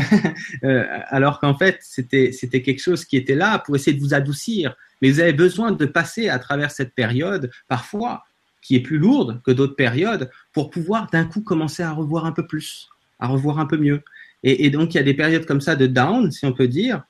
[1.08, 2.30] alors qu'en fait, c'était
[2.62, 4.76] quelque chose qui était là pour essayer de vous adoucir.
[5.02, 8.22] Mais vous avez besoin de passer à travers cette période, parfois,
[8.62, 12.32] qui est plus lourde que d'autres périodes, pour pouvoir d'un coup commencer à revoir un
[12.32, 12.88] peu plus,
[13.18, 14.02] à revoir un peu mieux.
[14.44, 17.02] Et, donc, il y a des périodes comme ça de down, si on peut dire.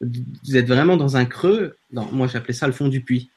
[0.00, 1.76] Vous êtes vraiment dans un creux.
[1.92, 3.30] Moi, j'appelais ça le fond du puits.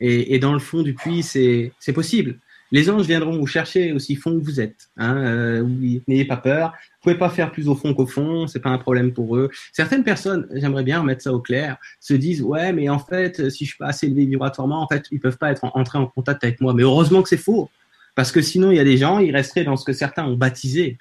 [0.00, 2.38] Et, dans le fond du puits, c'est possible.
[2.72, 4.88] Les anges viendront vous chercher aussi fond où vous êtes.
[4.96, 5.64] Hein, euh,
[6.08, 6.70] N'ayez pas peur.
[6.70, 8.48] Vous pouvez pas faire plus au fond qu'au fond.
[8.48, 9.50] C'est pas un problème pour eux.
[9.72, 13.64] Certaines personnes, j'aimerais bien remettre ça au clair, se disent ouais, mais en fait, si
[13.64, 16.42] je suis pas assez élevé vibratoirement, en fait, ils peuvent pas être entrés en contact
[16.42, 16.74] avec moi.
[16.74, 17.70] Mais heureusement que c'est faux,
[18.16, 20.36] parce que sinon, il y a des gens, ils resteraient dans ce que certains ont
[20.36, 20.98] baptisé,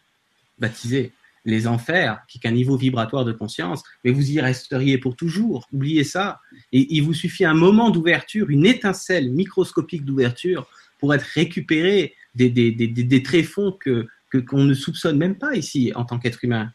[0.59, 1.13] baptisé
[1.45, 5.67] les enfers, qui est un niveau vibratoire de conscience, mais vous y resteriez pour toujours.
[5.71, 6.39] Oubliez ça.
[6.71, 10.67] Et il vous suffit un moment d'ouverture, une étincelle microscopique d'ouverture
[10.99, 14.07] pour être récupéré des, des, des, des tréfonds que
[14.41, 16.71] qu'on ne soupçonne même pas ici en tant qu'être humain,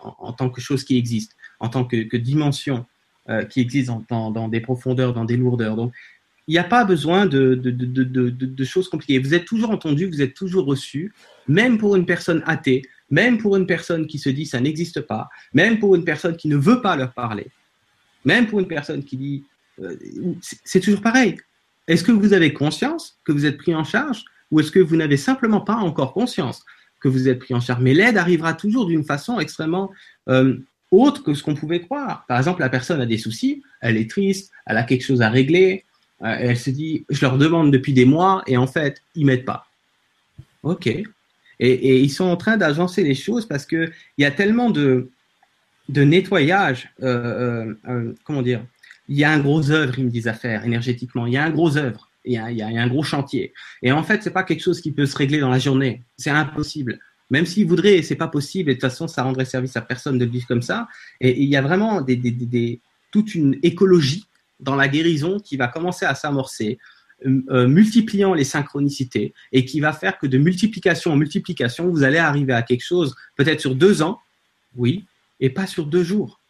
[0.00, 2.86] en, tant que chose qui existe, en tant que, que dimension
[3.28, 5.76] euh, qui existe dans, dans, des profondeurs, dans des lourdeurs.
[5.76, 5.92] Donc,
[6.46, 9.18] il n'y a pas besoin de, de, de, de, choses compliquées.
[9.18, 11.12] Vous êtes toujours entendu, vous êtes toujours reçu,
[11.46, 15.28] même pour une personne athée, même pour une personne qui se dit ça n'existe pas,
[15.52, 17.46] même pour une personne qui ne veut pas leur parler,
[18.24, 19.44] même pour une personne qui dit
[19.80, 19.96] euh,
[20.64, 21.36] c'est toujours pareil.
[21.86, 24.96] Est-ce que vous avez conscience que vous êtes pris en charge ou est-ce que vous
[24.96, 26.64] n'avez simplement pas encore conscience
[27.00, 27.80] que vous êtes pris en charge?
[27.80, 29.90] Mais l'aide arrivera toujours d'une façon extrêmement
[30.28, 30.58] euh,
[30.90, 32.24] autre que ce qu'on pouvait croire.
[32.28, 35.30] Par exemple, la personne a des soucis, elle est triste, elle a quelque chose à
[35.30, 35.84] régler,
[36.22, 39.44] euh, elle se dit, je leur demande depuis des mois et en fait, ils m'aident
[39.44, 39.66] pas.
[40.62, 40.88] Ok.
[41.60, 45.10] Et, ils sont en train d'agencer les choses parce que il y a tellement de,
[45.88, 48.64] nettoyage, euh, euh, comment dire,
[49.08, 51.26] il y a un gros œuvre, ils me disent à faire énergétiquement.
[51.26, 52.10] Il y a un gros œuvre.
[52.24, 53.54] Il y a, un gros chantier.
[53.80, 56.02] Et en fait, c'est pas quelque chose qui peut se régler dans la journée.
[56.18, 56.98] C'est impossible.
[57.30, 58.70] Même s'ils voudraient, c'est pas possible.
[58.70, 60.88] Et de toute façon, ça rendrait service à personne de vivre comme ça.
[61.20, 62.04] Et, il y a vraiment
[63.10, 64.26] toute une écologie
[64.60, 66.78] dans la guérison qui va commencer à s'amorcer,
[67.26, 72.04] euh, euh, multipliant les synchronicités et qui va faire que de multiplication en multiplication, vous
[72.04, 74.20] allez arriver à quelque chose peut-être sur deux ans,
[74.76, 75.04] oui,
[75.40, 76.40] et pas sur deux jours.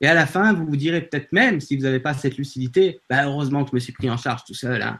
[0.00, 3.00] Et à la fin, vous vous direz peut-être même, si vous n'avez pas cette lucidité,
[3.10, 4.80] bah, heureusement que je me suis pris en charge tout seul.
[4.80, 4.98] Hein.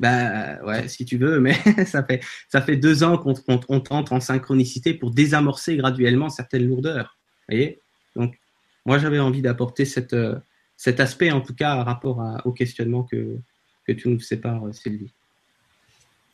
[0.00, 1.54] Bah, ouais, si tu veux, mais
[1.86, 7.16] ça fait, deux ans qu'on on, tente en synchronicité pour désamorcer graduellement certaines lourdeurs.
[7.48, 7.78] Voyez
[8.16, 8.36] Donc,
[8.84, 10.34] moi, j'avais envie d'apporter cette, euh,
[10.76, 13.38] cet aspect, en tout cas, par rapport au questionnement que,
[13.86, 15.10] que tu nous sépares, Sylvie.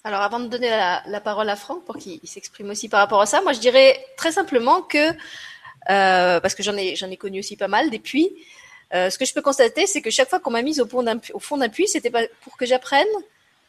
[0.04, 3.20] Alors, avant de donner la, la parole à Franck pour qu'il s'exprime aussi par rapport
[3.20, 5.12] à ça, moi, je dirais très simplement que
[5.90, 8.32] euh, parce que j'en ai, j'en ai connu aussi pas mal des puits.
[8.94, 11.38] Euh, ce que je peux constater, c'est que chaque fois qu'on m'a mise au, au,
[11.38, 13.06] fond d'un puits, c'était pas pour que j'apprenne,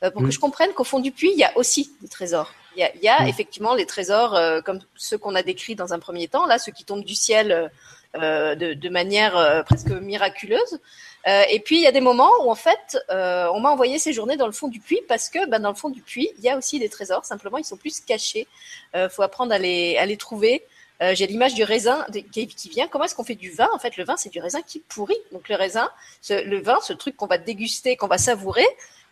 [0.03, 0.31] euh, pour que mm.
[0.31, 2.53] je comprenne qu'au fond du puits, il y a aussi des trésors.
[2.75, 3.27] Il y a, il y a mm.
[3.27, 6.83] effectivement les trésors comme ceux qu'on a décrits dans un premier temps, là, ceux qui
[6.83, 7.71] tombent du ciel
[8.15, 10.79] de, manière presque miraculeuse.
[11.25, 14.37] Et puis il y a des moments où en fait on m'a envoyé ces journées
[14.37, 16.49] dans le fond du puits parce que ben, dans le fond du puits il y
[16.49, 17.25] a aussi des trésors.
[17.25, 18.47] Simplement ils sont plus cachés.
[18.93, 20.63] Il faut apprendre à les, à les trouver.
[21.03, 22.87] Euh, j'ai l'image du raisin qui, vient.
[22.87, 23.67] Comment est-ce qu'on fait du vin?
[23.73, 25.17] En fait, le vin, c'est du raisin qui pourrit.
[25.31, 25.89] Donc le raisin,
[26.29, 28.65] le vin, ce truc qu'on va déguster, qu'on va savourer,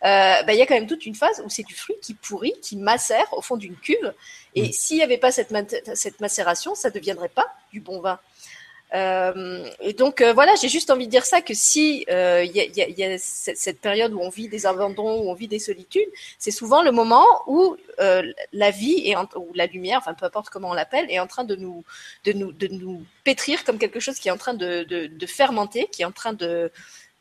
[0.04, 2.14] euh, ben, il y a quand même toute une phase où c'est du fruit qui
[2.14, 4.14] pourrit, qui macère au fond d'une cuve.
[4.54, 4.72] Et mm.
[4.72, 5.52] s'il n'y avait pas cette,
[5.94, 8.18] cette macération, ça ne deviendrait pas du bon vin.
[8.94, 12.44] Euh, et donc euh, voilà, j'ai juste envie de dire ça que si il euh,
[12.44, 15.34] y, a, y, a, y, a, cette période où on vit des abandons, où on
[15.34, 16.08] vit des solitudes,
[16.38, 20.70] c'est souvent le moment où la vie est ou la lumière, enfin peu importe comment
[20.70, 21.84] on l'appelle, est en train de nous
[22.24, 25.26] de nous de nous pétrir comme quelque chose qui est en train de, de, de
[25.26, 26.70] fermenter, qui est en train de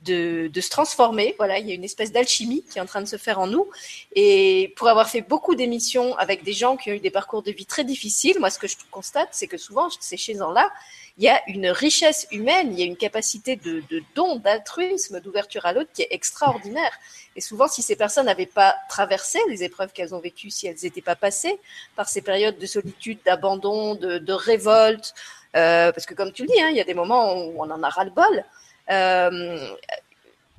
[0.02, 1.36] de, de, se transformer.
[1.38, 3.48] Voilà, il y a une espèce d'alchimie qui est en train de se faire en
[3.48, 3.70] nous.
[4.16, 7.52] Et pour avoir fait beaucoup d'émissions avec des gens qui ont eu des parcours de
[7.52, 10.72] vie très difficiles, moi, ce que je constate, c'est que souvent, ces gens-là,
[11.18, 15.20] il y a une richesse humaine, il y a une capacité de, de don, d'altruisme,
[15.20, 16.92] d'ouverture à l'autre qui est extraordinaire.
[17.36, 20.78] Et souvent, si ces personnes n'avaient pas traversé les épreuves qu'elles ont vécues, si elles
[20.84, 21.60] n'étaient pas passées
[21.96, 25.14] par ces périodes de solitude, d'abandon, de, de, révolte,
[25.56, 27.70] euh, parce que comme tu le dis, hein, il y a des moments où on
[27.70, 28.44] en a ras-le-bol,
[28.92, 29.76] euh,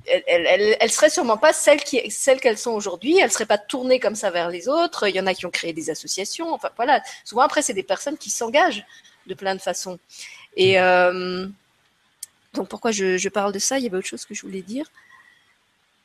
[0.05, 3.19] elles, elles, seraient sûrement pas celles qu'elles sont aujourd'hui.
[3.19, 5.07] Elles seraient pas tournées comme ça vers les autres.
[5.07, 6.53] Il y en a qui ont créé des associations.
[6.53, 7.01] Enfin voilà.
[7.23, 8.85] Souvent après, c'est des personnes qui s'engagent
[9.27, 9.99] de plein de façons.
[10.57, 11.47] Et euh,
[12.53, 13.77] donc pourquoi je, je, parle de ça?
[13.77, 14.85] Il y avait autre chose que je voulais dire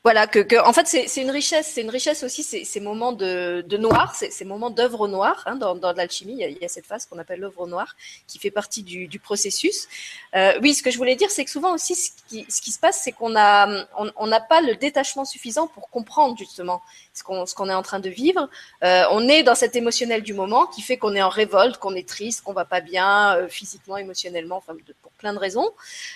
[0.05, 3.13] voilà, que, que, en fait, c'est une richesse, c'est une richesse aussi ces, ces moments
[3.13, 5.43] de, de noir, ces, ces moments d'œuvre noire.
[5.45, 7.97] Hein, dans, dans l'alchimie, il, il, y a cette phase qu'on appelle l'œuvre noire,
[8.27, 9.89] qui fait partie du, du processus.
[10.37, 12.71] Euh, oui, ce que je voulais dire, c'est que souvent aussi, ce qui, ce qui
[12.71, 16.81] se passe, c'est qu'on a, on n'a pas le détachement suffisant pour comprendre justement
[17.13, 18.49] ce qu'on ce qu'on est en train de vivre.
[18.85, 21.95] Euh, on est dans cet émotionnel du moment qui fait qu'on est en révolte, qu'on
[21.95, 25.69] est triste, qu'on va pas bien euh, physiquement, émotionnellement, enfin pour plein de raisons,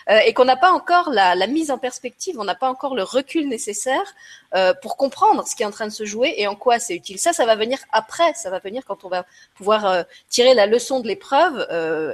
[0.08, 3.02] euh, et qu'on n'a pas encore la, mise en perspective, on n'a pas encore le
[3.02, 4.14] recul nécessaire
[4.54, 6.94] euh, pour comprendre ce qui est en train de se jouer et en quoi c'est
[6.94, 7.18] utile.
[7.18, 10.66] Ça, ça va venir après, ça va venir quand on va pouvoir euh, tirer la
[10.66, 11.66] leçon de l'épreuve.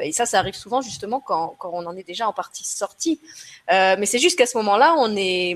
[0.02, 3.20] Et ça, ça arrive souvent justement quand, quand, on en est déjà en partie sorti.
[3.68, 5.54] mais c'est juste qu'à ce moment-là, on est...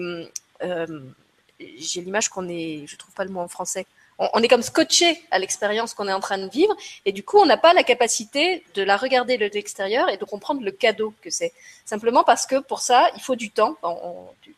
[1.79, 2.85] J'ai l'image qu'on est...
[2.87, 3.87] Je trouve pas le mot en français
[4.19, 6.75] on, est comme scotché à l'expérience qu'on est en train de vivre,
[7.05, 10.25] et du coup, on n'a pas la capacité de la regarder de l'extérieur et de
[10.25, 11.53] comprendre le cadeau que c'est.
[11.85, 13.77] Simplement parce que pour ça, il faut du temps.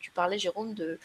[0.01, 0.99] tu, parlais, Jérôme, de,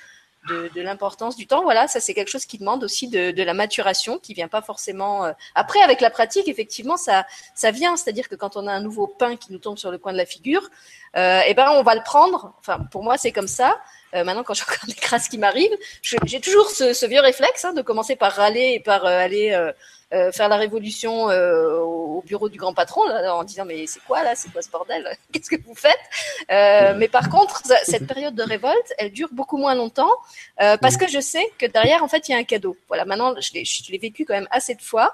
[0.47, 1.63] de, l'importance du temps.
[1.63, 5.25] Voilà, ça c'est quelque chose qui demande aussi de, la maturation, qui vient pas forcément.
[5.25, 7.95] Euh, après, avec la pratique, effectivement, ça ça vient.
[7.95, 10.17] C'est-à-dire que quand on a un nouveau pain qui nous tombe sur le coin de
[10.17, 10.69] la figure,
[11.17, 12.53] euh, eh ben on va le prendre.
[12.59, 13.79] Enfin, pour moi, c'est comme ça.
[14.15, 17.73] Euh, maintenant, quand j'ai encore des crasses qui m'arrivent, j'ai toujours ce, vieux réflexe hein,
[17.73, 22.73] de commencer par râler et par aller euh, faire la révolution au bureau du grand
[22.73, 25.75] patron là, en disant mais c'est quoi là, c'est quoi ce bordel, qu'est-ce que vous
[25.75, 26.97] faites?
[26.97, 30.11] Mais par contre, cette période de révolte, elle dure beaucoup moins longtemps
[30.57, 32.75] parce que je sais que derrière en fait il y a un cadeau.
[32.87, 33.53] Voilà, maintenant je
[33.91, 35.13] l'ai vécu quand même assez de fois.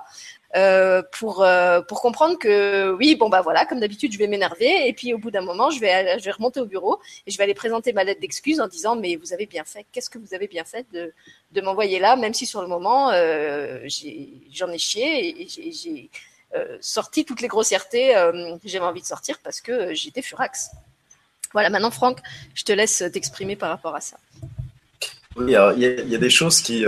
[0.56, 4.88] Euh, pour euh, pour comprendre que oui bon bah voilà comme d'habitude je vais m'énerver
[4.88, 7.38] et puis au bout d'un moment je vais je vais remonter au bureau et je
[7.38, 9.86] vais aller présenter ma lettre d'excuse en disant mais vous avez bien fait.
[9.92, 11.12] Qu'est-ce que vous avez bien fait de
[11.52, 13.86] de m'envoyer là même si sur le moment euh,
[14.54, 16.10] j'en ai, chié et j'ai
[16.56, 18.14] euh, sorti toutes les grossièretés
[18.64, 20.72] que j'avais envie de sortir parce que j'étais furax.
[21.52, 22.20] Voilà maintenant Franck
[22.54, 24.16] je te laisse t'exprimer par rapport à ça.
[25.36, 26.86] Oui, il y, a, il y a des choses qui,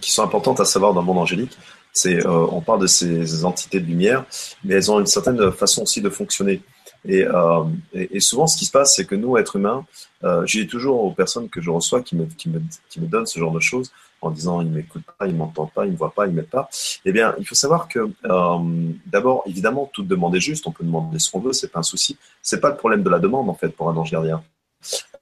[0.00, 1.58] qui sont importantes à savoir dans le monde angélique.
[1.92, 4.24] C'est, euh, on parle de ces entités de lumière,
[4.64, 6.62] mais elles ont une certaine façon aussi de fonctionner.
[7.04, 7.64] Et, euh,
[7.94, 9.86] et, souvent, ce qui se passe, c'est que nous, êtres humains,
[10.22, 12.60] euh, j'ai toujours aux personnes que je reçois qui me, qui me,
[12.90, 13.90] qui me donnent ce genre de choses
[14.22, 16.68] en disant ils m'écoutent pas, ils m'entendent pas, ils me voient pas, ils m'aident pas.
[17.06, 18.58] Eh bien, il faut savoir que euh,
[19.06, 20.66] d'abord, évidemment, toute demande est juste.
[20.66, 22.18] On peut demander ce qu'on veut, c'est pas un souci.
[22.42, 24.42] C'est pas le problème de la demande en fait pour un ange gardien.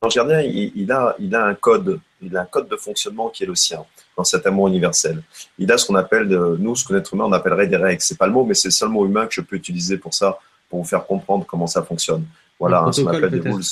[0.03, 3.28] L'ange gardien, il, il, a, il a un code, il a un code de fonctionnement
[3.28, 3.85] qui est le sien
[4.19, 5.23] dans cet amour universel.
[5.59, 8.03] Il a ce qu'on appelle, nous, ce que l'être humain, on appellerait des règles.
[8.03, 10.12] C'est pas le mot, mais c'est le seul mot humain que je peux utiliser pour
[10.12, 12.24] ça, pour vous faire comprendre comment ça fonctionne.
[12.59, 13.62] Voilà, hein, ce qu'on appelle des rules.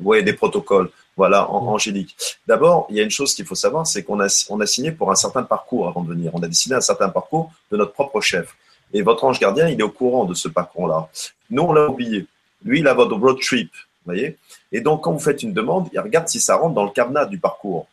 [0.00, 0.90] Ouais, des protocoles.
[1.16, 2.16] Voilà, en, angélique.
[2.46, 4.92] D'abord, il y a une chose qu'il faut savoir, c'est qu'on a, on a signé
[4.92, 6.30] pour un certain parcours avant de venir.
[6.34, 8.54] On a dessiné un certain parcours de notre propre chef.
[8.92, 11.08] Et votre ange gardien, il est au courant de ce parcours-là.
[11.50, 12.26] Nous, on l'a oublié.
[12.64, 13.72] Lui, il a votre road trip.
[13.72, 14.38] Vous voyez
[14.70, 17.26] Et donc, quand vous faites une demande, il regarde si ça rentre dans le cadenas
[17.26, 17.88] du parcours.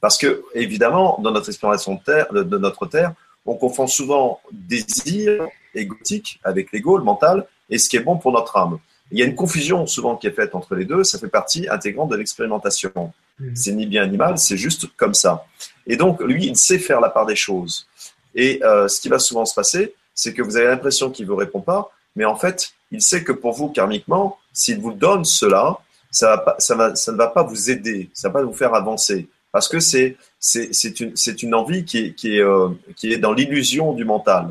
[0.00, 3.12] Parce que, évidemment, dans notre exploration de, terre, de notre Terre,
[3.46, 8.32] on confond souvent désir égotique avec l'ego, le mental, et ce qui est bon pour
[8.32, 8.78] notre âme.
[9.10, 11.68] Il y a une confusion souvent qui est faite entre les deux, ça fait partie
[11.68, 13.12] intégrante de l'expérimentation.
[13.38, 13.48] Mmh.
[13.54, 15.46] C'est ni bien ni mal, c'est juste comme ça.
[15.86, 17.86] Et donc, lui, il sait faire la part des choses.
[18.34, 21.30] Et euh, ce qui va souvent se passer, c'est que vous avez l'impression qu'il ne
[21.30, 25.24] vous répond pas, mais en fait, il sait que pour vous, karmiquement, s'il vous donne
[25.24, 25.78] cela,
[26.10, 28.54] ça, va pas, ça, va, ça ne va pas vous aider, ça va pas vous
[28.54, 29.28] faire avancer.
[29.54, 30.16] Parce que c'est
[30.98, 34.48] une, une envie qui est, qui est, euh, qui est dans l'illusion du mental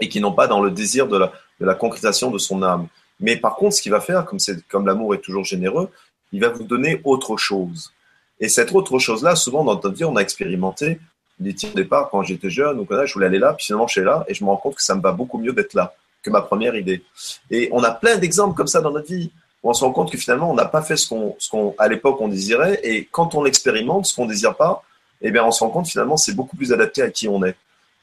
[0.00, 2.88] et qui n'ont pas dans le désir de la, de la concrétisation de son âme.
[3.20, 5.90] Mais par contre, ce qu'il va faire, comme, comme l'amour est toujours généreux,
[6.32, 7.92] il va vous donner autre chose.
[8.40, 10.98] Et cette autre chose-là, souvent dans notre vie, on a expérimenté
[11.38, 13.92] des au départ quand j'étais jeune ou quand je voulais aller là, puis finalement je
[13.92, 15.94] suis là et je me rends compte que ça me va beaucoup mieux d'être là
[16.20, 17.04] que ma première idée.
[17.48, 19.30] Et on a plein d'exemples comme ça dans notre vie
[19.62, 21.88] on se rend compte que finalement on n'a pas fait ce qu'on, ce qu'on à
[21.88, 24.82] l'époque on désirait et quand on expérimente ce qu'on désire pas,
[25.20, 27.56] eh bien on se rend compte finalement c'est beaucoup plus adapté à qui on est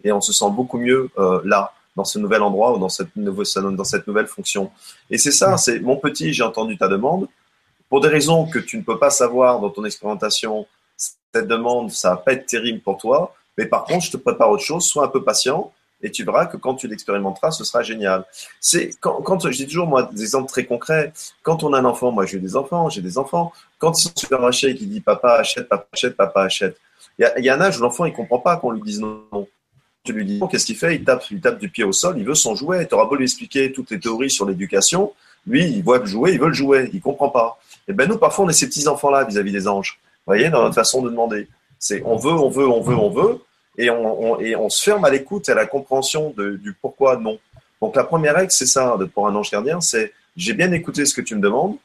[0.04, 3.10] et on se sent beaucoup mieux euh, là dans ce nouvel endroit ou dans cette,
[3.18, 4.72] dans cette nouvelle fonction.
[5.10, 7.28] Et c'est ça, c'est mon petit, j'ai entendu ta demande.
[7.90, 12.12] Pour des raisons que tu ne peux pas savoir dans ton expérimentation, cette demande, ça
[12.12, 13.34] va pas être terrible pour toi.
[13.58, 16.46] Mais par contre, je te prépare autre chose, sois un peu patient et tu verras
[16.46, 18.26] que quand tu l'expérimenteras, ce sera génial.
[18.60, 21.12] C'est quand, quand dis toujours moi des exemples très concrets.
[21.42, 23.52] Quand on a un enfant, moi j'ai des enfants, j'ai des enfants.
[23.80, 26.78] Quand ils sont super et qu'ils disent papa achète, papa achète, papa achète.
[27.20, 29.48] Il y a, un âge où l'enfant il comprend pas qu'on lui dise non
[30.04, 30.96] tu lui dis qu'est-ce qu'il fait?
[30.96, 32.88] Il tape, il tape du pied au sol, il veut son jouet.
[32.88, 35.12] Tu auras beau lui expliquer toutes les théories sur l'éducation,
[35.48, 37.60] lui, il voit le jouet, il veut le jouet, il comprend pas.
[37.88, 40.00] Et ben nous, parfois, on est ces petits enfants-là vis-à-vis des anges.
[40.04, 41.48] Vous voyez, dans notre façon de demander.
[41.80, 43.40] C'est on veut, on veut, on veut, on veut,
[43.78, 47.40] et on, et on se ferme à l'écoute et à la compréhension du pourquoi non.
[47.82, 51.14] Donc la première règle, c'est ça pour un ange gardien, c'est j'ai bien écouté ce
[51.14, 51.78] que tu me demandes,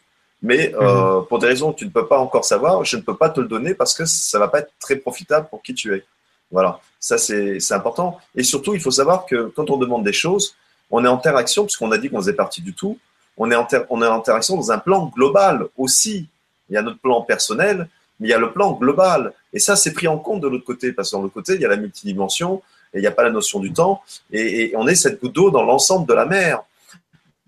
[0.43, 1.27] mais euh, mhm.
[1.27, 3.41] pour des raisons que tu ne peux pas encore savoir, je ne peux pas te
[3.41, 6.05] le donner parce que ça va pas être très profitable pour qui tu es.
[6.51, 8.19] Voilà, ça c'est important.
[8.35, 10.55] Et surtout, il faut savoir que quand on demande des choses,
[10.91, 12.99] on est en interaction, puisqu'on a dit qu'on faisait partie du tout,
[13.39, 16.29] on est, en on est en interaction dans un plan global aussi.
[16.69, 17.89] Il y a notre plan personnel,
[18.21, 19.33] mais il y a le plan global.
[19.53, 21.61] Et ça, c'est pris en compte de l'autre côté, parce que de l'autre côté, il
[21.61, 22.63] y a la multidimension,
[22.95, 24.03] et il n'y a pas la notion du temps,
[24.33, 26.63] et, on est cette goutte d'eau dans l'ensemble de la mer.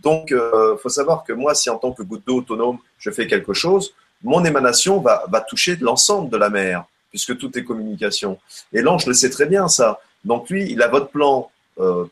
[0.01, 3.11] Donc, il euh, faut savoir que moi, si en tant que goutte d'eau autonome, je
[3.11, 7.63] fais quelque chose, mon émanation va, va toucher l'ensemble de la mer puisque tout est
[7.63, 8.41] communication.
[8.73, 10.01] Et l'ange le sait très bien, ça.
[10.25, 11.49] Donc lui, il a votre plan
[11.79, 12.07] euh,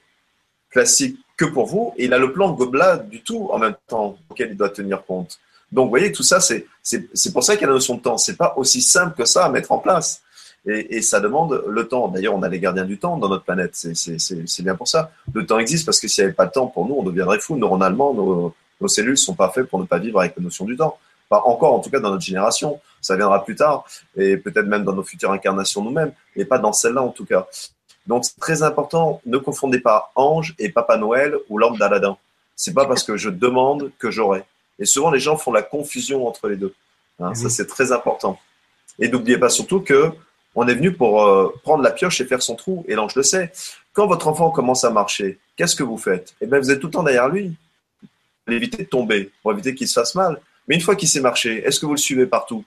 [0.71, 4.17] classique que pour vous, et il a le plan gobelin du tout en même temps
[4.31, 5.41] auquel il doit tenir compte.
[5.73, 8.19] Donc vous voyez, tout ça, c'est pour ça qu'il y a la notion de temps.
[8.19, 10.23] C'est pas aussi simple que ça à mettre en place.
[10.65, 12.07] Et, et ça demande le temps.
[12.09, 13.75] D'ailleurs, on a les gardiens du temps dans notre planète.
[13.75, 15.11] C'est bien pour ça.
[15.33, 17.41] Le temps existe parce que s'il n'y avait pas de temps pour nous, on deviendrait
[17.41, 17.57] fou.
[17.57, 20.77] Neuronalement, nos, nos cellules sont pas faites pour ne pas vivre avec la notion du
[20.77, 20.99] temps.
[21.29, 22.79] Pas encore, en tout cas, dans notre génération.
[23.01, 23.85] Ça viendra plus tard,
[24.17, 27.49] et peut-être même dans nos futures incarnations nous-mêmes, mais pas dans celle-là, en tout cas.
[28.07, 32.17] Donc, c'est très important, ne confondez pas ange et Papa Noël ou lampe d'Aladin.
[32.55, 34.45] C'est pas parce que je demande que j'aurai.
[34.83, 36.75] Et souvent, les gens font la confusion entre les deux.
[37.21, 38.39] Hein, ça, c'est très important.
[38.99, 40.11] Et n'oubliez pas surtout que
[40.57, 42.85] on est venu pour euh, prendre la pioche et faire son trou.
[42.89, 43.53] Et l'ange le sait.
[43.93, 46.35] Quand votre enfant commence à marcher, qu'est-ce que vous faites?
[46.41, 47.55] Eh bien, vous êtes tout le temps derrière lui.
[48.45, 50.41] Pour éviter de tomber, pour éviter qu'il se fasse mal.
[50.67, 52.65] Mais une fois qu'il sait marcher, est-ce que vous le suivez partout?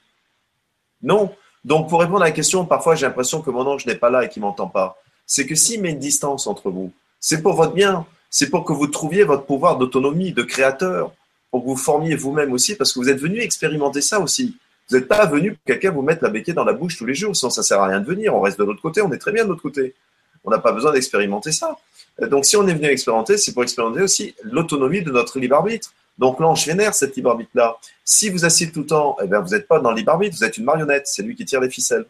[1.04, 1.36] Non.
[1.66, 4.24] Donc, pour répondre à la question, parfois j'ai l'impression que mon ange n'est pas là
[4.24, 4.98] et qu'il m'entend pas.
[5.26, 8.06] C'est que s'il met une distance entre vous, c'est pour votre bien.
[8.30, 11.12] C'est pour que vous trouviez votre pouvoir d'autonomie, de créateur,
[11.56, 14.58] pour que vous formiez vous-même aussi, parce que vous êtes venu expérimenter ça aussi.
[14.90, 17.16] Vous n'êtes pas venu pour quelqu'un vous mettre la béquille dans la bouche tous les
[17.16, 18.36] jours, sinon ça sert à rien de venir.
[18.36, 19.96] On reste de l'autre côté, on est très bien de l'autre côté.
[20.44, 21.78] On n'a pas besoin d'expérimenter ça.
[22.20, 25.94] Donc, si on est venu expérimenter, c'est pour expérimenter aussi l'autonomie de notre libre arbitre.
[26.18, 27.78] Donc l'ange vénère cette libre arbitre-là.
[28.04, 30.36] Si vous asseyez tout le temps, eh bien, vous n'êtes pas dans le libre arbitre,
[30.36, 32.06] vous êtes une marionnette, c'est lui qui tire les ficelles.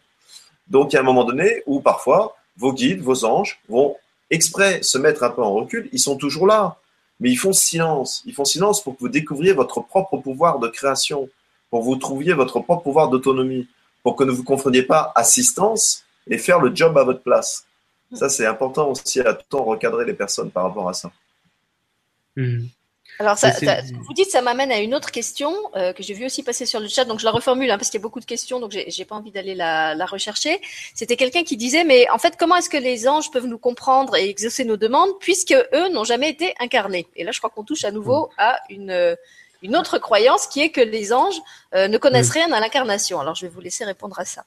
[0.66, 3.96] Donc il y a un moment donné où parfois vos guides, vos anges vont
[4.28, 6.78] exprès se mettre un peu en recul, ils sont toujours là,
[7.20, 8.22] mais ils font silence.
[8.26, 11.28] Ils font silence pour que vous découvriez votre propre pouvoir de création,
[11.70, 13.68] pour que vous trouviez votre propre pouvoir d'autonomie,
[14.02, 17.66] pour que ne vous confondiez pas assistance et faire le job à votre place.
[18.12, 21.10] Ça, c'est important aussi à tout le temps recadrer les personnes par rapport à ça.
[22.36, 22.66] Mmh.
[23.18, 26.42] Alors, ça, vous dites, ça m'amène à une autre question euh, que j'ai vu aussi
[26.42, 28.26] passer sur le chat, donc je la reformule hein, parce qu'il y a beaucoup de
[28.26, 30.60] questions, donc j'ai pas envie d'aller la, la, rechercher.
[30.94, 34.16] C'était quelqu'un qui disait, mais en fait, comment est-ce que les anges peuvent nous comprendre
[34.16, 37.06] et exaucer nos demandes puisque eux n'ont jamais été incarnés?
[37.16, 38.30] Et là, je crois qu'on touche à nouveau mm.
[38.38, 39.16] à une
[39.62, 41.40] une autre croyance qui est que les anges
[41.74, 42.38] euh, ne connaissent mm.
[42.38, 43.20] rien à l'incarnation.
[43.20, 44.44] Alors, je vais vous laisser répondre à ça.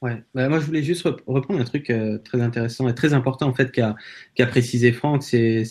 [0.00, 3.48] Ouais, bah, moi je voulais juste reprendre un truc euh, très intéressant et très important
[3.48, 3.96] en fait qu'a
[4.46, 5.64] précisé Franck, c'est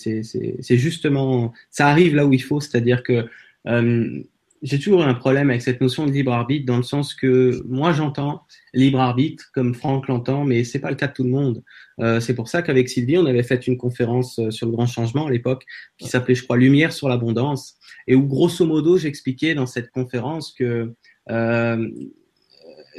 [0.70, 3.26] justement ça arrive là où il faut, c'est-à-dire que
[3.68, 4.22] euh,
[4.64, 7.64] j'ai toujours eu un problème avec cette notion de libre arbitre dans le sens que
[7.70, 8.44] moi j'entends
[8.74, 11.64] libre arbitre comme Franck l'entend, mais c'est pas le cas de tout le monde.
[12.02, 15.28] Euh, c'est pour ça qu'avec Sylvie on avait fait une conférence sur le grand changement
[15.28, 15.64] à l'époque
[15.98, 17.78] qui s'appelait je crois Lumière sur l'abondance.
[18.08, 20.94] Et où grosso modo j'expliquais dans cette conférence que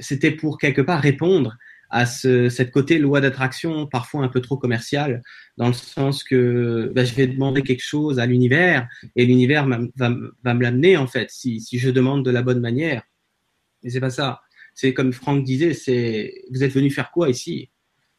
[0.01, 1.57] c'était pour quelque part répondre
[1.91, 5.23] à ce cette côté loi d'attraction parfois un peu trop commercial,
[5.57, 9.79] dans le sens que bah, je vais demander quelque chose à l'univers et l'univers va,
[9.97, 13.03] va me l'amener en fait si, si je demande de la bonne manière.
[13.83, 14.41] Et c'est pas ça.
[14.75, 17.71] C'est comme Franck disait, c'est vous êtes venu faire quoi ici?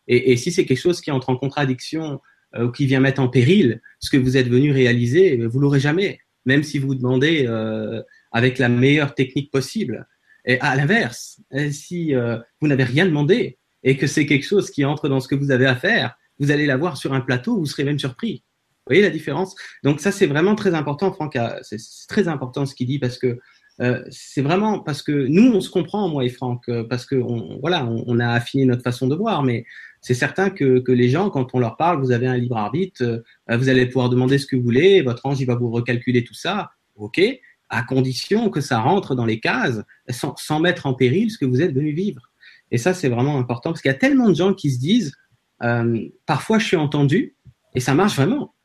[0.07, 2.19] Et, et, si c'est quelque chose qui entre en contradiction
[2.55, 5.79] euh, ou qui vient mettre en péril ce que vous êtes venu réaliser, vous l'aurez
[5.79, 8.01] jamais, même si vous demandez euh,
[8.31, 10.07] avec la meilleure technique possible.
[10.45, 11.41] Et à l'inverse,
[11.71, 15.27] si euh, vous n'avez rien demandé et que c'est quelque chose qui entre dans ce
[15.27, 18.43] que vous avez à faire, vous allez l'avoir sur un plateau, vous serez même surpris.
[18.85, 19.55] Vous voyez la différence?
[19.83, 21.37] Donc ça, c'est vraiment très important, Franck.
[21.61, 23.39] C'est très important ce qu'il dit parce que
[23.81, 27.15] euh, c'est vraiment parce que nous, on se comprend, moi et Franck, euh, parce que
[27.61, 29.65] voilà, on, a affiné notre façon de voir, mais
[30.01, 33.69] c'est certain que, les gens, quand on leur parle, vous avez un libre arbitre, vous
[33.69, 36.71] allez pouvoir demander ce que vous voulez, votre ange, il va vous recalculer tout ça,
[36.95, 37.21] ok,
[37.69, 41.61] à condition que ça rentre dans les cases, sans, mettre en péril ce que vous
[41.61, 42.31] êtes venu vivre.
[42.71, 45.15] Et ça, c'est vraiment important, parce qu'il y a tellement de gens qui se disent,
[45.63, 47.35] euh, parfois je suis entendu,
[47.75, 48.55] et ça marche vraiment.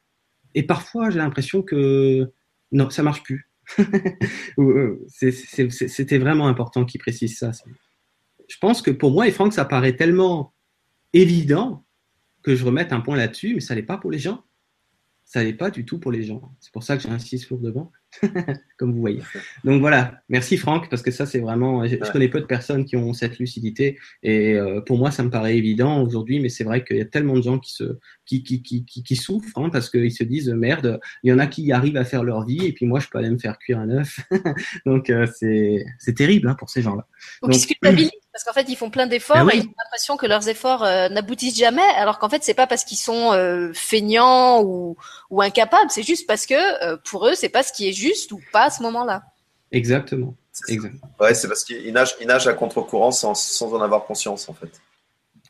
[0.55, 2.32] Et parfois, j'ai l'impression que
[2.72, 3.51] non, ça marche plus.
[5.09, 7.52] C'était vraiment important qu'il précise ça.
[8.48, 10.55] Je pense que pour moi et Franck, ça paraît tellement
[11.12, 11.85] évident
[12.43, 14.44] que je remette un point là-dessus, mais ça n'est pas pour les gens.
[15.24, 16.55] Ça n'est pas du tout pour les gens.
[16.60, 17.90] C'est pour ça que j'insiste lourdement.
[18.78, 19.20] comme vous voyez.
[19.64, 22.96] Donc voilà, merci Franck, parce que ça c'est vraiment, je, connais peu de personnes qui
[22.96, 26.84] ont cette lucidité, et euh, pour moi ça me paraît évident aujourd'hui, mais c'est vrai
[26.84, 29.90] qu'il y a tellement de gens qui se, qui, qui, qui, qui, souffrent, hein, parce
[29.90, 32.72] qu'ils se disent merde, il y en a qui arrivent à faire leur vie, et
[32.72, 34.20] puis moi je peux aller me faire cuire un œuf.
[34.86, 37.06] Donc euh, c'est, c'est terrible hein, pour ces gens-là.
[37.42, 37.54] Donc,
[38.35, 40.82] parce qu'en fait, ils font plein d'efforts ben et ils ont l'impression que leurs efforts
[40.82, 44.97] euh, n'aboutissent jamais, alors qu'en fait, c'est pas parce qu'ils sont euh, feignants ou,
[45.31, 46.55] ou incapables, c'est juste parce que
[46.85, 49.23] euh, pour eux, c'est pas ce qui est juste ou pas à ce moment-là.
[49.70, 50.35] Exactement.
[50.69, 51.09] Exactement.
[51.20, 54.52] Ouais, c'est parce qu'ils nagent, ils nagent à contre-courant sans, sans en avoir conscience, en
[54.52, 54.81] fait.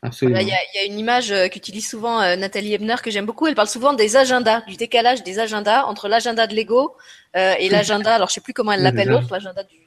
[0.03, 0.39] Absolument.
[0.39, 3.47] Il y, y, a une image qu'utilise souvent Nathalie Ebner que j'aime beaucoup.
[3.47, 6.95] Elle parle souvent des agendas, du décalage des agendas entre l'agenda de l'ego
[7.33, 8.13] et l'agenda.
[8.13, 9.84] Alors je sais plus comment elle l'appelle l'autre, l'agenda du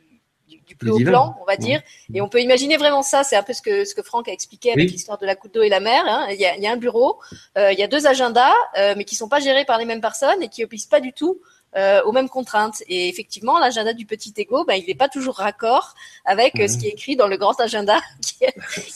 [0.66, 1.80] du plus haut plan, on va dire.
[2.12, 3.24] Et on peut imaginer vraiment ça.
[3.24, 5.54] C'est un peu ce que ce que Franck a expliqué avec l'histoire de la goutte
[5.54, 6.02] d'eau et la mer.
[6.06, 6.26] Hein.
[6.30, 7.18] Il, y a, il, y a, un bureau,
[7.56, 10.00] euh, il y a deux agendas, euh, mais qui sont pas gérés par les mêmes
[10.00, 11.40] personnes et qui obéissent pas du tout
[11.76, 12.82] euh, aux mêmes contraintes.
[12.88, 15.94] Et effectivement, l'agenda du petit ego, ben, il n'est pas toujours raccord
[16.24, 18.36] avec ce qui est écrit dans le grand agenda qui,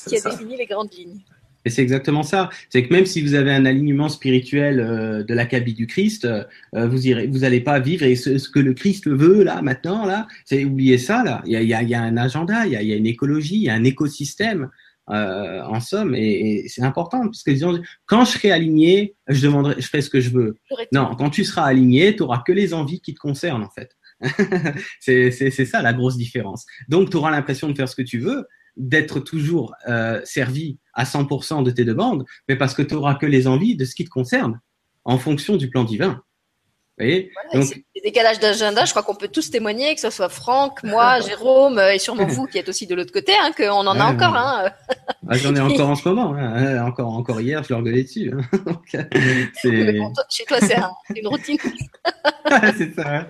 [0.09, 1.21] qui a défini les grandes lignes.
[1.65, 2.51] Et c'est exactement ça.
[2.71, 6.45] C'est que même si vous avez un alignement spirituel euh, de l'acabit du Christ, euh,
[6.87, 10.05] vous irez, vous allez pas vivre et ce, ce, que le Christ veut là maintenant
[10.05, 11.43] là, c'est oubliez ça là.
[11.47, 13.07] Il y a, y a, y a un agenda, il y a, y a, une
[13.07, 14.71] écologie, il y a un écosystème
[15.11, 19.47] euh, en somme et, et c'est important parce que disons, quand je serai aligné, je
[19.47, 20.57] demanderai, je ferai ce que je veux.
[20.93, 23.97] Non, quand tu seras aligné, tu auras que les envies qui te concernent en fait.
[25.01, 26.67] c'est ça la grosse différence.
[26.89, 28.47] Donc tu auras l'impression de faire ce que tu veux,
[28.77, 33.27] d'être toujours euh, servi à 100% de tes demandes, mais parce que tu n'auras que
[33.27, 34.61] les envies de ce qui te concerne
[35.05, 36.23] en fonction du plan divin.
[37.03, 40.29] Voyez voilà, Donc, les décalages d'agenda, je crois qu'on peut tous témoigner, que ce soit
[40.29, 43.99] Franck, moi, Jérôme et sûrement vous qui êtes aussi de l'autre côté, hein, qu'on en
[43.99, 44.37] a encore.
[44.37, 44.71] Hein.
[45.29, 46.35] Ah, J'en ai encore en ce moment.
[46.35, 46.85] Hein.
[46.85, 48.31] Encore, encore hier, je leur gueulais dessus.
[48.67, 48.97] Donc,
[49.65, 51.59] mais bon, toi, chez toi, c'est un, une routine.
[52.77, 53.27] c'est ça.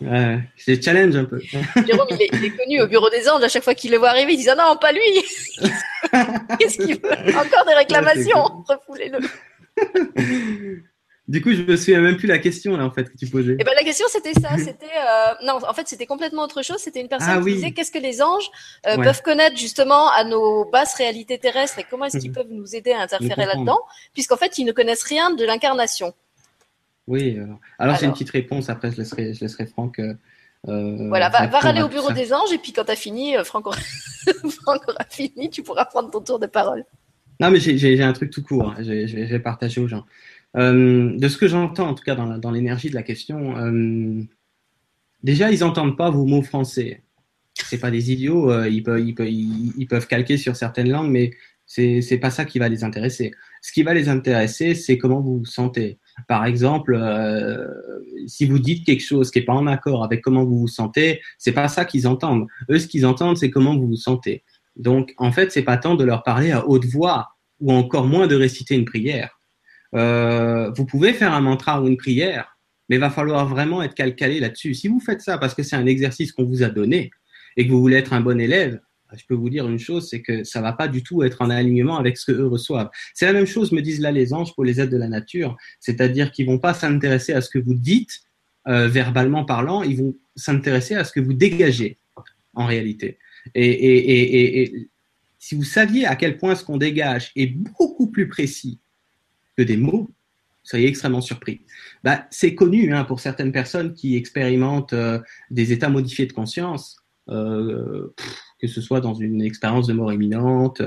[0.00, 0.40] Ouais.
[0.56, 1.40] c'est challenge un peu.
[1.86, 3.42] Jérôme, il est, il est, connu au bureau des anges.
[3.42, 5.00] À chaque fois qu'il le voit arriver, il dit ah non, pas lui.
[6.58, 7.36] Qu'est-ce qu'il veut?
[7.36, 8.64] Encore des réclamations.
[8.68, 9.18] Refoulez-le.
[11.26, 13.56] Du coup, je me souviens même plus la question là en fait que tu posais.
[13.58, 16.78] Eh ben la question c'était ça, c'était euh, non, en fait c'était complètement autre chose.
[16.78, 17.54] C'était une personne ah, qui oui.
[17.54, 18.50] disait qu'est-ce que les anges
[18.86, 19.04] euh, ouais.
[19.04, 22.92] peuvent connaître justement à nos basses réalités terrestres et comment est-ce qu'ils peuvent nous aider
[22.92, 23.80] à interférer là-dedans,
[24.12, 26.12] puisqu'en fait ils ne connaissent rien de l'incarnation.
[27.06, 27.36] Oui.
[27.38, 28.70] Alors, alors j'ai une petite réponse.
[28.70, 30.00] Après, je laisserai, je laisserai Franck.
[30.68, 33.36] Euh, voilà, va, va râler au bureau des anges et puis quand tu as fini,
[33.36, 33.76] euh, Franck aura...
[34.62, 36.84] Franck aura fini, tu pourras prendre ton tour de parole.
[37.40, 38.70] Non, mais j'ai un truc tout court.
[38.70, 38.76] Hein.
[38.78, 40.04] Je vais partager aux gens.
[40.56, 44.22] Euh, de ce que j'entends, en tout cas dans, l'énergie de la question, euh,
[45.22, 47.02] déjà ils n'entendent pas vos mots français.
[47.54, 51.32] C'est pas des idiots, euh, ils, peuvent, calquer sur certaines langues, mais
[51.66, 53.32] c'est c'est pas ça qui va les intéresser.
[53.62, 55.98] Ce qui va les intéresser, c'est comment vous vous sentez.
[56.28, 57.00] Par exemple,
[58.26, 61.20] si vous dites quelque chose qui est pas en accord avec comment vous vous sentez,
[61.38, 62.46] c'est pas ça qu'ils entendent.
[62.70, 64.44] Eux, ce qu'ils entendent, c'est comment vous vous sentez.
[64.76, 68.26] Donc, en fait, c'est pas tant de leur parler à haute voix ou encore moins
[68.26, 69.33] de réciter une prière
[69.94, 72.56] euh, vous pouvez faire un mantra ou une prière,
[72.88, 74.74] mais il va falloir vraiment être calcalé là-dessus.
[74.74, 77.10] Si vous faites ça parce que c'est un exercice qu'on vous a donné
[77.56, 78.80] et que vous voulez être un bon élève,
[79.16, 81.50] je peux vous dire une chose, c'est que ça va pas du tout être en
[81.50, 82.90] alignement avec ce qu'eux reçoivent.
[83.14, 85.56] C'est la même chose, me disent là les anges pour les aides de la nature,
[85.78, 88.22] c'est-à-dire qu'ils vont pas s'intéresser à ce que vous dites
[88.66, 91.98] euh, verbalement parlant, ils vont s'intéresser à ce que vous dégagez
[92.54, 93.18] en réalité.
[93.54, 94.88] Et
[95.38, 98.80] si vous saviez à quel point ce qu'on dégage est beaucoup plus précis
[99.56, 100.10] que des mots,
[100.62, 101.60] seriez extrêmement surpris.
[102.02, 105.20] Bah, c'est connu hein, pour certaines personnes qui expérimentent euh,
[105.50, 106.96] des états modifiés de conscience.
[107.30, 108.12] Euh,
[108.60, 110.80] que ce soit dans une expérience de mort imminente,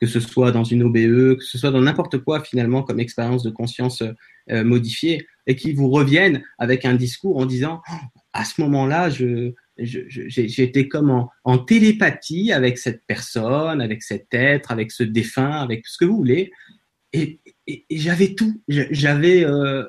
[0.00, 3.42] que ce soit dans une OBE, que ce soit dans n'importe quoi finalement comme expérience
[3.42, 4.02] de conscience
[4.50, 7.82] euh, modifiée, et qui vous reviennent avec un discours en disant
[8.32, 14.70] à ce moment-là, je, j'étais comme en, en, télépathie avec cette personne, avec cet être,
[14.72, 16.52] avec ce défunt, avec ce que vous voulez,
[17.12, 17.40] et,
[17.70, 19.84] et, j'avais tout, j'avais euh,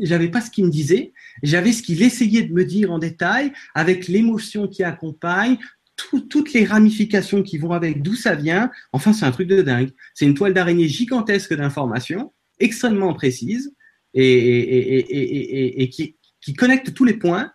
[0.00, 1.12] j'avais pas ce qu'il me disait,
[1.42, 5.58] j'avais ce qu'il essayait de me dire en détail, avec l'émotion qui accompagne,
[5.96, 8.70] toutes les ramifications qui vont avec, d'où ça vient.
[8.92, 9.90] Enfin, c'est un truc de dingue.
[10.14, 13.74] C'est une toile d'araignée gigantesque d'informations, extrêmement précise,
[14.14, 17.52] et, qui, qui, connecte tous les points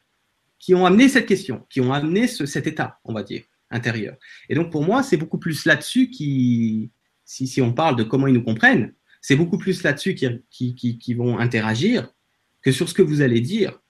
[0.59, 4.15] qui ont amené cette question, qui ont amené ce, cet état, on va dire, intérieur.
[4.47, 6.91] Et donc, pour moi, c'est beaucoup plus là-dessus qui,
[7.25, 8.93] si on parle de comment ils nous comprennent,
[9.27, 12.13] c'est beaucoup plus là-dessus qui, qui, qui, qui vont interagir
[12.61, 13.81] que sur ce que vous allez dire.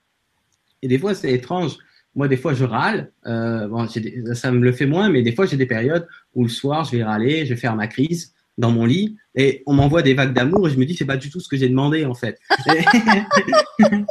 [0.82, 1.76] Et des fois, c'est étrange.
[2.16, 3.12] Moi, des fois, je râle.
[3.26, 3.86] Euh, bon,
[4.34, 6.96] ça me le fait moins, mais des fois, j'ai des périodes où le soir, je
[6.96, 10.32] vais râler, je vais faire ma crise dans mon lit et on m'envoie des vagues
[10.32, 12.40] d'amour et je me dis, c'est pas du tout ce que j'ai demandé, en fait.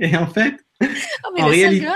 [0.00, 0.86] et, en fait, oh,
[1.36, 1.86] mais en réalité.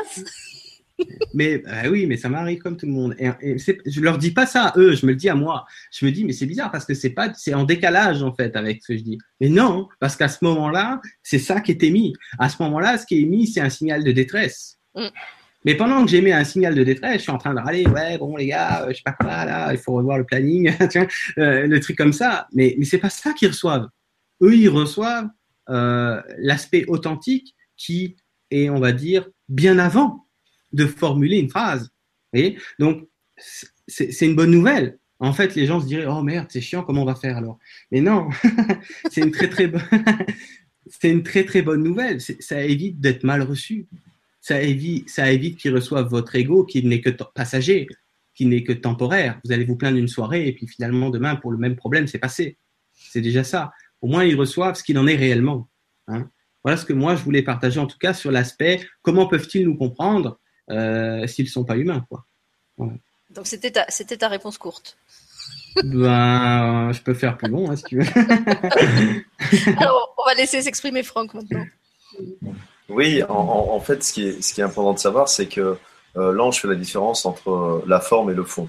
[1.34, 3.14] Mais bah oui, mais ça m'arrive comme tout le monde.
[3.18, 5.64] Et, et je leur dis pas ça à eux, je me le dis à moi.
[5.92, 8.56] Je me dis, mais c'est bizarre parce que c'est pas, c'est en décalage en fait
[8.56, 9.18] avec ce que je dis.
[9.40, 12.14] Mais non, parce qu'à ce moment-là, c'est ça qui est émis.
[12.38, 14.78] À ce moment-là, ce qui est émis, c'est un signal de détresse.
[14.94, 15.08] Mm.
[15.64, 18.18] Mais pendant que j'émets un signal de détresse, je suis en train de râler, ouais,
[18.18, 20.72] bon les gars, je sais pas quoi là, il faut revoir le planning,
[21.38, 22.48] euh, le truc comme ça.
[22.52, 23.86] Mais mais c'est pas ça qu'ils reçoivent.
[24.42, 25.28] Eux, ils reçoivent
[25.68, 28.16] euh, l'aspect authentique qui
[28.50, 30.21] est, on va dire, bien avant
[30.72, 31.90] de formuler une phrase.
[32.78, 33.08] Donc
[33.86, 34.98] c'est une bonne nouvelle.
[35.18, 37.58] En fait, les gens se diraient, oh merde, c'est chiant, comment on va faire alors?
[37.92, 38.28] Mais non,
[39.10, 39.82] c'est une très très bonne,
[40.86, 42.20] c'est une très très bonne nouvelle.
[42.20, 43.86] Ça évite d'être mal reçu
[44.42, 47.86] ça évite, ça évite qu'ils reçoivent votre ego qui n'est que passager,
[48.34, 49.40] qui n'est que temporaire.
[49.44, 52.18] Vous allez vous plaindre d'une soirée et puis finalement demain pour le même problème c'est
[52.18, 52.58] passé.
[52.92, 53.72] C'est déjà ça.
[54.00, 55.68] Au moins ils reçoivent ce qu'il en est réellement.
[56.08, 56.28] Hein.
[56.64, 59.76] Voilà ce que moi je voulais partager en tout cas sur l'aspect comment peuvent-ils nous
[59.76, 60.40] comprendre
[60.72, 62.24] euh, s'ils ne sont pas humains quoi.
[63.30, 64.96] Donc c'était ta, c'était ta réponse courte.
[65.84, 68.06] Ben, je peux faire plus long hein, si tu veux.
[69.78, 71.64] Alors, on va laisser s'exprimer Franck maintenant.
[72.88, 75.78] Oui, en, fait, ce qui, est, ce qui est important de savoir, c'est que
[76.16, 78.68] euh, l'ange fait la différence entre euh, la forme et le fond.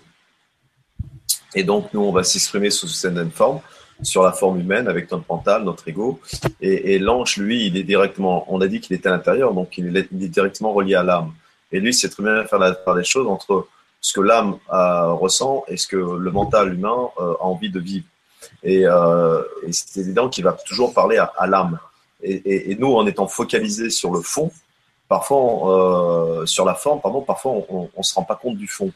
[1.55, 3.59] Et donc, nous, on va s'exprimer sous certaines forme,
[4.01, 6.19] sur la forme humaine, avec notre mental, notre ego.
[6.61, 9.95] Et, l'ange, lui, il est directement, on a dit qu'il était à l'intérieur, donc il
[9.95, 11.33] est, directement relié à l'âme.
[11.73, 13.67] Et lui, c'est très bien faire la part des choses entre
[13.99, 18.05] ce que l'âme ressent et ce que le mental humain euh, a envie de vivre.
[18.63, 18.85] Et,
[19.71, 21.79] c'est évident qu'il va toujours parler à l'âme.
[22.23, 24.51] Et, nous, en étant focalisés sur le fond,
[25.09, 28.91] parfois euh, sur la forme, pardon, parfois on, ne se rend pas compte du fond.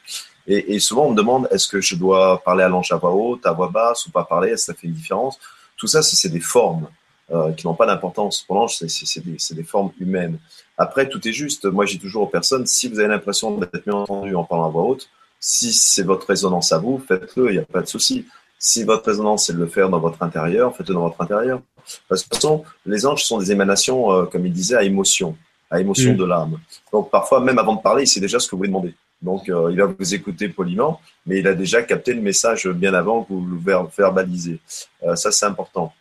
[0.47, 3.45] Et, souvent on me demande est-ce que je dois parler à l'ange à voix haute,
[3.45, 5.37] à voix basse ou pas parler, est-ce que ça fait une différence?
[5.75, 6.87] Tout ça, c'est des formes
[7.31, 8.43] euh, qui n'ont pas d'importance.
[8.47, 10.37] Pour l'ange, c'est des, des, formes humaines.
[10.77, 11.65] Après, tout est juste.
[11.65, 14.69] Moi, j'ai toujours aux personnes si vous avez l'impression d'être mieux entendu en parlant à
[14.69, 15.09] voix haute,
[15.39, 18.25] si c'est votre résonance à vous, faites-le, il n'y a pas de souci.
[18.59, 21.61] Si votre résonance, c'est de le faire dans votre intérieur, faites-le dans votre intérieur.
[22.09, 24.83] Parce que de toute façon, les anges sont des émanations, euh, comme il disait, à
[24.83, 25.37] émotion,
[25.69, 26.17] à émotion mm.
[26.17, 26.59] de l'âme.
[26.91, 28.93] Donc parfois, même avant de parler, il sait déjà ce que vous lui demandez.
[29.21, 32.93] Donc euh, il va vous écouter poliment, mais il a déjà capté le message bien
[32.93, 34.59] avant que vous le verbalisez.
[35.03, 35.93] Euh, ça, c'est important.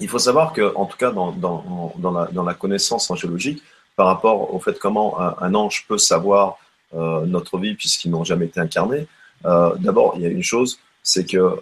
[0.00, 3.62] Il faut savoir que, en tout cas, dans, la, connaissance angiologique,
[3.96, 6.58] par rapport au fait comment un, ange peut savoir
[6.92, 9.06] notre vie puisqu'ils n'ont jamais été incarnés,
[9.44, 11.56] d'abord, il y a une chose, c'est que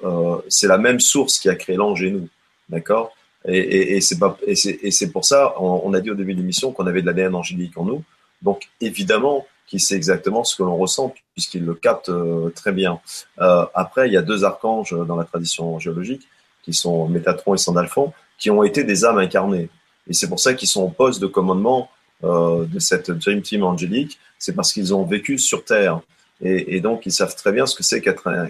[0.48, 2.28] c'est la même source qui a créé l'ange et nous.
[2.68, 3.12] D'accord?
[3.46, 7.34] Et, c'est pour ça, on, a dit au début de l'émission qu'on avait de l'ADN
[7.34, 8.02] angélique en nous.
[8.42, 13.00] Donc évidemment qu'il sait exactement ce que l'on ressent puisqu'il le capte euh, très bien.
[13.40, 16.26] Euh, après, il y a deux archanges dans la tradition géologique
[16.62, 19.68] qui sont Métatron et Sandalphon qui ont été des âmes incarnées.
[20.08, 21.90] Et c'est pour ça qu'ils sont au poste de commandement
[22.24, 24.18] euh, de cette Dream Team angélique.
[24.38, 26.00] C'est parce qu'ils ont vécu sur Terre.
[26.40, 28.48] Et, donc, ils savent très bien ce que c'est qu'être un,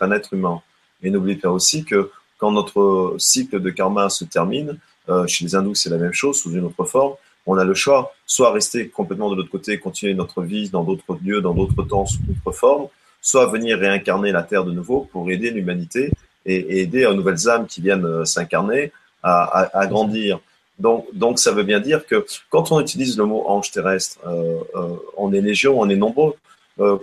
[0.00, 0.60] un être humain.
[1.02, 4.78] Et n'oubliez pas aussi que quand notre cycle de karma se termine,
[5.08, 7.14] euh, chez les hindous, c'est la même chose, sous une autre forme.
[7.46, 11.18] On a le choix, soit rester complètement de l'autre côté, continuer notre vie dans d'autres
[11.24, 12.88] lieux, dans d'autres temps, sous d'autres formes,
[13.22, 16.10] soit venir réincarner la Terre de nouveau pour aider l'humanité
[16.46, 18.92] et, aider aux nouvelles âmes qui viennent euh, s'incarner
[19.22, 20.40] à, grandir.
[20.78, 24.60] Donc, donc, ça veut bien dire que quand on utilise le mot ange terrestre, euh,
[25.18, 26.34] on est légion, on est nombreux.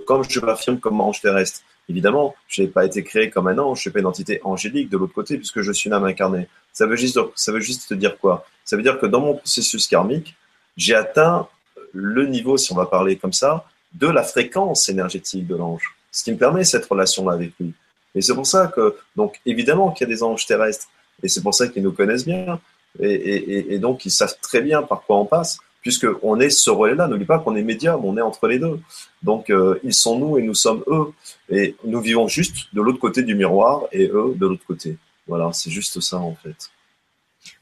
[0.07, 3.77] comme je m'affirme comme ange terrestre, Évidemment, je n'ai pas été créé comme un ange,
[3.77, 6.47] je suis pas une entité angélique de l'autre côté, puisque je suis une âme incarnée.
[6.73, 8.45] Ça veut juste, ça veut juste dire quoi?
[8.65, 10.35] Ça veut dire que dans mon processus karmique,
[10.75, 11.47] j'ai atteint
[11.93, 16.25] le niveau, si on va parler comme ça, de la fréquence énergétique de l'ange, ce
[16.25, 17.73] qui me permet cette relation-là avec lui.
[18.17, 20.87] Et c'est pour ça que, donc, évidemment qu'il y a des anges terrestres,
[21.21, 22.59] et c'est pour ça qu'ils nous connaissent bien,
[22.99, 27.07] et, donc ils savent très bien par quoi on passe, puisqu'on est ce relais-là.
[27.07, 28.79] N'oublie pas qu'on est médium, on est entre les deux.
[29.21, 31.13] Donc, euh, ils sont nous et nous sommes eux.
[31.49, 34.97] Et nous vivons juste de l'autre côté du miroir et eux de l'autre côté.
[35.27, 36.71] Voilà, c'est juste ça en fait.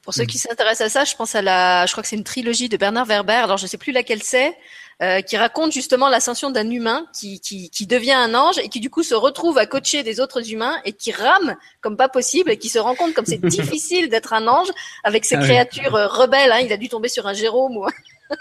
[0.04, 2.24] Pour ceux qui s'intéressent à ça, je pense à la, je crois que c'est une
[2.24, 3.34] trilogie de Bernard Werber.
[3.34, 4.56] Alors je ne sais plus laquelle c'est,
[5.04, 8.80] euh, qui raconte justement l'ascension d'un humain qui, qui, qui, devient un ange et qui
[8.80, 12.50] du coup se retrouve à coacher des autres humains et qui rame comme pas possible
[12.50, 14.70] et qui se rend compte comme c'est difficile d'être un ange
[15.04, 16.50] avec ces ah créatures euh, rebelles.
[16.50, 16.62] Hein.
[16.62, 17.86] Il a dû tomber sur un Jérôme ou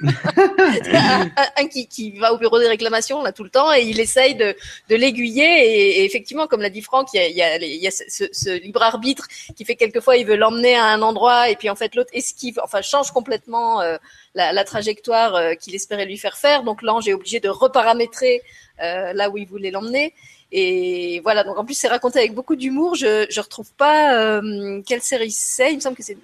[0.01, 4.35] un, qui, qui, va au bureau des réclamations là tout le temps et il essaye
[4.35, 4.57] de,
[4.89, 7.83] de l'aiguiller et, effectivement comme l'a dit Franck il y a, il y a, il
[7.83, 11.51] y a ce, ce, libre arbitre qui fait quelquefois il veut l'emmener à un endroit
[11.51, 13.97] et puis en fait l'autre esquive enfin change complètement euh,
[14.35, 16.63] la, la, trajectoire euh, qu'il espérait lui faire faire.
[16.63, 18.43] Donc l'ange est obligé de reparamétrer
[18.83, 20.15] euh, là où il voulait l'emmener.
[20.53, 21.45] Et voilà.
[21.45, 22.95] Donc en plus c'est raconté avec beaucoup d'humour.
[22.95, 24.41] Je je retrouve pas
[24.87, 25.73] quelle série c'est.
[25.73, 26.19] Il me semble que c'est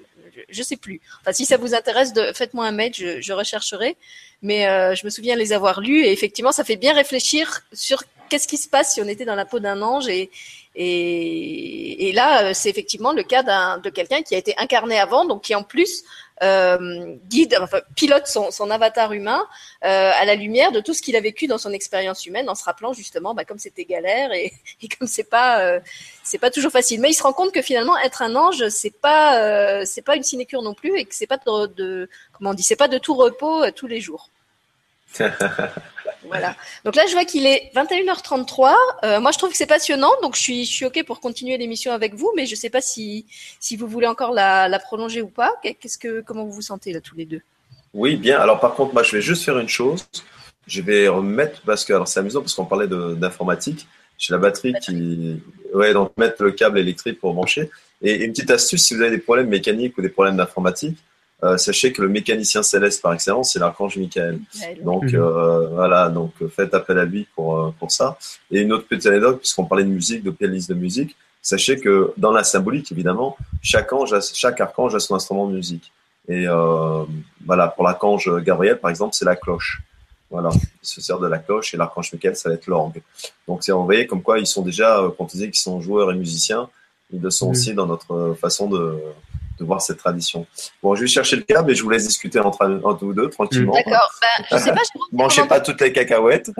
[0.50, 1.00] je, sais plus.
[1.20, 3.96] Enfin, si ça vous intéresse, faites-moi un mail, je, rechercherai.
[4.42, 8.02] Mais euh, je me souviens les avoir lus et effectivement, ça fait bien réfléchir sur
[8.28, 10.30] qu'est-ce qui se passe si on était dans la peau d'un ange et,
[10.76, 13.42] et, là, euh, c'est effectivement le cas
[13.78, 16.04] de quelqu'un qui a été incarné avant, donc qui en plus
[16.42, 19.46] euh, guide, enfin, pilote son, son avatar humain
[19.84, 22.54] euh, à la lumière de tout ce qu'il a vécu dans son expérience humaine, en
[22.54, 24.52] se rappelant justement, bah, comme c'était galère et,
[24.82, 25.80] et comme c'est pas, euh,
[26.22, 27.00] c'est pas toujours facile.
[27.00, 30.22] Mais il se rend compte que finalement, être un ange, c'est pas, c'est pas une
[30.22, 32.98] sinécure non plus, et que c'est pas de, de, comment on dit, c'est pas de
[32.98, 34.30] tout repos tous les jours.
[36.26, 36.56] voilà.
[36.84, 38.74] Donc là, je vois qu'il est 21h33.
[39.04, 41.56] Euh, moi, je trouve que c'est passionnant, donc je suis, je suis ok pour continuer
[41.56, 43.26] l'émission avec vous, mais je sais pas si,
[43.58, 45.52] si vous voulez encore la, la prolonger ou pas.
[45.62, 47.42] Qu'est-ce que, comment vous vous sentez là tous les deux?
[47.94, 48.38] Oui, bien.
[48.38, 50.06] Alors par contre, moi, je vais juste faire une chose.
[50.66, 53.88] Je vais remettre parce que alors c'est amusant parce qu'on parlait d'informatique.
[54.18, 55.40] J'ai la batterie qui,
[55.72, 57.70] ouais, donc mettre le câble électrique pour brancher.
[58.02, 60.98] Et une petite astuce, si vous avez des problèmes mécaniques ou des problèmes d'informatique,
[61.42, 64.40] euh, sachez que le mécanicien céleste par excellence, c'est l'archange Michael.
[64.82, 65.14] Donc mhm.
[65.14, 68.18] euh, voilà, donc faites appel à lui pour euh, pour ça.
[68.50, 72.12] Et une autre petite anecdote, puisqu'on parlait de musique, de playlist de musique, sachez que
[72.16, 75.92] dans la symbolique, évidemment, chaque ange, chaque archange a son instrument de musique.
[76.28, 76.46] Et
[77.44, 79.82] voilà, pour l'archange Gabriel, par exemple, c'est la cloche.
[80.30, 83.02] Voilà, il se sert de la cloche et l'archange Michael, ça va être l'orgue.
[83.48, 86.14] Donc, vous voyez comme quoi ils sont déjà, quand on disait qu'ils sont joueurs et
[86.14, 86.68] musiciens,
[87.12, 87.52] ils le sont mhm.
[87.52, 89.02] aussi dans notre façon de,
[89.60, 90.46] de voir cette tradition.
[90.82, 93.28] Bon, je vais chercher le câble et je vous laisse discuter entre, entre vous deux
[93.28, 93.74] tranquillement.
[93.74, 94.10] D'accord.
[94.20, 94.80] Ben, je sais pas.
[95.12, 96.50] Mangez pas toutes les cacahuètes.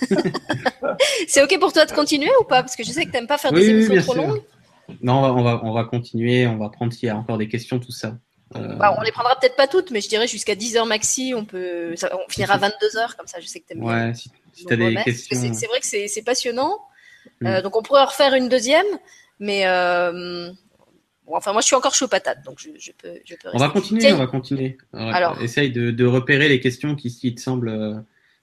[1.26, 2.62] c'est ok pour toi de continuer ou pas?
[2.62, 4.42] Parce que je sais que tu n'aimes pas faire des émissions trop longues.
[5.00, 6.46] Non, on va, on va, continuer.
[6.46, 8.14] On va prendre s'il y a encore des questions, tout ça.
[8.56, 8.76] Euh...
[8.76, 11.32] Bah, on les prendra peut-être pas toutes, mais je dirais jusqu'à 10 heures maxi.
[11.34, 13.40] On peut, on finira à 22 heures comme ça.
[13.40, 14.08] Je sais que tu aimes bien.
[14.08, 14.30] Ouais, si,
[14.66, 15.54] tu as des questions.
[15.54, 16.80] C'est vrai que c'est passionnant.
[17.40, 17.46] Mm.
[17.46, 18.86] Euh, donc on pourrait en refaire une deuxième,
[19.38, 20.50] mais euh,
[21.26, 23.14] enfin, moi, je suis encore chaud patate, donc je, peux,
[23.52, 24.78] On va continuer, on va continuer.
[24.92, 27.94] Alors, essaye de, repérer les questions qui, te semblent euh,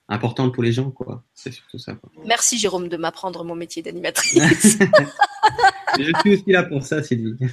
[0.08, 1.24] importantes pour les gens, quoi.
[1.34, 1.96] C'est surtout ça.
[2.24, 4.78] Merci, Jérôme, de m'apprendre mon métier d'animatrice.
[5.98, 7.36] je suis aussi là pour ça, Sylvie.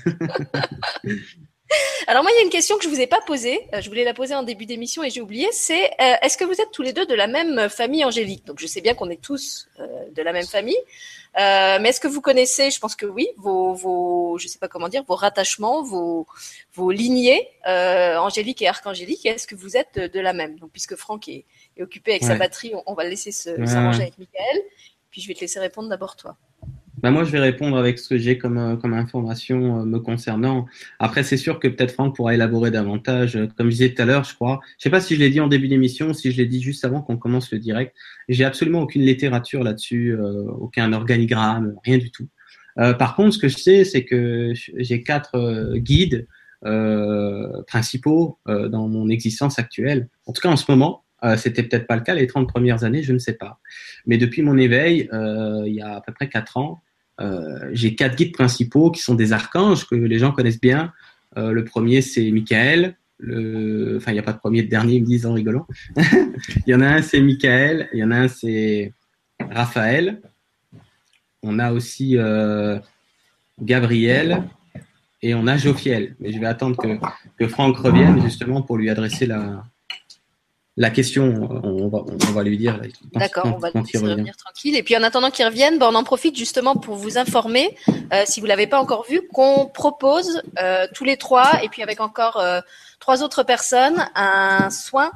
[2.07, 3.68] Alors moi, il y a une question que je vous ai pas posée.
[3.73, 5.48] Euh, je voulais la poser en début d'émission et j'ai oublié.
[5.52, 8.45] C'est euh, est-ce que vous êtes tous les deux de la même famille angélique?
[8.45, 9.68] Donc je sais bien qu'on est tous
[10.11, 10.77] de la même famille,
[11.38, 14.68] euh, mais est-ce que vous connaissez, je pense que oui, vos, vos, je sais pas
[14.68, 16.26] comment dire, vos rattachements, vos,
[16.73, 20.57] vos lignées, euh, angélique et archangélique, est-ce que vous êtes de, la même?
[20.57, 21.45] Donc, puisque Franck est,
[21.76, 24.61] est occupé avec sa batterie, on, va le laisser s'arranger avec Michael.
[25.11, 26.38] Puis je vais te laisser répondre d'abord toi.
[26.98, 29.99] Bah moi, je vais répondre avec ce que j'ai comme, euh, comme information euh, me
[29.99, 30.65] concernant.
[30.98, 33.36] Après, c'est sûr que peut-être Franck pourra élaborer davantage.
[33.36, 34.61] Euh, comme je disais tout à l'heure, je crois.
[34.80, 36.84] Je sais pas si je l'ai dit en début d'émission, si je l'ai dit juste
[36.86, 37.95] avant qu'on commence le direct.
[38.30, 40.18] J'ai absolument aucune littérature là-dessus,
[40.60, 42.28] aucun organigramme, rien du tout.
[42.76, 46.28] par contre, ce que je sais, c'est que j'ai quatre guides
[47.68, 50.10] principaux dans mon existence actuelle.
[50.26, 51.03] En tout cas, en ce moment,
[51.38, 53.60] c'était peut-être pas le cas les 30 premières années, je ne sais pas.
[54.06, 56.86] Mais depuis mon éveil, il y a à peu près quatre ans, euh,
[57.72, 60.94] j'ai quatre guides principaux qui sont des archanges que les gens connaissent bien.
[61.38, 62.95] Euh, le premier, c'est Michael.
[63.19, 63.98] Le...
[63.98, 65.68] Enfin, il n'y a pas de premier, de dernier, ils me disent en rigolant.
[65.98, 67.89] il y en a un, c'est Michael.
[67.94, 68.94] Il y en a un, c'est
[69.52, 70.22] Raphaël.
[71.44, 72.80] On a aussi euh,
[73.61, 74.44] Gabriel
[75.22, 76.15] et on a Jophiel.
[76.19, 76.88] Mais je vais attendre que,
[77.38, 79.64] que Franck revienne justement pour lui adresser la,
[80.78, 82.80] la question, on va, on va lui dire.
[83.14, 84.76] D'accord, on va lui revenir tranquille.
[84.76, 87.76] Et puis en attendant qu'il revienne, ben, on en profite justement pour vous informer,
[88.14, 91.82] euh, si vous l'avez pas encore vu, qu'on propose euh, tous les trois, et puis
[91.82, 92.62] avec encore euh,
[92.99, 95.12] trois autres personnes, un soin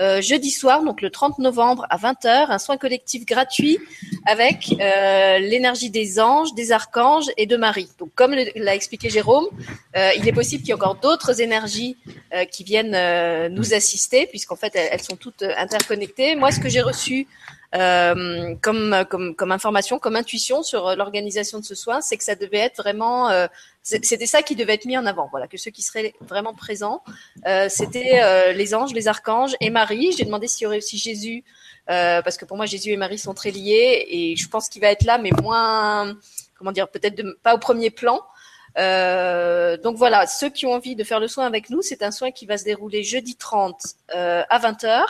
[0.00, 3.78] euh, jeudi soir, donc le 30 novembre à 20h, un soin collectif gratuit
[4.26, 7.88] avec euh, l'énergie des anges, des archanges et de Marie.
[8.00, 9.46] Donc comme l'a expliqué Jérôme,
[9.96, 11.96] euh, il est possible qu'il y ait encore d'autres énergies
[12.50, 16.34] qui viennent nous assister, puisqu'en fait elles, sont toutes interconnectées.
[16.34, 17.28] Moi, ce que j'ai reçu
[17.72, 23.30] comme, information, comme intuition sur l'organisation de ce soin, c'est que ça devait être vraiment,
[23.84, 25.28] c'était ça qui devait être mis en avant.
[25.30, 27.02] Voilà, que ceux qui seraient vraiment présents,
[27.46, 30.12] euh, c'était euh, les anges, les archanges et Marie.
[30.16, 31.44] J'ai demandé s'il y aurait aussi Jésus,
[31.90, 34.80] euh, parce que pour moi Jésus et Marie sont très liés et je pense qu'il
[34.80, 36.16] va être là, mais moins,
[36.58, 38.22] comment dire, peut-être pas au premier plan.
[38.78, 42.10] Euh, donc voilà, ceux qui ont envie de faire le soin avec nous, c'est un
[42.10, 43.76] soin qui va se dérouler jeudi 30
[44.14, 45.04] euh, à 20h.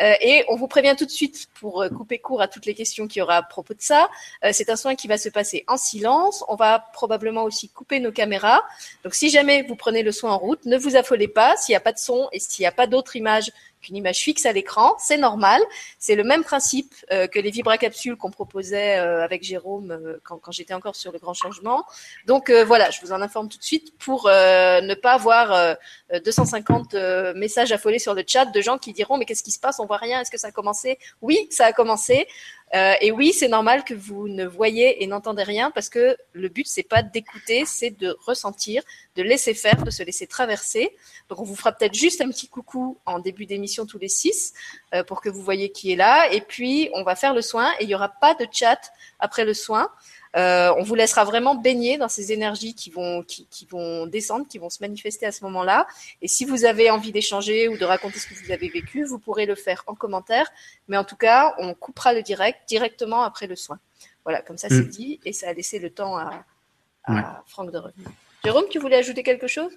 [0.00, 2.74] Euh, et on vous prévient tout de suite pour euh, couper court à toutes les
[2.74, 4.08] questions qu'il y aura à propos de ça.
[4.44, 6.44] Euh, c'est un soin qui va se passer en silence.
[6.48, 8.62] On va probablement aussi couper nos caméras.
[9.04, 11.56] Donc si jamais vous prenez le soin en route, ne vous affolez pas.
[11.56, 14.18] S'il n'y a pas de son et s'il n'y a pas d'autres images qu'une image
[14.18, 15.60] fixe à l'écran, c'est normal.
[15.98, 20.38] C'est le même principe euh, que les vibracapsules qu'on proposait euh, avec Jérôme euh, quand,
[20.38, 21.84] quand j'étais encore sur le grand changement.
[22.26, 25.76] Donc voilà, je vous en informe tout de suite pour ne pas avoir
[26.12, 26.94] 250
[27.34, 29.80] messages affolés sur le chat de gens qui diront mais qu'est-ce qui se passe?
[29.80, 30.20] On voit rien.
[30.20, 30.98] Est-ce que ça a commencé?
[31.22, 32.26] Oui, ça a commencé.
[32.74, 36.48] Euh, et oui, c'est normal que vous ne voyez et n'entendez rien parce que le
[36.48, 38.82] but c'est pas d'écouter, c'est de ressentir,
[39.16, 40.96] de laisser faire, de se laisser traverser.
[41.28, 44.52] Donc on vous fera peut-être juste un petit coucou en début d'émission tous les six
[44.94, 46.30] euh, pour que vous voyez qui est là.
[46.32, 49.44] Et puis on va faire le soin et il y aura pas de chat après
[49.44, 49.90] le soin.
[50.36, 54.46] Euh, on vous laissera vraiment baigner dans ces énergies qui vont, qui, qui, vont descendre,
[54.48, 55.86] qui vont se manifester à ce moment-là.
[56.22, 59.18] Et si vous avez envie d'échanger ou de raconter ce que vous avez vécu, vous
[59.18, 60.46] pourrez le faire en commentaire.
[60.88, 63.78] Mais en tout cas, on coupera le direct directement après le soin.
[64.24, 64.88] Voilà, comme ça c'est mm.
[64.88, 66.44] dit et ça a laissé le temps à,
[67.04, 68.08] à Franck de revenir.
[68.44, 69.72] Jérôme, tu voulais ajouter quelque chose?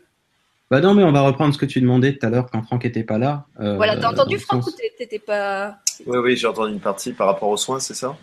[0.70, 2.84] Bah non, mais on va reprendre ce que tu demandais tout à l'heure quand Franck
[2.84, 3.46] n'était pas là.
[3.60, 5.78] Euh, voilà, t'as entendu Franck ou t'étais pas?
[6.06, 8.16] Oui, oui, j'ai entendu une partie par rapport aux soins, c'est ça?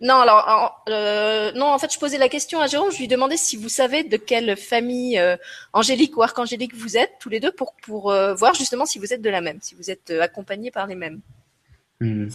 [0.00, 2.92] Non, alors euh, non, en fait, je posais la question à Jérôme.
[2.92, 5.36] Je lui demandais si vous savez de quelle famille euh,
[5.72, 9.22] angélique ou archangélique vous êtes tous les deux pour euh, voir justement si vous êtes
[9.22, 11.20] de la même, si vous êtes accompagnés par les mêmes.
[12.00, 12.28] Hmm.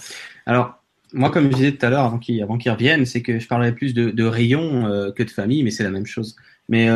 [0.47, 0.81] Alors
[1.13, 3.93] moi, comme je disais tout à l'heure avant qu'ils reviennent, c'est que je parlerais plus
[3.93, 6.37] de, rayons que de famille, mais c'est la même chose.
[6.69, 6.87] Mais,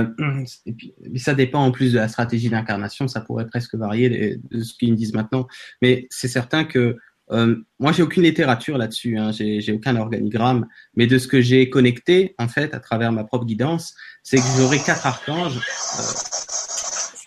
[1.18, 3.10] ça dépend en plus de la stratégie d'incarnation.
[3.10, 5.48] Ça pourrait presque varier de, de ce qu'ils me disent maintenant.
[5.82, 6.98] Mais c'est certain que
[7.32, 11.70] euh, moi, j'ai aucune littérature là-dessus, hein, j'ai aucun organigramme, mais de ce que j'ai
[11.70, 15.60] connecté, en fait, à travers ma propre guidance, c'est que j'aurai quatre archanges.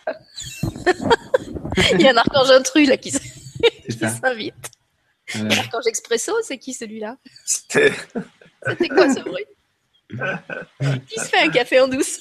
[0.06, 0.12] Euh...
[1.92, 4.54] Il y a un archange intrus là qui s'invite.
[5.36, 5.48] Euh...
[5.48, 7.16] L'archange expresso, c'est qui celui-là?
[7.44, 7.92] C'était
[8.88, 9.44] quoi ce bruit?
[11.06, 12.18] Qui se fait un café en douce?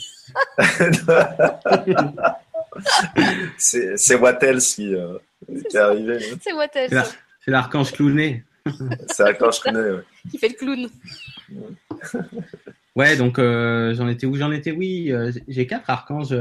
[3.58, 5.18] C'est Wattels qui, euh,
[5.48, 6.20] qui est arrivé.
[6.44, 7.02] C'est Wattels.
[7.48, 8.44] C'est l'archange clowné.
[9.07, 10.03] C'est l'archange clowné, ouais.
[10.32, 10.90] Qui fait le clown.
[12.94, 14.36] Ouais, donc euh, j'en étais où?
[14.36, 15.14] J'en étais, oui.
[15.14, 16.36] Euh, j'ai quatre archanges.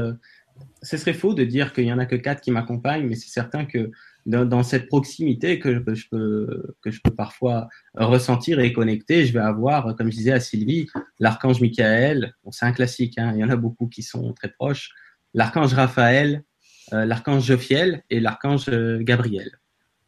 [0.81, 3.29] Ce serait faux de dire qu'il y en a que quatre qui m'accompagnent, mais c'est
[3.29, 3.89] certain que
[4.25, 9.39] dans, cette proximité que, je peux, que je peux parfois ressentir et connecter, je vais
[9.39, 10.87] avoir, comme je disais à Sylvie,
[11.19, 12.33] l'archange Michael.
[12.43, 14.89] Bon, c'est un classique, hein, il y en a beaucoup qui sont très proches.
[15.33, 16.43] L'archange Raphaël,
[16.91, 18.69] euh, l'archange Jophiel et l'archange
[18.99, 19.51] Gabriel.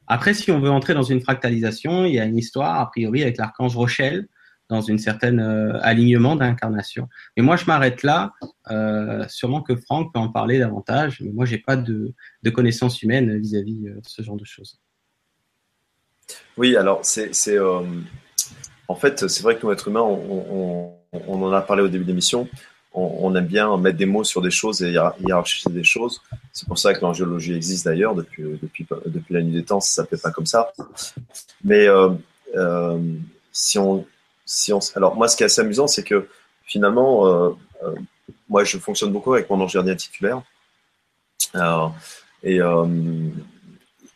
[0.10, 3.22] Après, si on veut entrer dans une fractalisation, il y a une histoire, a priori,
[3.22, 4.27] avec l'archange Rochelle,
[4.68, 7.07] dans une certaine euh, alignement d'incarnation.
[7.36, 8.34] Mais moi, je m'arrête là.
[8.69, 12.14] Euh, sûrement que Franck peut en parler davantage, mais moi, j'ai pas de,
[12.44, 14.80] de connaissances humaines vis-à-vis euh, de ce genre de choses.
[16.57, 17.81] Oui, alors c'est, euh,
[18.88, 22.10] en fait, c'est vrai que nous, êtres humains, on, en a parlé au début de
[22.10, 22.48] l'émission
[22.94, 26.22] on, aime bien mettre des mots sur des choses et hiérarchiser des choses.
[26.52, 30.02] C'est pour ça que l'angiologie existe d'ailleurs depuis, depuis, depuis la nuit des temps, ça
[30.02, 30.72] s'appelle pas comme ça.
[31.64, 32.10] Mais euh,
[32.56, 32.99] euh,
[33.52, 34.06] si, on,
[34.45, 34.80] si on.
[34.95, 36.28] Alors, moi, ce qui est assez amusant, c'est que
[36.66, 37.52] finalement, euh,
[38.49, 40.41] moi, je fonctionne beaucoup avec mon ange gardien titulaire.
[42.44, 42.60] et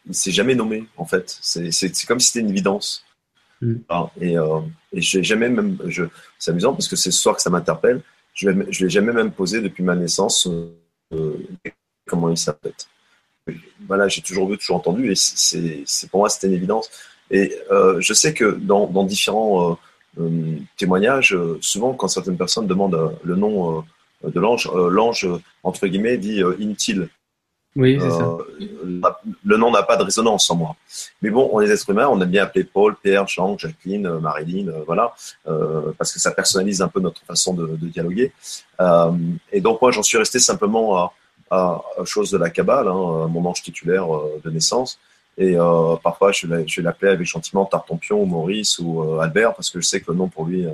[0.05, 1.37] il s'est jamais nommé, en fait.
[1.41, 3.05] C'est comme si c'était une évidence.
[3.61, 3.75] Mm.
[4.19, 4.33] et,
[4.93, 5.77] et j'ai jamais même.
[6.39, 8.01] C'est amusant parce que c'est ce soir que ça m'interpelle
[8.33, 10.47] je ne l'ai jamais même posé depuis ma naissance
[11.13, 11.37] euh,
[12.07, 12.73] comment il s'appelle.
[13.87, 16.89] Voilà, j'ai toujours vu, toujours entendu, et c'est pour moi c'était une évidence.
[17.31, 19.75] Et euh, je sais que dans, dans différents euh,
[20.19, 23.83] euh témoignages, euh, souvent quand certaines personnes demandent le nom
[24.23, 25.27] de l'ange, l'ange
[25.63, 27.09] entre guillemets dit inutile.
[27.75, 28.23] Oui, c'est ça.
[28.23, 29.11] Euh,
[29.43, 30.75] le nom n'a pas de résonance en moi.
[31.21, 34.19] Mais bon, on est êtres humains, on aime bien appeler Paul, Pierre, Jean, Jacqueline, euh,
[34.19, 35.13] Marilyn, euh, voilà,
[35.97, 38.31] parce que ça personnalise un peu notre façon de, dialoguer.
[39.51, 41.13] et donc moi, j'en suis resté simplement à,
[41.49, 44.07] à, chose de la cabale, hein, mon ange titulaire
[44.43, 44.99] de naissance.
[45.37, 45.55] Et
[46.03, 49.99] parfois, je vais, l'appeler avec gentiment Tartampion ou Maurice ou Albert, parce que je sais
[49.99, 50.65] que le nom pour lui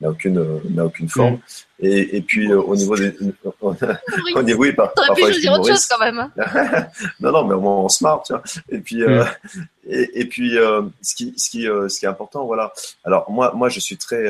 [0.00, 1.34] n'a aucune n'a aucune forme.
[1.34, 1.40] Mm.
[1.80, 3.14] Et, et puis euh, au niveau des
[3.60, 6.18] au niveau oui, par, parfois pu choisir autre chose quand même.
[6.18, 6.32] Hein.
[7.20, 8.42] non non mais au moins on se marre tu vois.
[8.68, 9.60] Et puis euh, mm.
[9.88, 12.72] et, et, puis euh, ce qui ce qui ce qui est important voilà.
[13.04, 14.26] Alors moi moi je suis très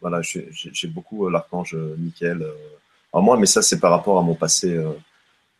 [0.00, 2.46] voilà j'ai beaucoup l'archange Michael
[3.12, 4.80] en moi mais ça c'est par rapport à mon passé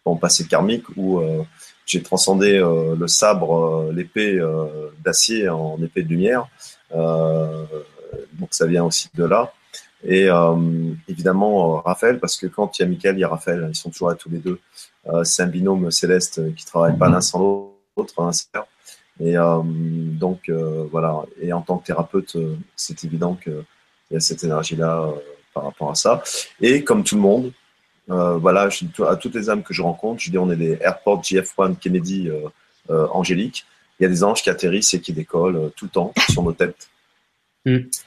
[0.07, 1.21] mon passé karmique où
[1.85, 4.41] j'ai transcendé le sabre l'épée
[5.05, 6.49] d'acier en épée de lumière.
[6.95, 7.65] Euh,
[8.35, 9.53] donc ça vient aussi de là.
[10.05, 13.29] Et euh, évidemment, euh, Raphaël, parce que quand il y a Michael, il y a
[13.29, 14.59] Raphaël, ils sont toujours là tous les deux.
[15.07, 18.31] Euh, c'est un binôme céleste qui travaille pas l'un sans l'autre, hein,
[19.21, 20.51] et donc
[20.91, 21.23] voilà.
[21.41, 22.37] Et en tant que thérapeute,
[22.75, 23.63] c'est évident qu'il
[24.11, 25.07] y a cette énergie-là
[25.55, 26.23] par rapport à ça.
[26.61, 27.53] Et comme tout le monde,
[28.09, 28.69] voilà,
[29.07, 32.31] à toutes les âmes que je rencontre, je dis on est des Airport JF1 Kennedy
[32.89, 33.67] angéliques.
[34.01, 36.53] Il y a des anges qui atterrissent et qui décollent tout le temps sur nos
[36.53, 36.89] têtes.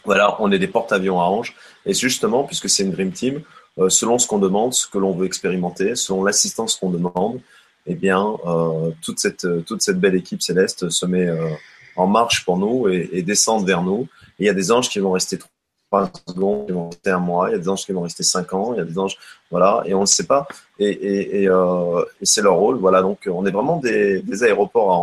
[0.03, 1.56] Voilà, on est des porte-avions à anges.
[1.86, 3.41] Et justement, puisque c'est une Dream Team,
[3.77, 7.40] euh, selon ce qu'on demande, ce que l'on veut expérimenter, selon l'assistance qu'on demande,
[7.86, 11.49] eh bien, euh, toute, cette, toute cette belle équipe céleste se met euh,
[11.95, 14.07] en marche pour nous et, et descend vers nous.
[14.40, 17.49] Il y a des anges qui vont rester trois secondes, qui vont rester un mois,
[17.49, 19.18] il y a des anges qui vont rester cinq ans, il y a des anges,
[19.52, 20.48] voilà, et on ne sait pas.
[20.80, 23.02] Et, et, et, et c'est leur rôle, voilà.
[23.02, 24.95] Donc, on est vraiment des, des aéroports à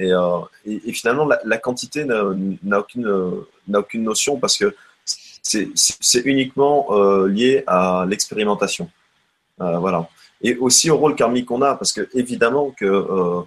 [0.00, 3.44] Euh, et, finalement, la, quantité n'a aucune,
[3.74, 4.74] aucune notion parce que
[5.42, 8.90] c'est uniquement euh, lié à l'expérimentation.
[9.60, 10.08] Euh, voilà.
[10.40, 13.44] Et aussi au rôle karmique qu'on a, parce que évidemment que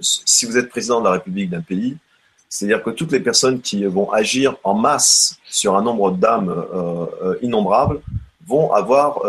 [0.00, 1.96] si vous êtes président de la République d'un pays,
[2.50, 6.66] c'est-à-dire que toutes les personnes qui vont agir en masse sur un nombre d'âmes
[7.40, 8.00] innombrables
[8.46, 9.22] vont avoir,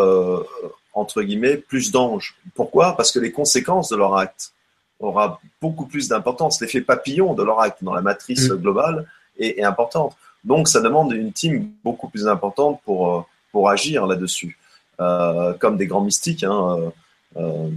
[0.93, 2.35] entre guillemets, plus d'anges.
[2.53, 2.97] Pourquoi?
[2.97, 4.51] Parce que les conséquences de leur acte
[4.99, 6.61] aura beaucoup plus d'importance.
[6.61, 8.55] L'effet papillon de leur acte dans la matrice mm.
[8.55, 9.07] globale
[9.37, 10.15] est, est, importante.
[10.43, 13.21] Donc, ça demande une team beaucoup plus importante pour, euh,
[13.51, 14.57] pour agir là-dessus.
[15.01, 16.91] Euh, comme des grands mystiques, hein,
[17.37, 17.69] euh,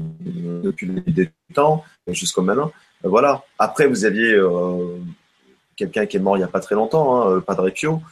[0.64, 2.72] depuis le temps jusqu'au maintenant.
[3.04, 3.44] Euh, voilà.
[3.60, 4.36] Après, vous aviez
[5.76, 8.02] quelqu'un qui est mort il n'y a pas très longtemps, hein, le Padre Pio,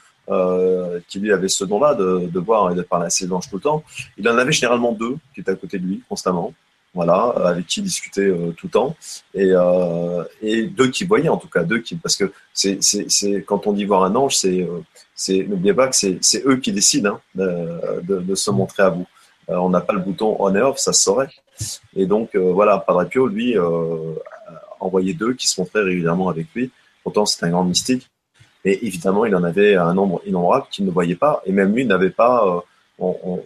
[1.09, 3.57] qui lui avait ce don-là de, de, voir et de parler à ses anges tout
[3.57, 3.82] le temps.
[4.16, 6.55] Il en avait généralement deux qui étaient à côté de lui constamment
[6.93, 8.97] voilà, avec qui discuter euh, tout le temps,
[9.35, 13.43] et, euh, et deux qui voyaient en tout cas, deux qui, parce que c'est, c'est,
[13.45, 14.81] quand on dit voir un ange, c'est, euh,
[15.15, 19.07] c'est n'oubliez pas que c'est, eux qui décident hein, de, de, se montrer à vous.
[19.49, 21.29] on n'a pas le bouton on et off, ça se saurait.
[21.95, 23.57] Et donc voilà, Padre Pio, lui,
[24.81, 26.71] envoyait deux qui se montraient régulièrement avec lui.
[27.05, 28.09] Pourtant, c'est un grand mystique.
[28.65, 31.85] Et évidemment, il en avait un nombre innombrable qu'il ne voyait pas, et même lui
[31.85, 32.65] n'avait pas,
[32.99, 33.43] on, on,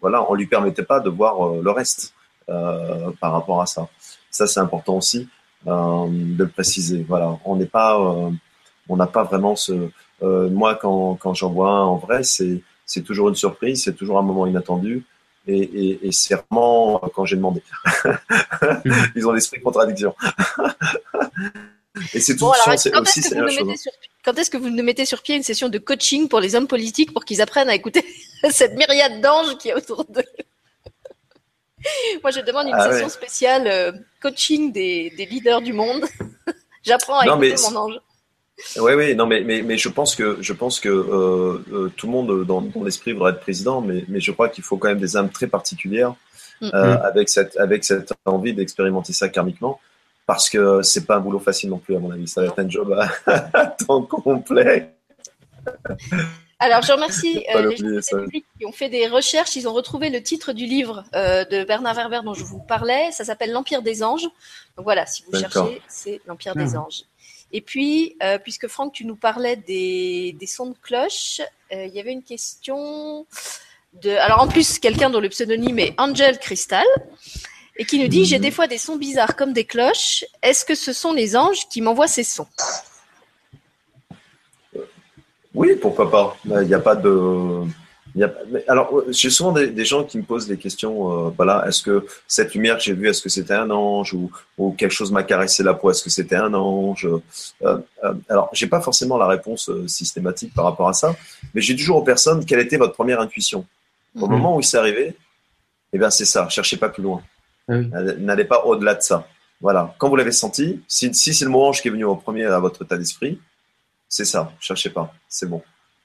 [0.00, 2.14] voilà, on lui permettait pas de voir le reste.
[2.50, 3.88] Euh, par rapport à ça.
[4.28, 5.28] Ça, c'est important aussi
[5.68, 7.04] euh, de le préciser.
[7.08, 8.30] Voilà, on n'est pas, euh,
[8.88, 9.90] on n'a pas vraiment ce.
[10.20, 14.18] moi, quand, quand j'en vois un en vrai, c'est c'est toujours une surprise, c'est toujours
[14.18, 15.04] un moment inattendu.
[15.46, 17.62] Et, et, et c'est vraiment quand j'ai demandé.
[19.14, 20.16] Ils ont l'esprit de contradiction.
[22.14, 25.44] et c'est tout bon, alors, aussi, quand est-ce que, vous nous mettez sur pied une
[25.44, 28.04] session de coaching pour les hommes politiques pour qu'ils apprennent à écouter
[28.50, 30.24] cette myriade d'anges qui est autour d'eux?
[32.22, 36.04] Moi, je demande une ah session spéciale euh, coaching des, des, leaders du monde.
[36.82, 38.00] J'apprends à écouter mon ange.
[38.78, 42.06] Oui, oui, non, mais, mais, mais je pense que, je pense que euh, euh, tout
[42.06, 44.88] le monde dans, dans l'esprit voudrait être président, mais, mais je crois qu'il faut quand
[44.88, 46.14] même des âmes très particulières
[46.60, 46.70] mm.
[46.74, 47.00] euh, mm.
[47.02, 49.80] avec, cette, avec cette envie d'expérimenter ça karmiquement,
[50.26, 52.28] parce que c'est pas un boulot facile non plus, à mon avis.
[52.28, 52.96] Ça va être un job
[53.26, 54.94] à temps complet.
[56.60, 58.26] Alors, je remercie euh, les gens
[58.58, 59.56] qui ont fait des recherches.
[59.56, 63.10] Ils ont retrouvé le titre du livre euh, de Bernard Werber dont je vous parlais.
[63.12, 64.28] Ça s'appelle L'Empire des Anges.
[64.76, 66.82] Donc voilà, si vous cherchez, c'est L'Empire des ah.
[66.82, 67.04] Anges.
[67.52, 71.40] Et puis, euh, puisque Franck, tu nous parlais des, sons de cloche,
[71.72, 73.26] il y avait une question
[74.02, 74.10] de.
[74.10, 76.86] Alors, en plus, quelqu'un dont le pseudonyme est Angel Crystal
[77.76, 78.42] et qui nous dit J'ai mhm.
[78.42, 80.24] des fois des sons bizarres comme des cloches.
[80.42, 82.46] Est-ce que ce sont les anges qui m'envoient ces sons?
[85.54, 86.36] Oui, pourquoi pas.
[86.44, 87.64] Il n'y a pas de.
[88.14, 88.32] Il y a...
[88.66, 91.26] alors, j'ai souvent des, gens qui me posent des questions.
[91.28, 94.30] Euh, voilà, est-ce que cette lumière que j'ai vue, est-ce que c'était un ange ou,
[94.58, 98.50] ou quelque chose m'a caressé la peau, est-ce que c'était un ange euh, euh, Alors,
[98.52, 101.14] j'ai pas forcément la réponse euh, systématique par rapport à ça,
[101.54, 103.64] mais j'ai toujours aux personnes quelle était votre première intuition?
[104.16, 104.32] Au mhm.
[104.32, 105.14] moment où il s'est arrivé,
[105.92, 106.48] Eh bien, c'est ça.
[106.48, 107.22] Cherchez pas plus loin.
[107.68, 107.74] Ah.
[108.18, 109.26] N'allez pas au-delà de ça.
[109.60, 109.94] Voilà.
[109.98, 112.46] Quand vous l'avez senti, si, si c'est le mot ange qui est venu en premier
[112.46, 113.38] à votre état d'esprit,
[114.10, 114.52] c'est ça.
[114.60, 115.14] Cherchez pas.
[115.28, 115.62] C'est bon.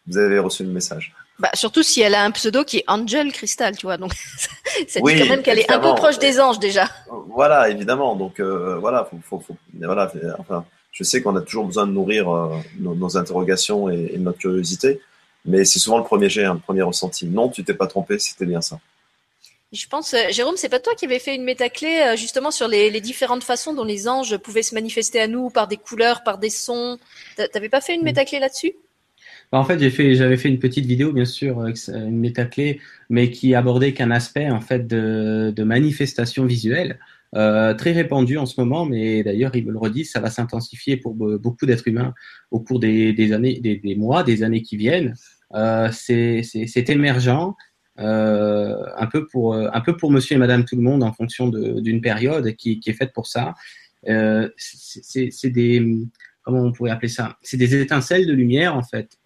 [0.07, 1.14] Vous avez reçu le message.
[1.40, 3.98] Bah, surtout si elle a un pseudo qui est Angel Crystal, tu vois.
[3.98, 4.14] Donc,
[4.88, 6.88] ça Oui, dit quand même qu'elle est un peu proche des anges déjà.
[7.27, 8.15] Voilà, évidemment.
[8.15, 10.10] Donc euh, voilà, faut, faut, faut- voilà.
[10.40, 10.64] Enfin,
[10.94, 14.38] je sais qu'on a toujours besoin de nourrir euh, nos, nos interrogations et, et notre
[14.38, 15.02] curiosité,
[15.44, 17.26] mais c'est souvent le premier jet, hein, le premier ressenti.
[17.26, 18.80] Non, tu t'es pas trompé, c'était bien ça.
[19.71, 22.67] Je pense, euh, Jérôme, c'est pas toi qui avais fait une métaclé euh, justement sur
[22.67, 26.23] les, les différentes façons dont les anges pouvaient se manifester à nous par des couleurs,
[26.23, 26.97] par des sons.
[27.35, 28.73] T'a- T'avais pas fait une métaclé là-dessus?
[29.51, 32.79] Bah, en fait, j'ai fait, j'avais fait une petite vidéo, bien sûr, ça- une métaclé,
[33.09, 36.99] mais qui abordait qu'un aspect en fait de, de manifestation visuelle
[37.35, 38.85] euh, très répandu en ce moment.
[38.85, 42.13] Mais d'ailleurs, il me le redit, ça va s'intensifier pour be- beaucoup d'êtres humains
[42.51, 45.15] au cours des, des années, des, des mois, des années qui viennent.
[45.53, 47.53] Euh, c'est émergent.
[47.97, 51.13] Euh, un peu pour euh, un peu pour Monsieur et Madame tout le monde en
[51.13, 53.53] fonction d'une période qui, qui est faite pour ça.
[54.07, 55.97] Euh, c'est, des
[56.43, 57.38] comment on pourrait appeler ça?
[57.41, 59.17] C'est des étincelles de lumière en fait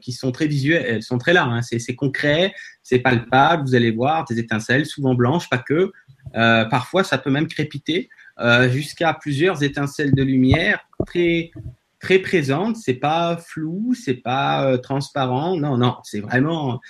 [0.00, 1.44] qui sont très visuelles, elles sont très là.
[1.44, 1.62] Hein.
[1.62, 3.62] C'est, concret, c'est palpable.
[3.62, 5.92] Vous allez voir des étincelles, souvent blanches, pas que.
[6.34, 8.10] Parfois, ça peut même crépiter
[8.68, 11.50] jusqu'à plusieurs étincelles de lumière très
[11.98, 12.76] très présentes.
[12.76, 15.56] C'est pas flou, c'est pas transparent.
[15.56, 16.80] Non, non, c'est vraiment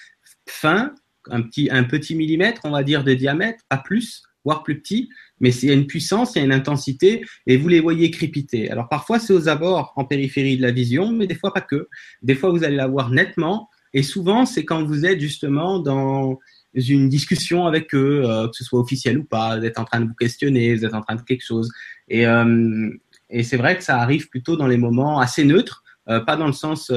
[0.49, 0.93] fin,
[1.31, 5.09] un petit un petit millimètre, on va dire de diamètre, pas plus, voire plus petit.
[5.41, 8.11] Mais il y a une puissance, il y a une intensité et vous les voyez
[8.11, 8.71] crépiter.
[8.71, 11.89] Alors parfois c'est aux abords, en périphérie de la vision, mais des fois pas que.
[12.23, 16.39] Des fois vous allez la voir nettement et souvent c'est quand vous êtes justement dans
[16.75, 20.01] une discussion avec eux, euh, que ce soit officiel ou pas, vous êtes en train
[20.01, 21.71] de vous questionner, vous êtes en train de quelque chose.
[22.09, 22.91] Et, euh,
[23.31, 26.47] et c'est vrai que ça arrive plutôt dans les moments assez neutres, euh, pas dans
[26.47, 26.93] le sens,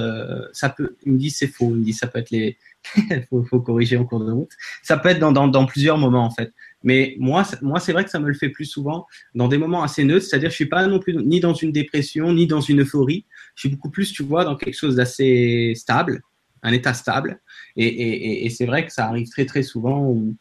[0.53, 2.57] ça peut, ils me disent c'est faux, ils me disent ça peut être les,
[3.29, 4.51] faut, faut corriger en cours de route.
[4.83, 6.51] Ça peut être dans, plusieurs moments en fait.
[6.83, 9.83] Mais moi, moi, c'est vrai que ça me le fait plus souvent dans des moments
[9.83, 12.81] assez neutres, c'est-à-dire je suis pas non plus ni dans une dépression ni dans une
[12.81, 13.25] euphorie.
[13.55, 16.21] Je suis beaucoup plus, tu vois, dans quelque chose d'assez stable,
[16.63, 17.41] un état stable.
[17.75, 20.35] Et c'est vrai que ça arrive très très souvent où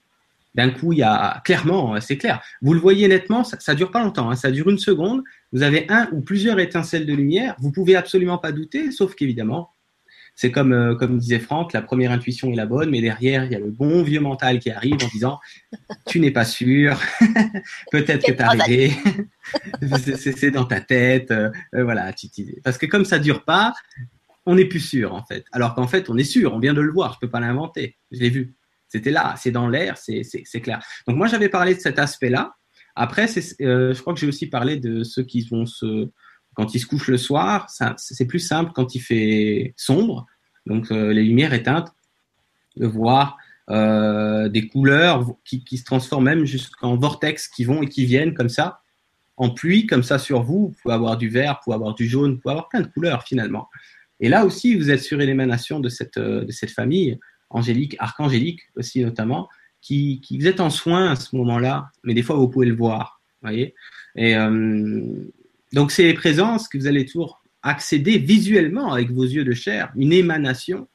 [0.55, 2.43] d'un coup il y a clairement, c'est clair.
[2.63, 5.23] Vous le voyez nettement, ça, ça dure pas longtemps, hein, ça dure une seconde.
[5.53, 7.55] Vous avez un ou plusieurs étincelles de lumière.
[7.59, 9.71] Vous pouvez absolument pas douter, sauf qu'évidemment.
[10.41, 13.51] C'est comme, euh, comme disait Franck, la première intuition est la bonne, mais derrière, il
[13.51, 15.41] y a le bon vieux mental qui arrive en disant
[16.07, 16.97] Tu n'es pas sûr,
[17.91, 18.93] peut-être que tu as rêvé,
[20.37, 22.13] C'est- dans ta tête, euh, euh, voilà.
[22.63, 23.75] Parce que comme ça dure pas,
[24.47, 25.45] on n'est plus sûr en fait.
[25.51, 27.97] Alors qu'en fait, on est sûr, on vient de le voir, je peux pas l'inventer,
[28.13, 28.55] je l'ai vu.
[28.87, 30.81] C'était là, c'est dans l'air, c'est clair.
[31.09, 32.55] Donc moi, j'avais parlé de cet aspect-là.
[32.95, 33.27] Après,
[33.61, 36.09] euh, je crois que j'ai aussi parlé de ceux qui vont se,
[36.59, 40.27] quand ils se couchent le soir, c'est plus simple quand il fait sombre,
[40.67, 41.93] donc euh, les lumières éteintes,
[42.77, 43.37] de voir
[43.71, 48.35] euh, des couleurs qui, qui se transforment même jusqu'en vortex qui vont et qui viennent
[48.35, 48.81] comme ça,
[49.37, 50.75] en pluie comme ça sur vous.
[50.75, 52.89] Vous pouvez avoir du vert, vous pouvez avoir du jaune, vous pouvez avoir plein de
[52.89, 53.69] couleurs finalement.
[54.19, 57.21] Et là aussi, vous êtes sur une émanation de cette, euh, de cette famille
[57.51, 59.49] angélique, archangélique aussi notamment,
[59.81, 62.75] qui, qui vous êtes en soin à ce moment-là, mais des fois vous pouvez le
[62.75, 63.77] voir, voyez.
[64.17, 64.35] Et
[65.73, 69.93] donc c'est les présences que vous allez toujours accéder visuellement avec vos yeux de chair,
[69.97, 70.89] une émanation,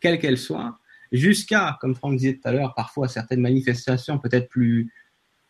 [0.00, 0.78] quelle qu'elle soit,
[1.12, 4.92] jusqu'à, comme Franck disait tout à l'heure, parfois certaines manifestations peut-être plus,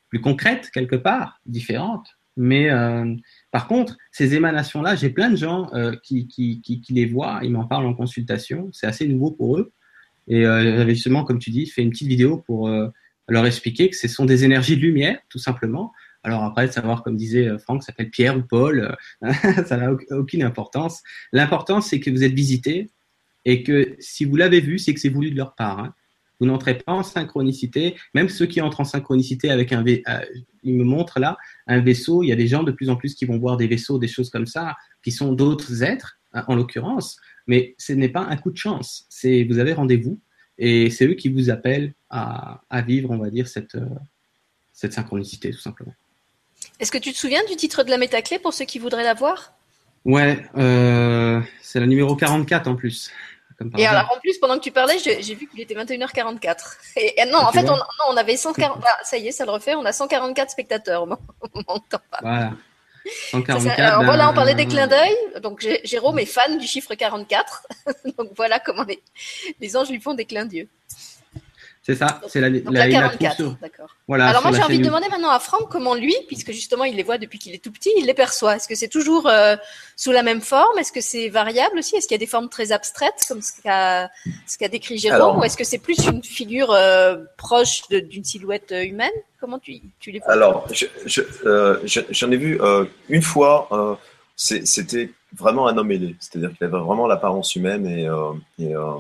[0.09, 2.09] plus concrètes quelque part, différentes.
[2.37, 3.15] Mais euh,
[3.51, 7.51] par contre, ces émanations-là, j'ai plein de gens euh, qui, qui, qui, les voient, ils
[7.51, 9.73] m'en parlent en consultation, c'est assez nouveau pour eux.
[10.29, 12.71] Et euh, justement, comme tu dis, fait une petite vidéo pour
[13.29, 15.93] leur expliquer que ce sont des énergies de lumière, tout simplement.
[16.25, 19.33] Alors après, savoir, comme disait euh, Franck, s'appelle Pierre ou Paul, euh,
[19.67, 21.03] ça n'a au- aucune importance.
[21.33, 22.91] L'important, c'est que vous êtes visité
[23.45, 25.79] et que si vous l'avez vu, c'est que c'est voulu de leur part.
[25.79, 25.95] hein.
[26.41, 27.97] Vous n'entrez pas en synchronicité.
[28.15, 30.03] Même ceux qui entrent en synchronicité avec un vaisseau,
[30.63, 31.37] ils me montrent là
[31.67, 32.23] un vaisseau.
[32.23, 34.07] Il y a des gens de plus en plus qui vont voir des vaisseaux, des
[34.09, 37.17] choses comme ça, qui sont d'autres êtres, hein, en l'occurrence.
[37.49, 39.05] Mais ce n'est pas un coup de chance.
[39.09, 40.21] C'est vous avez rendez-vous
[40.59, 43.87] et c'est eux qui vous appellent à, à vivre, on va dire, cette, euh,
[44.73, 45.95] cette synchronicité, tout simplement.
[46.81, 49.15] Est-ce que tu te souviens du titre de la métaclé pour ceux qui voudraient la
[49.15, 49.53] voir
[50.05, 53.11] Ouais, euh, c'est la numéro 44 en plus.
[53.59, 56.77] Comme Et alors en plus, pendant que tu parlais, j'ai vu qu'il était 21h44.
[56.97, 58.79] Et, et non, Ah, en fait, on, non, on avait 140.
[58.87, 59.75] ah, ça y est, ça le refait.
[59.75, 61.07] On a 144 spectateurs.
[61.67, 62.03] on parle.
[62.23, 62.53] Voilà.
[63.05, 63.39] C'est ça.
[63.39, 63.81] 144.
[63.81, 65.17] Alors ben, voilà, on parlait des clins d'œil.
[65.43, 67.67] Donc Jé- Jérôme est fan du chiffre 44.
[68.19, 69.03] Donc voilà comment les,
[69.61, 70.69] les anges lui font des clins d'yeux.
[71.89, 73.97] C'est ça, c'est la, Donc la, la 44, trouve sur- d'accord.
[74.07, 76.97] Voilà, Alors moi j'ai envie de demander maintenant à Franck comment lui, puisque justement il
[76.97, 78.57] les voit depuis qu'il est tout petit, il les perçoit.
[78.57, 79.57] Est-ce que c'est toujours euh,
[79.97, 80.79] sous la même forme?
[80.79, 81.97] Est-ce que c'est variable aussi?
[81.97, 84.11] Est-ce qu'il y a des formes très abstraites comme ce qu'a
[84.47, 88.25] ce qu'a décrit Jérôme Alors- Ou est-ce que c'est plus une figure euh, proche d'une
[88.25, 89.11] silhouette euh, humaine?
[89.41, 90.33] Comment tu, tu les vois?
[90.33, 93.67] Alors, je- je- euh, je- j'en ai vu euh, une fois.
[93.73, 93.95] euh,
[94.37, 98.93] C'était vraiment un homme ailé, c'est-à-dire qu'il avait vraiment l'apparence humaine et, euh, et, euh,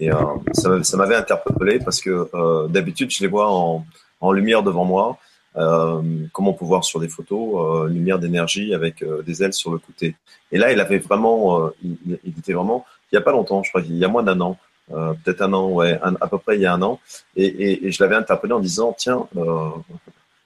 [0.00, 0.16] et, euh,
[0.52, 3.84] ça, m'a- ça m'avait interpellé parce que euh, d'habitude je les vois en,
[4.20, 5.18] en lumière devant moi,
[5.56, 6.00] euh,
[6.32, 10.16] comme on peut voir sur des photos, lumière d'énergie avec des ailes sur le côté.
[10.50, 13.68] Et là, il avait vraiment, il, il était vraiment, il y a pas longtemps, je
[13.70, 14.56] crois qu'il y a moins d'un an,
[14.92, 16.98] euh, peut-être un an, ouais, un- à peu près il y a un an,
[17.36, 19.26] et, et, et je l'avais interpellé en disant, tiens.
[19.36, 19.68] Euh,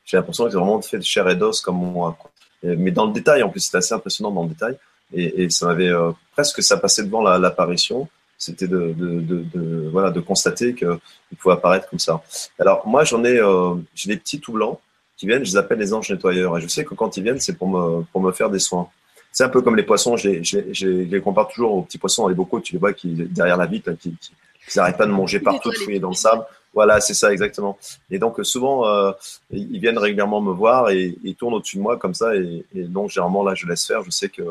[0.04, 2.16] j'ai l'impression que c'est vraiment fait de chair et d'os comme moi.
[2.62, 4.76] Et- mais dans le détail, en plus, c'était assez impressionnant dans le détail.
[5.12, 8.08] Et, ça m'avait euh, presque ça passait devant la- l'apparition.
[8.38, 10.88] C'était de, de, de, de- voilà de constater qu'il
[11.38, 12.22] pouvait apparaître comme ça.
[12.58, 14.78] Alors moi, j'en ai euh, j'ai des petits tout blancs
[15.16, 15.44] qui viennent.
[15.44, 16.58] Je les appelle les anges nettoyeurs.
[16.58, 18.88] Et je sais que quand ils viennent, c'est pour me pour me faire des soins.
[19.32, 20.16] C'est un peu comme les poissons.
[20.16, 22.60] Je les, je les- je les compare toujours aux petits poissons dans les bocaux.
[22.60, 24.14] Tu les vois qui derrière la vitre, qui,
[24.76, 26.44] n'arrêtent pas de manger partout, de fouiller dans le sable.
[26.74, 27.78] Voilà, c'est ça exactement.
[28.10, 29.12] Et donc souvent, euh,
[29.50, 32.36] ils viennent régulièrement me voir et ils tournent au-dessus de moi comme ça.
[32.36, 34.02] Et, et donc généralement là, je laisse faire.
[34.04, 34.42] Je sais que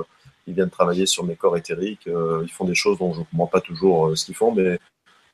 [0.48, 2.08] ils viennent travailler sur mes corps éthériques.
[2.08, 4.54] euh, ils font des choses dont je ne comprends pas toujours euh, ce qu'ils font,
[4.54, 4.80] mais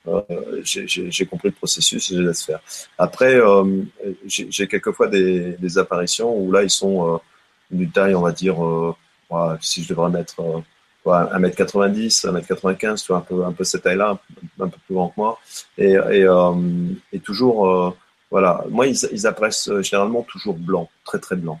[0.08, 0.22] euh,
[0.64, 2.60] j'ai- compris le processus et je les laisse faire.
[2.98, 3.38] Après,
[4.26, 7.20] j'ai quelquefois des, des apparitions où là, ils sont
[7.70, 8.56] d'une taille, on va dire,
[9.60, 10.60] si je devrais mettre euh,
[11.04, 14.18] voilà, 1m90, 1m95, tu vois, un peu, un peu cette taille-là,
[14.60, 15.38] un, peu plus grand que moi.
[15.78, 16.54] Et, euh,
[17.12, 17.90] et toujours, euh,
[18.30, 21.58] voilà, moi, ils, ils euh, généralement toujours blancs, très très blancs.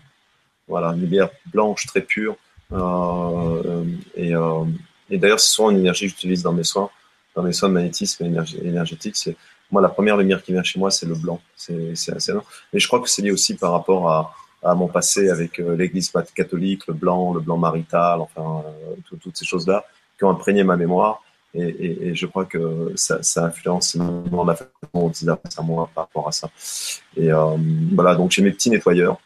[0.68, 2.36] Voilà, une lumière blanche, très pure.
[2.72, 3.84] Euh,
[4.14, 4.64] et euh,
[5.10, 6.88] et d'ailleurs, c'est souvent une énergie que j'utilise dans mes soins,
[7.34, 8.24] dans mes soins de magnétisme
[8.62, 9.16] énergétique.
[9.16, 9.36] C'est
[9.70, 11.40] moi la première lumière qui vient chez moi, c'est le blanc.
[11.56, 12.46] C'est c'est assez énorme.
[12.72, 15.76] Mais je crois que c'est lié aussi par rapport à, à mon passé avec euh,
[15.76, 18.64] l'Église catholique, le blanc, le blanc marital, enfin
[19.06, 19.84] tout- toutes ces choses-là
[20.16, 21.22] qui ont imprégné ma mémoire.
[21.54, 25.12] Et, et, et je crois que ça, ça influence énormément la façon dont
[25.58, 26.48] à moi par rapport à ça.
[27.14, 27.56] Et euh,
[27.92, 29.20] voilà, donc j'ai mes petits nettoyeurs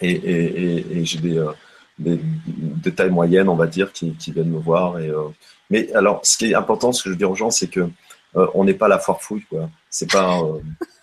[0.00, 1.50] et, et, et, et j'ai des, euh,
[1.98, 4.98] des, de taille moyenne, on va dire, qui, qui viennent me voir.
[4.98, 5.28] Et, euh,
[5.70, 7.88] mais alors, ce qui est important, ce que je dis aux gens, c'est que
[8.36, 9.70] euh, on n'est pas la foire fouille, quoi.
[9.90, 10.60] C'est pas, euh,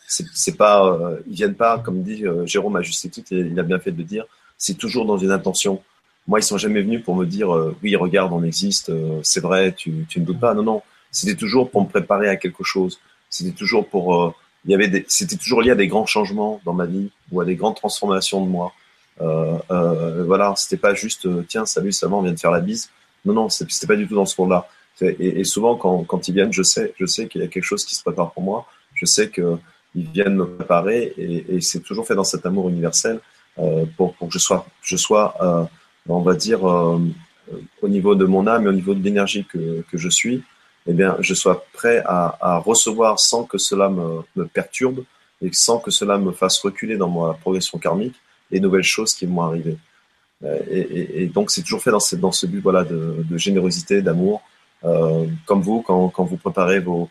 [0.07, 3.63] c'est pas, euh, ils viennent pas, comme dit euh, Jérôme à juste titre, il a
[3.63, 4.25] bien fait de le dire.
[4.57, 5.81] C'est toujours dans une intention.
[6.27, 8.91] Moi, ils sont jamais venus pour me dire, euh, oui, regarde, on existe,
[9.23, 10.53] c'est vrai, tu, tu ne doutes pas.
[10.53, 10.81] Non, non.
[11.11, 12.99] C'était toujours pour me préparer à quelque chose.
[13.29, 16.73] C'était toujours pour, il y avait des, c'était toujours lié à des grands changements dans
[16.73, 18.73] ma vie ou à des grandes transformations de moi.
[19.21, 22.61] Euh, euh, voilà, c'était pas juste euh, tiens salut seulement on vient de faire la
[22.61, 22.89] bise.
[23.25, 24.67] Non non, c'était pas du tout dans ce rôle-là.
[25.01, 27.83] Et, souvent quand, quand ils viennent, je sais, je sais qu'il y a quelque chose
[27.85, 28.67] qui se prépare pour moi.
[28.93, 29.57] Je sais que
[29.95, 33.19] ils viennent me préparer et, et c'est toujours fait dans cet amour universel
[33.59, 35.63] euh, pour, pour que je sois, je sois, euh,
[36.09, 36.99] on va dire euh,
[37.81, 40.43] au niveau de mon âme et au niveau de l'énergie que, que je suis,
[40.87, 45.03] eh bien je sois prêt à, à recevoir sans que cela me, me perturbe
[45.41, 48.15] et sans que cela me fasse reculer dans ma progression karmique
[48.51, 49.77] les nouvelles choses qui vont arriver.
[50.43, 54.41] Euh, Et, donc, c'est toujours fait dans ce, dans ce but voilà, de, générosité, d'amour.
[54.83, 57.09] Euh, comme vous, quand, quand vous préparez vos,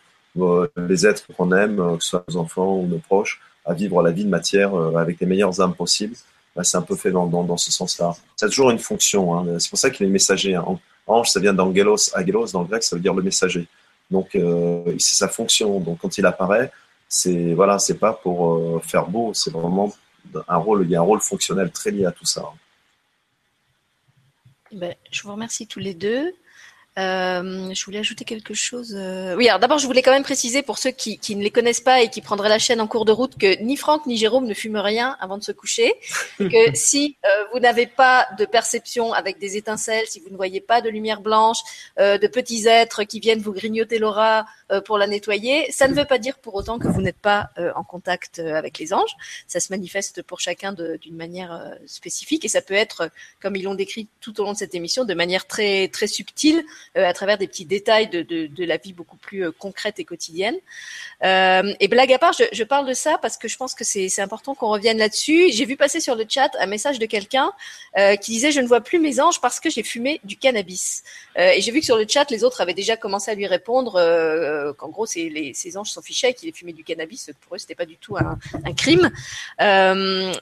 [0.77, 4.01] les êtres qu'on aime, euh, que ce soit nos enfants ou nos proches, à vivre
[4.03, 6.15] la vie de matière avec les meilleures âmes possibles,
[6.63, 8.13] c'est un peu fait dans, dans, ce sens-là.
[8.35, 9.33] Ça a toujours une fonction.
[9.37, 9.57] Hein.
[9.57, 10.53] C'est pour ça qu'il est messager.
[10.53, 10.65] Hein.
[11.07, 13.65] Ange, ça vient d'angelos, agelos, dans le grec, ça veut dire le messager.
[14.11, 15.79] Donc, c'est sa fonction.
[15.79, 16.71] Donc, quand il apparaît,
[17.07, 19.93] c'est voilà, c'est pas pour faire beau, c'est vraiment
[20.47, 22.43] un rôle, il y a un rôle fonctionnel très lié à tout ça.
[24.71, 26.33] Ben, je vous remercie tous les deux.
[26.99, 28.93] Euh, je voulais ajouter quelque chose.
[28.95, 31.49] euh, Oui, alors d'abord, je voulais quand même préciser pour ceux qui, qui ne les
[31.49, 34.15] connaissent pas et qui prendraient la chaîne en cours de route que ni Franck ni
[34.15, 35.95] Jérôme ne fument rien avant de se coucher.
[36.37, 40.61] que si euh, vous n'avez pas de perception avec des étincelles, si vous ne voyez
[40.61, 41.57] pas de lumière blanche,
[41.99, 45.95] euh, de petits êtres qui viennent vous grignoter l'aura euh, pour la nettoyer, ça ne
[45.95, 49.15] veut pas dire pour autant que vous n'êtes pas euh, en contact avec les anges.
[49.47, 53.09] Ça se manifeste pour chacun d'une manière spécifique et ça peut être,
[53.41, 56.63] comme ils l'ont décrit tout au long de cette émission, de manière très très subtile
[56.95, 60.05] euh, à travers des petits détails de, de, la vie beaucoup plus euh, concrète et
[60.05, 60.55] quotidienne.
[61.23, 63.83] Euh, et blague à part, je, je parle de ça parce que je pense que
[63.83, 65.51] c'est important qu'on revienne là-dessus.
[65.51, 67.51] J'ai vu passer sur le chat un message de quelqu'un
[68.21, 71.03] qui disait je ne vois plus mes anges parce que j'ai fumé du cannabis.
[71.37, 73.93] Et j'ai vu que sur le chat les autres avaient déjà commencé à lui répondre
[74.77, 77.31] qu'en gros les, ces anges s'en fichaient qu'il ait fumé du cannabis.
[77.41, 78.37] Pour eux c'était pas du tout un,
[78.73, 79.11] crime.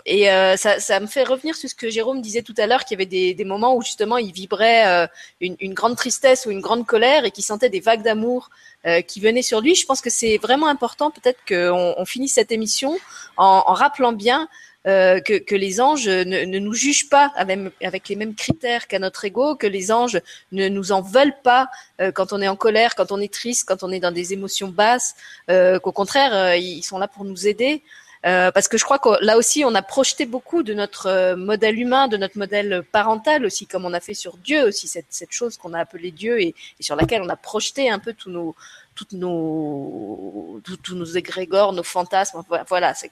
[0.06, 0.26] Et
[0.58, 2.98] ça, ça me fait revenir sur ce que Jérôme disait tout à l'heure qu'il y
[2.98, 5.10] avait des, des moments où justement il vibrait
[5.42, 8.50] une grande tristesse ou une grande colère et qui sentait des vagues d'amour
[8.86, 9.76] euh, qui venaient sur lui.
[9.76, 12.98] Je pense que c'est vraiment important peut-être qu'on on finisse cette émission
[13.38, 14.48] en, rappelant bien
[14.88, 19.56] euh, que, les anges ne, nous jugent pas avec, les mêmes critères qu'à notre ego,
[19.56, 20.20] que les anges
[20.52, 23.66] ne nous en veulent pas euh, quand on est en colère, quand on est triste,
[23.68, 25.16] quand on est dans des émotions basses,
[25.48, 27.84] qu'au contraire, ils sont là pour nous aider.
[28.26, 31.80] Euh, parce que je crois que là aussi, on a projeté beaucoup de notre modèle
[31.80, 35.32] humain, de notre modèle parental aussi, comme on a fait sur Dieu aussi, cette, cette
[35.32, 38.30] chose qu'on a appelée Dieu et, et, sur laquelle on a projeté un peu tous
[38.30, 38.56] nos,
[38.96, 43.12] toutes nos, tous nos égrégores, nos fantasmes, voilà, c'est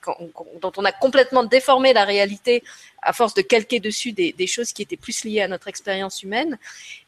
[0.62, 2.64] dont on a complètement déformé la réalité
[3.02, 6.58] à force de calquer dessus des, choses qui étaient plus liées à notre expérience humaine.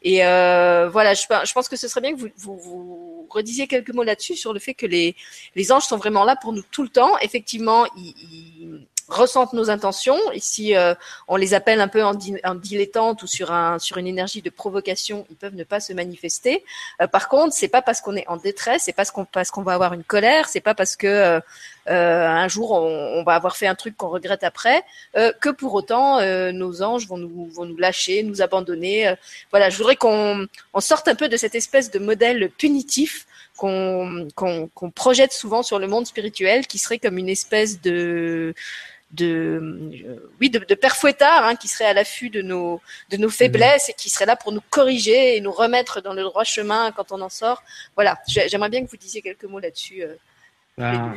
[0.02, 3.66] Et euh, voilà, je, je, pense que ce serait bien que vous, vous, vous redisiez
[3.66, 5.16] quelques mots là-dessus sur le fait que les,
[5.54, 7.18] les anges sont vraiment là pour nous tout le temps.
[7.18, 10.18] Effectivement, ils, ils ressentent nos intentions.
[10.32, 10.94] Ici, euh,
[11.28, 14.50] on les appelle un peu en, di dilettante ou sur un sur une énergie de
[14.50, 16.64] provocation, ils peuvent ne pas se manifester.
[17.00, 19.62] Euh, par contre, c'est pas parce qu'on est en détresse, c'est pas parce qu'on qu'on
[19.62, 21.40] va avoir une colère, c'est pas parce que euh,
[21.88, 24.84] un jour on, on, va avoir fait un truc qu'on regrette après
[25.14, 26.20] que pour autant
[26.52, 29.14] nos anges vont nous vont nous lâcher, nous abandonner.
[29.50, 33.26] voilà, je voudrais qu'on on sorte un peu de cette espèce de modèle punitif
[33.56, 38.54] qu'on qu qu projette souvent sur le monde spirituel, qui serait comme une espèce de
[39.12, 39.90] de
[40.40, 42.80] oui de, de père fouettard hein, qui serait à l'affût de nos
[43.10, 46.22] de nos faiblesses et qui serait là pour nous corriger et nous remettre dans le
[46.22, 47.62] droit chemin quand on en sort.
[47.94, 50.02] Voilà, j'aimerais bien que vous disiez quelques mots là-dessus.
[50.02, 50.14] Euh,
[50.78, 51.14] ben,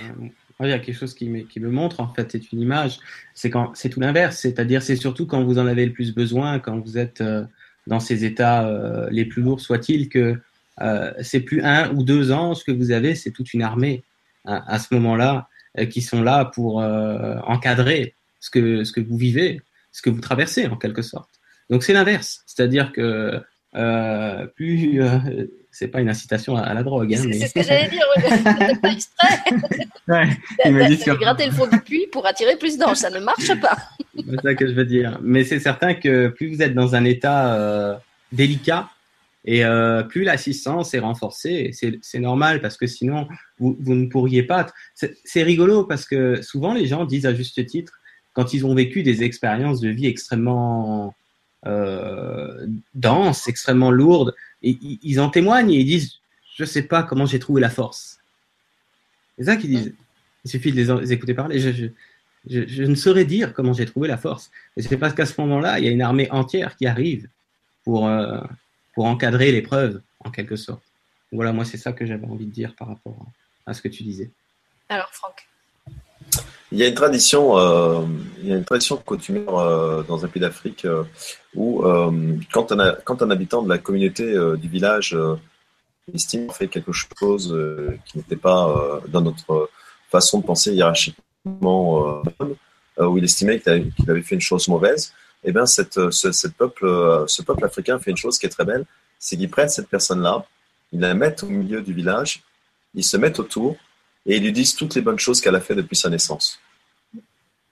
[0.61, 2.99] il y a quelque chose qui me, qui me montre en fait, c'est une image.
[3.34, 6.59] C'est quand c'est tout l'inverse, c'est-à-dire c'est surtout quand vous en avez le plus besoin,
[6.59, 7.43] quand vous êtes euh,
[7.88, 10.39] dans ces états euh, les plus lourds soient-ils, que
[10.81, 14.03] euh, c'est plus un ou deux ans ce que vous avez, c'est toute une armée
[14.45, 15.55] hein, à ce moment-là euh,
[15.89, 19.61] qui sont là pour euh, encadrer ce que, ce que vous vivez,
[19.91, 21.30] ce que vous traversez en quelque sorte.
[21.69, 23.41] Donc c'est l'inverse, c'est-à-dire que
[23.76, 25.19] euh, plus euh,
[25.69, 27.14] c'est pas une incitation à, à la drogue.
[27.14, 27.47] Hein, c'est mais...
[27.47, 29.39] ce que j'allais dire, ouais, pas exprès.
[30.07, 30.30] ouais,
[30.89, 31.18] il sur...
[31.18, 33.77] gratter le fond du puits pour attirer plus d'anges, ça ne marche pas.
[34.15, 35.19] c'est ça que je veux dire.
[35.22, 37.95] Mais c'est certain que plus vous êtes dans un état euh,
[38.31, 38.89] délicat,
[39.45, 43.27] et euh, plus l'assistance est renforcée, c'est normal parce que sinon,
[43.59, 44.67] vous, ne pourriez pas.
[44.95, 47.93] C'est rigolo parce que souvent les gens disent à juste titre,
[48.34, 51.15] quand ils ont vécu des expériences de vie extrêmement
[51.67, 52.65] euh,
[52.95, 56.15] denses, extrêmement lourdes, ils en témoignent et ils disent,
[56.55, 58.19] je ne sais pas comment j'ai trouvé la force.
[59.38, 59.93] C'est ça qu'ils disent.
[60.43, 61.59] Il suffit de les, écouter parler.
[61.59, 64.49] Je, ne saurais dire comment j'ai trouvé la force.
[64.77, 67.27] Et c'est parce qu'à ce moment-là, il y a une armée entière qui arrive
[67.84, 68.39] pour, euh,
[68.95, 70.84] pour encadrer l'épreuve, en quelque sorte.
[71.31, 73.27] Voilà, moi, c'est ça que j'avais envie de dire par rapport
[73.65, 74.31] à ce que tu disais.
[74.89, 75.47] Alors, Franck
[76.72, 78.01] il y a une tradition, euh,
[78.41, 81.03] il y a une tradition coutumière euh, dans un pays d'Afrique euh,
[81.53, 81.81] où
[82.51, 85.17] quand un, quand, un, habitant de la communauté du village
[86.13, 87.57] estime fait quelque chose
[88.05, 89.69] qui n'était pas dans notre
[90.11, 92.22] façon de penser hiérarchiquement
[92.97, 95.13] où il estimait qu'il avait, avait, fait une chose mauvaise,
[95.45, 98.85] eh bien, cette, ce, peuple, ce peuple africain fait une chose qui est très belle,
[99.19, 100.45] c'est qu'ils prennent cette personne-là,
[100.91, 102.43] ils la mettent au milieu du village,
[102.93, 103.76] ils se mettent autour
[104.26, 106.59] et ils lui disent toutes les bonnes choses qu'elle a fait depuis sa naissance.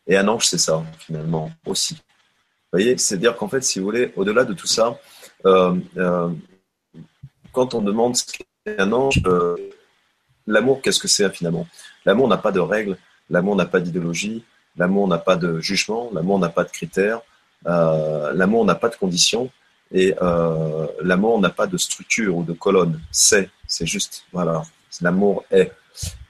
[0.07, 1.95] Et un ange, c'est ça, finalement, aussi.
[1.95, 4.99] Vous voyez, c'est-à-dire qu'en fait, si vous voulez, au-delà de tout ça,
[5.45, 6.29] euh, euh,
[7.51, 9.55] quand on demande ce qu'est un ange, euh,
[10.47, 11.67] l'amour, qu'est-ce que c'est finalement?
[12.05, 12.97] L'amour n'a pas de règles,
[13.29, 14.43] l'amour n'a pas d'idéologie,
[14.75, 17.21] l'amour n'a pas de jugement, l'amour n'a pas de critères, euh,
[17.65, 19.49] l'amour n'a pas de conditions
[19.91, 22.99] et euh, l'amour n'a pas de structure ou de colonne.
[23.11, 24.63] C'est, c'est juste, voilà,
[25.01, 25.71] l'amour est.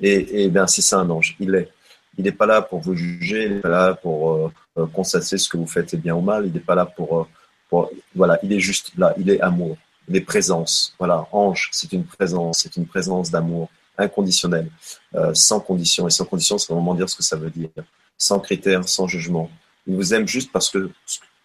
[0.02, 1.70] Et, bien, c'est ça un ange, il est.
[2.18, 5.38] Il n'est pas là pour vous juger, il n'est pas là pour euh, euh, constater
[5.38, 7.28] ce que vous faites est bien ou mal, il n'est pas là pour,
[7.74, 7.86] euh,
[8.16, 9.78] Voilà, il est juste là, il est amour,
[10.08, 10.96] il est présence.
[11.00, 14.70] Voilà, ange, c'est une présence, c'est une présence d'amour inconditionnelle,
[15.16, 16.08] euh, sans condition.
[16.08, 17.70] Et sans condition, c'est vraiment dire ce que ça veut dire.
[18.18, 19.50] Sans critères, sans jugement.
[19.88, 20.90] Il vous aime juste parce que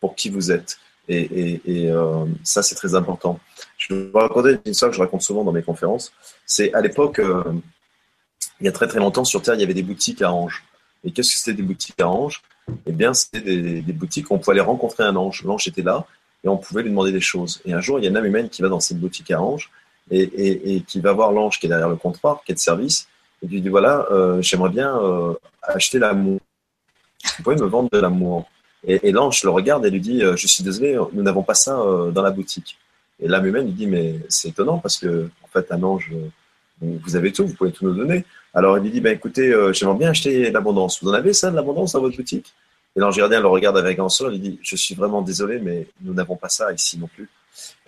[0.00, 0.78] pour qui vous êtes.
[1.08, 3.40] Et, et, et euh, ça, c'est très important.
[3.78, 6.12] Je vais vous raconter une histoire que je raconte souvent dans mes conférences.
[6.44, 7.42] C'est à l'époque, euh,
[8.60, 10.64] il y a très très longtemps, sur Terre, il y avait des boutiques à anges.
[11.04, 12.42] Et qu'est-ce que c'était des boutiques à anges
[12.86, 15.42] Eh bien, c'était des, des, boutiques où on pouvait aller rencontrer un ange.
[15.44, 16.06] L'ange était là
[16.44, 17.60] et on pouvait lui demander des choses.
[17.64, 19.40] Et un jour, il y a une âme humaine qui va dans cette boutique à
[19.40, 19.70] anges
[20.10, 22.60] et, et, et qui va voir l'ange qui est derrière le comptoir, qui est de
[22.60, 23.08] service,
[23.42, 26.40] et lui dit voilà, euh, j'aimerais bien euh, acheter l'amour.
[27.24, 28.48] Vous pouvez me vendre de l'amour
[28.86, 32.10] Et, l'ange le regarde et lui dit Je suis désolé, nous n'avons pas ça euh,
[32.10, 32.78] dans la boutique.
[33.20, 36.12] Et l'âme humaine lui dit Mais c'est étonnant parce que, en fait, un ange,
[36.80, 38.24] vous avez tout, vous pouvez tout nous donner.
[38.54, 41.02] Alors il lui dit ben, Écoutez, euh, j'aimerais bien acheter l'abondance.
[41.02, 42.54] Vous en avez ça, de l'abondance dans votre boutique?
[42.96, 45.86] Et l'ange gardien le regarde avec un et lui dit Je suis vraiment désolé, mais
[46.00, 47.28] nous n'avons pas ça ici non plus.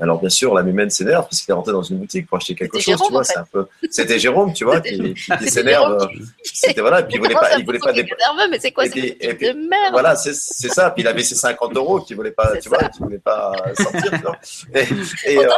[0.00, 2.54] Alors bien sûr, la Mumène s'énerve parce qu'il est rentré dans une boutique pour acheter
[2.54, 3.24] quelque chose, tu vois.
[3.24, 3.66] C'est un peu.
[3.90, 6.08] C'était Jérôme, tu vois, qui, qui s'énerve.
[6.42, 8.16] C'était voilà, puis il voulait pas, il voulait pas dépasser.
[8.18, 10.90] nerveux, mais c'est quoi et puis, de merde Voilà, c'est ça.
[10.90, 14.10] Puis il avait ses 50 euros qu'il voulait pas, tu vois, qu'il voulait pas sortir.
[14.10, 14.38] Tu vois.
[14.74, 15.48] Et, et euh,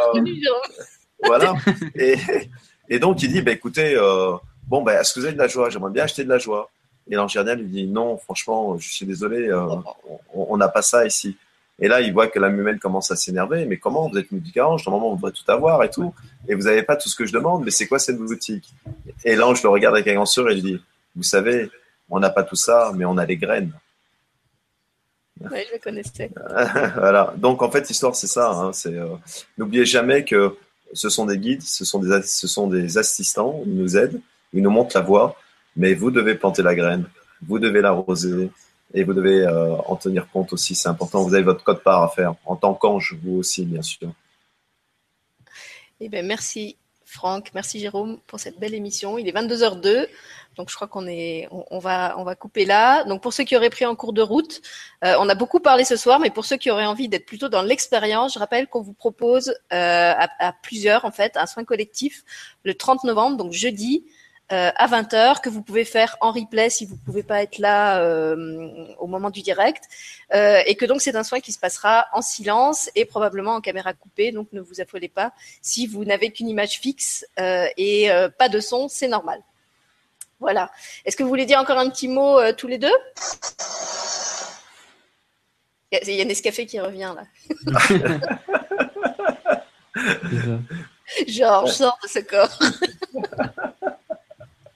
[1.25, 1.55] voilà.
[1.95, 2.17] Et,
[2.89, 4.33] et donc il dit, bah écoutez, euh,
[4.67, 5.69] bon, ben, est-ce que vous avez de la joie?
[5.69, 6.69] J'aimerais bien acheter de la joie.
[7.09, 9.65] Et l'ingénieur lui dit non, franchement, je suis désolé, euh,
[10.33, 11.37] on n'a pas ça ici.
[11.79, 13.65] Et là, il voit que la mumelle commence à s'énerver.
[13.65, 14.27] Mais comment Vous êtes
[14.57, 16.13] orange, normalement, on devrait tout avoir et tout.
[16.47, 18.73] Et vous n'avez pas tout ce que je demande, mais c'est quoi cette boutique?
[19.25, 20.81] Et l'ange le regarde avec un et lui dit
[21.15, 21.69] Vous savez,
[22.09, 23.71] on n'a pas tout ça, mais on a les graines.
[25.41, 26.29] Oui, je le connaissais.
[26.95, 27.33] voilà.
[27.37, 28.51] Donc, en fait, l'histoire, c'est ça.
[28.51, 28.71] Hein.
[28.71, 29.15] c'est, euh,
[29.57, 30.55] n'oubliez jamais que
[30.93, 34.21] ce sont des guides, ce sont des, ce sont des assistants, ils nous aident,
[34.53, 35.35] ils nous montrent la voie,
[35.75, 37.05] mais vous devez planter la graine,
[37.41, 38.51] vous devez l'arroser
[38.93, 40.75] et vous devez euh, en tenir compte aussi.
[40.75, 41.23] C'est important.
[41.23, 44.11] Vous avez votre code part à faire en tant qu'ange, vous aussi, bien sûr.
[45.99, 46.77] Eh bien, merci
[47.13, 49.19] Franck, merci Jérôme pour cette belle émission.
[49.19, 50.07] Il est 22h02,
[50.55, 53.03] donc je crois qu'on est, on, va, on va couper là.
[53.03, 54.61] Donc pour ceux qui auraient pris en cours de route,
[55.05, 57.49] euh, on a beaucoup parlé ce soir, mais pour ceux qui auraient envie d'être plutôt
[57.49, 61.63] dans l'expérience, je rappelle qu'on vous propose euh, à, à, plusieurs en fait un soin
[61.63, 62.23] collectif
[62.63, 64.05] le 30 novembre, donc jeudi,
[64.51, 67.59] euh, à 20h que vous pouvez faire en replay si vous ne pouvez pas être
[67.59, 69.85] là euh, au moment du direct.
[70.33, 73.61] Euh, et que donc c'est un soin qui se passera en silence et probablement en
[73.61, 74.31] caméra coupée.
[74.31, 78.89] Donc ne vous affolez pas si vous n'avez qu'une image fixe et pas de son
[78.89, 79.39] c'est normal.
[80.39, 80.69] Voilà.
[81.05, 82.93] Est-ce que vous voulez dire encore un petit mot tous les deux?
[86.05, 87.25] Il y a Nescafé qui revient là.
[91.27, 92.59] Genre, sors de ce corps.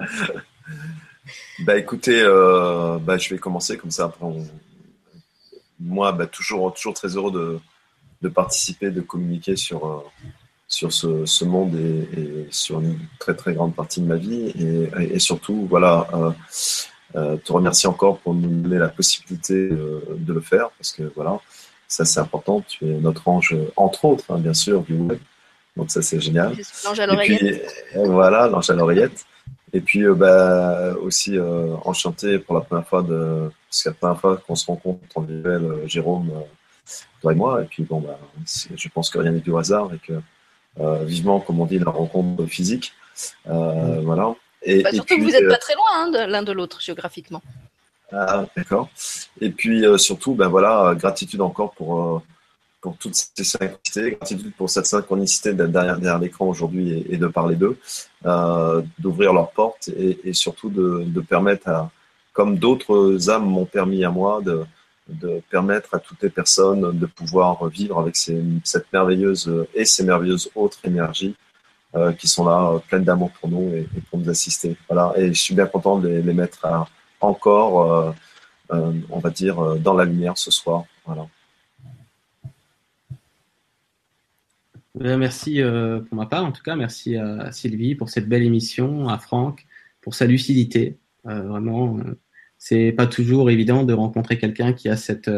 [1.59, 4.05] bah écoutez, euh, bah, je vais commencer comme ça.
[4.05, 4.25] Après,
[5.79, 7.59] moi, bah, toujours, toujours très heureux de,
[8.21, 9.99] de participer, de communiquer sur, euh,
[10.67, 14.53] sur ce, ce monde et, sur une très très grande partie de ma vie.
[14.59, 16.07] Et, et surtout, voilà,
[17.15, 21.39] euh, te remercier encore pour nous donner la possibilité de le faire parce que voilà,
[21.87, 22.61] ça c'est important.
[22.67, 25.19] Tu es notre ange, entre autres, hein, bien sûr, du web.
[25.75, 26.55] Donc ça c'est génial.
[26.83, 27.85] L'ange à l'oreillette.
[27.95, 29.25] Voilà, l'ange à l'oreillette.
[29.73, 33.95] Et puis euh, bah, aussi euh, enchanté pour la première fois de parce que la
[33.95, 36.31] première fois qu'on se rencontre en visuel, euh, Jérôme,
[37.21, 37.61] toi et moi.
[37.61, 40.13] Et puis bon bah, je pense que rien n'est du hasard et que
[41.05, 42.93] vivement, comme on dit, la rencontre physique.
[43.45, 43.99] Mm.
[44.03, 44.35] Voilà.
[44.63, 47.41] Et, bah, surtout que vous n'êtes pas très loin hein, l'un de l'autre géographiquement.
[48.11, 48.89] Ah, d'accord.
[49.41, 52.21] Et puis surtout, ben voilà, gratitude encore pour
[52.81, 57.55] pour toutes ces synchronicités, gratitude pour cette synchronicité d'être derrière, l'écran aujourd'hui et, de parler
[57.55, 57.77] d'eux,
[58.25, 61.91] euh, d'ouvrir leurs portes et, surtout de, permettre à,
[62.33, 64.65] comme d'autres âmes m'ont permis à moi, de,
[65.49, 70.79] permettre à toutes les personnes de pouvoir vivre avec cette merveilleuse et ces merveilleuses autres
[70.83, 71.33] énergies
[71.95, 74.75] euh, qui sont là, euh, pleines d'amour pour nous et, pour nous assister.
[74.89, 75.13] Voilà.
[75.15, 76.67] Et je suis bien content de les, mettre
[77.21, 78.13] encore,
[78.69, 80.83] on va dire, dans la lumière ce soir.
[81.05, 81.25] Voilà.
[84.99, 86.75] Merci euh, pour ma part, en tout cas.
[86.75, 89.65] Merci à Sylvie pour cette belle émission, à Franck
[90.01, 90.97] pour sa lucidité.
[91.25, 92.19] Euh, vraiment, euh,
[92.57, 95.29] c'est pas toujours évident de rencontrer quelqu'un qui a cette,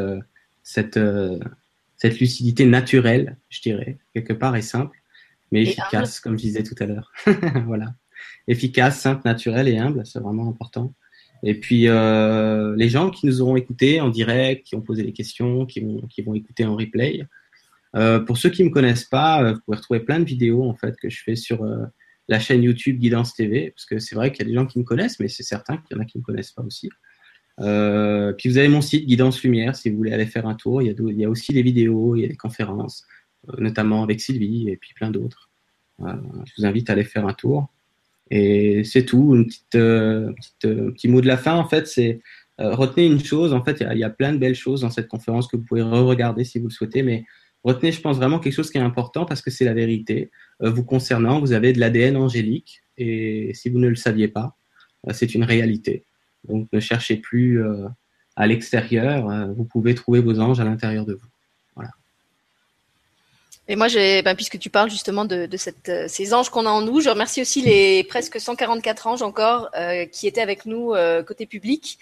[0.64, 1.00] cette,
[1.98, 4.98] cette lucidité naturelle, je dirais, quelque part et simple,
[5.52, 7.12] mais efficace, comme je disais tout à l'heure.
[7.66, 7.94] voilà.
[8.48, 10.94] Efficace, simple, naturelle et humble, c'est vraiment important.
[11.44, 15.66] Et puis, les gens qui nous auront écoutés en direct, qui ont posé des questions,
[15.66, 17.28] qui vont, qui vont écouter en replay,
[17.96, 20.76] euh, pour ceux qui me connaissent pas, euh, vous pouvez retrouver plein de vidéos en
[20.76, 21.86] fait que je fais sur euh,
[22.28, 24.78] la chaîne YouTube Guidance TV, parce que c'est vrai qu'il y a des gens qui
[24.78, 26.90] me connaissent, mais c'est certain qu'il y en a qui me connaissent pas aussi.
[27.58, 30.82] Puis vous avez mon site Guidance Lumière, si vous voulez aller faire un tour.
[30.82, 33.06] Il y a, aussi des vidéos, il y a des conférences,
[33.58, 35.50] notamment avec Sylvie et puis plein d'autres.
[36.00, 37.68] je vous invite à aller faire un tour.
[38.32, 39.36] Et c'est tout.
[39.36, 42.22] Une petite, petit mot de la fin, en fait, c'est
[42.60, 43.52] retenez une chose.
[43.52, 45.64] En fait, il y, y, a, plein de belles choses dans cette conférence que vous
[45.64, 47.26] pouvez re-regarder si vous le souhaitez, mais
[47.64, 50.32] Retenez, je pense, vraiment quelque chose qui est important parce que c'est la vérité.
[50.62, 54.56] Euh, vous concernant, vous avez de l'ADN angélique et si vous ne le saviez pas,
[55.08, 56.06] euh, c'est une réalité.
[56.48, 57.88] Donc ne cherchez plus euh,
[58.36, 61.28] à l'extérieur, vous pouvez trouver vos anges à l'intérieur de vous.
[63.70, 67.00] Et moi, ben, puisque tu parles justement de, cette, ces anges qu'on a en nous,
[67.00, 69.70] je remercie aussi les presque 144 anges encore
[70.12, 70.94] qui étaient avec nous
[71.26, 72.00] côté public.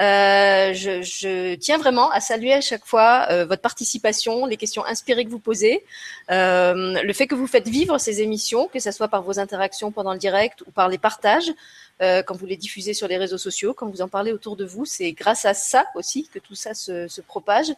[0.00, 5.26] Euh, je, tiens vraiment à saluer à chaque fois euh, votre participation, les questions inspirées
[5.26, 5.84] que vous posez,
[6.30, 9.90] euh, le fait que vous faites vivre ces émissions, que ce soit par vos interactions
[9.90, 11.52] pendant le direct ou par les partages,
[12.00, 14.64] euh, quand vous les diffusez sur les réseaux sociaux, quand vous en parlez autour de
[14.64, 14.86] vous.
[14.86, 17.70] C'est grâce à ça aussi que tout ça se propage.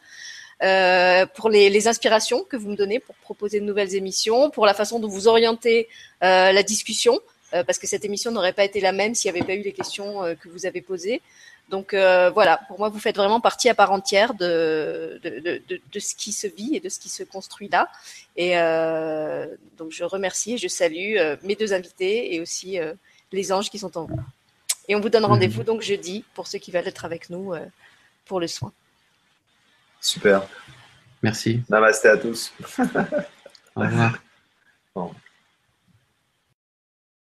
[0.62, 4.64] Euh, pour les, les, inspirations que vous me donnez pour proposer de nouvelles émissions, pour
[4.64, 5.88] la façon dont vous orientez
[6.22, 7.18] euh, la discussion,
[7.52, 9.62] euh, parce que cette émission n'aurait pas été la même s'il n'y avait pas eu
[9.62, 11.20] les questions que vous avez posées.
[11.68, 15.80] Donc voilà, pour moi, vous faites vraiment partie à part entière de, de, de, de,
[15.90, 17.88] de ce qui se vit et de ce qui se construit là.
[18.36, 18.52] Et
[19.78, 22.78] donc je remercie et je salue mes deux invités et aussi
[23.32, 24.20] les anges qui sont en vous.
[24.88, 25.64] Et on vous donne rendez-vous mmh.
[25.64, 27.54] donc jeudi pour ceux qui veulent être avec nous
[28.26, 28.72] pour le soin.
[30.02, 30.42] Super.
[31.22, 31.62] Merci.
[31.70, 32.52] Namasté à tous.
[33.76, 34.18] Au revoir.
[34.94, 35.12] Bon.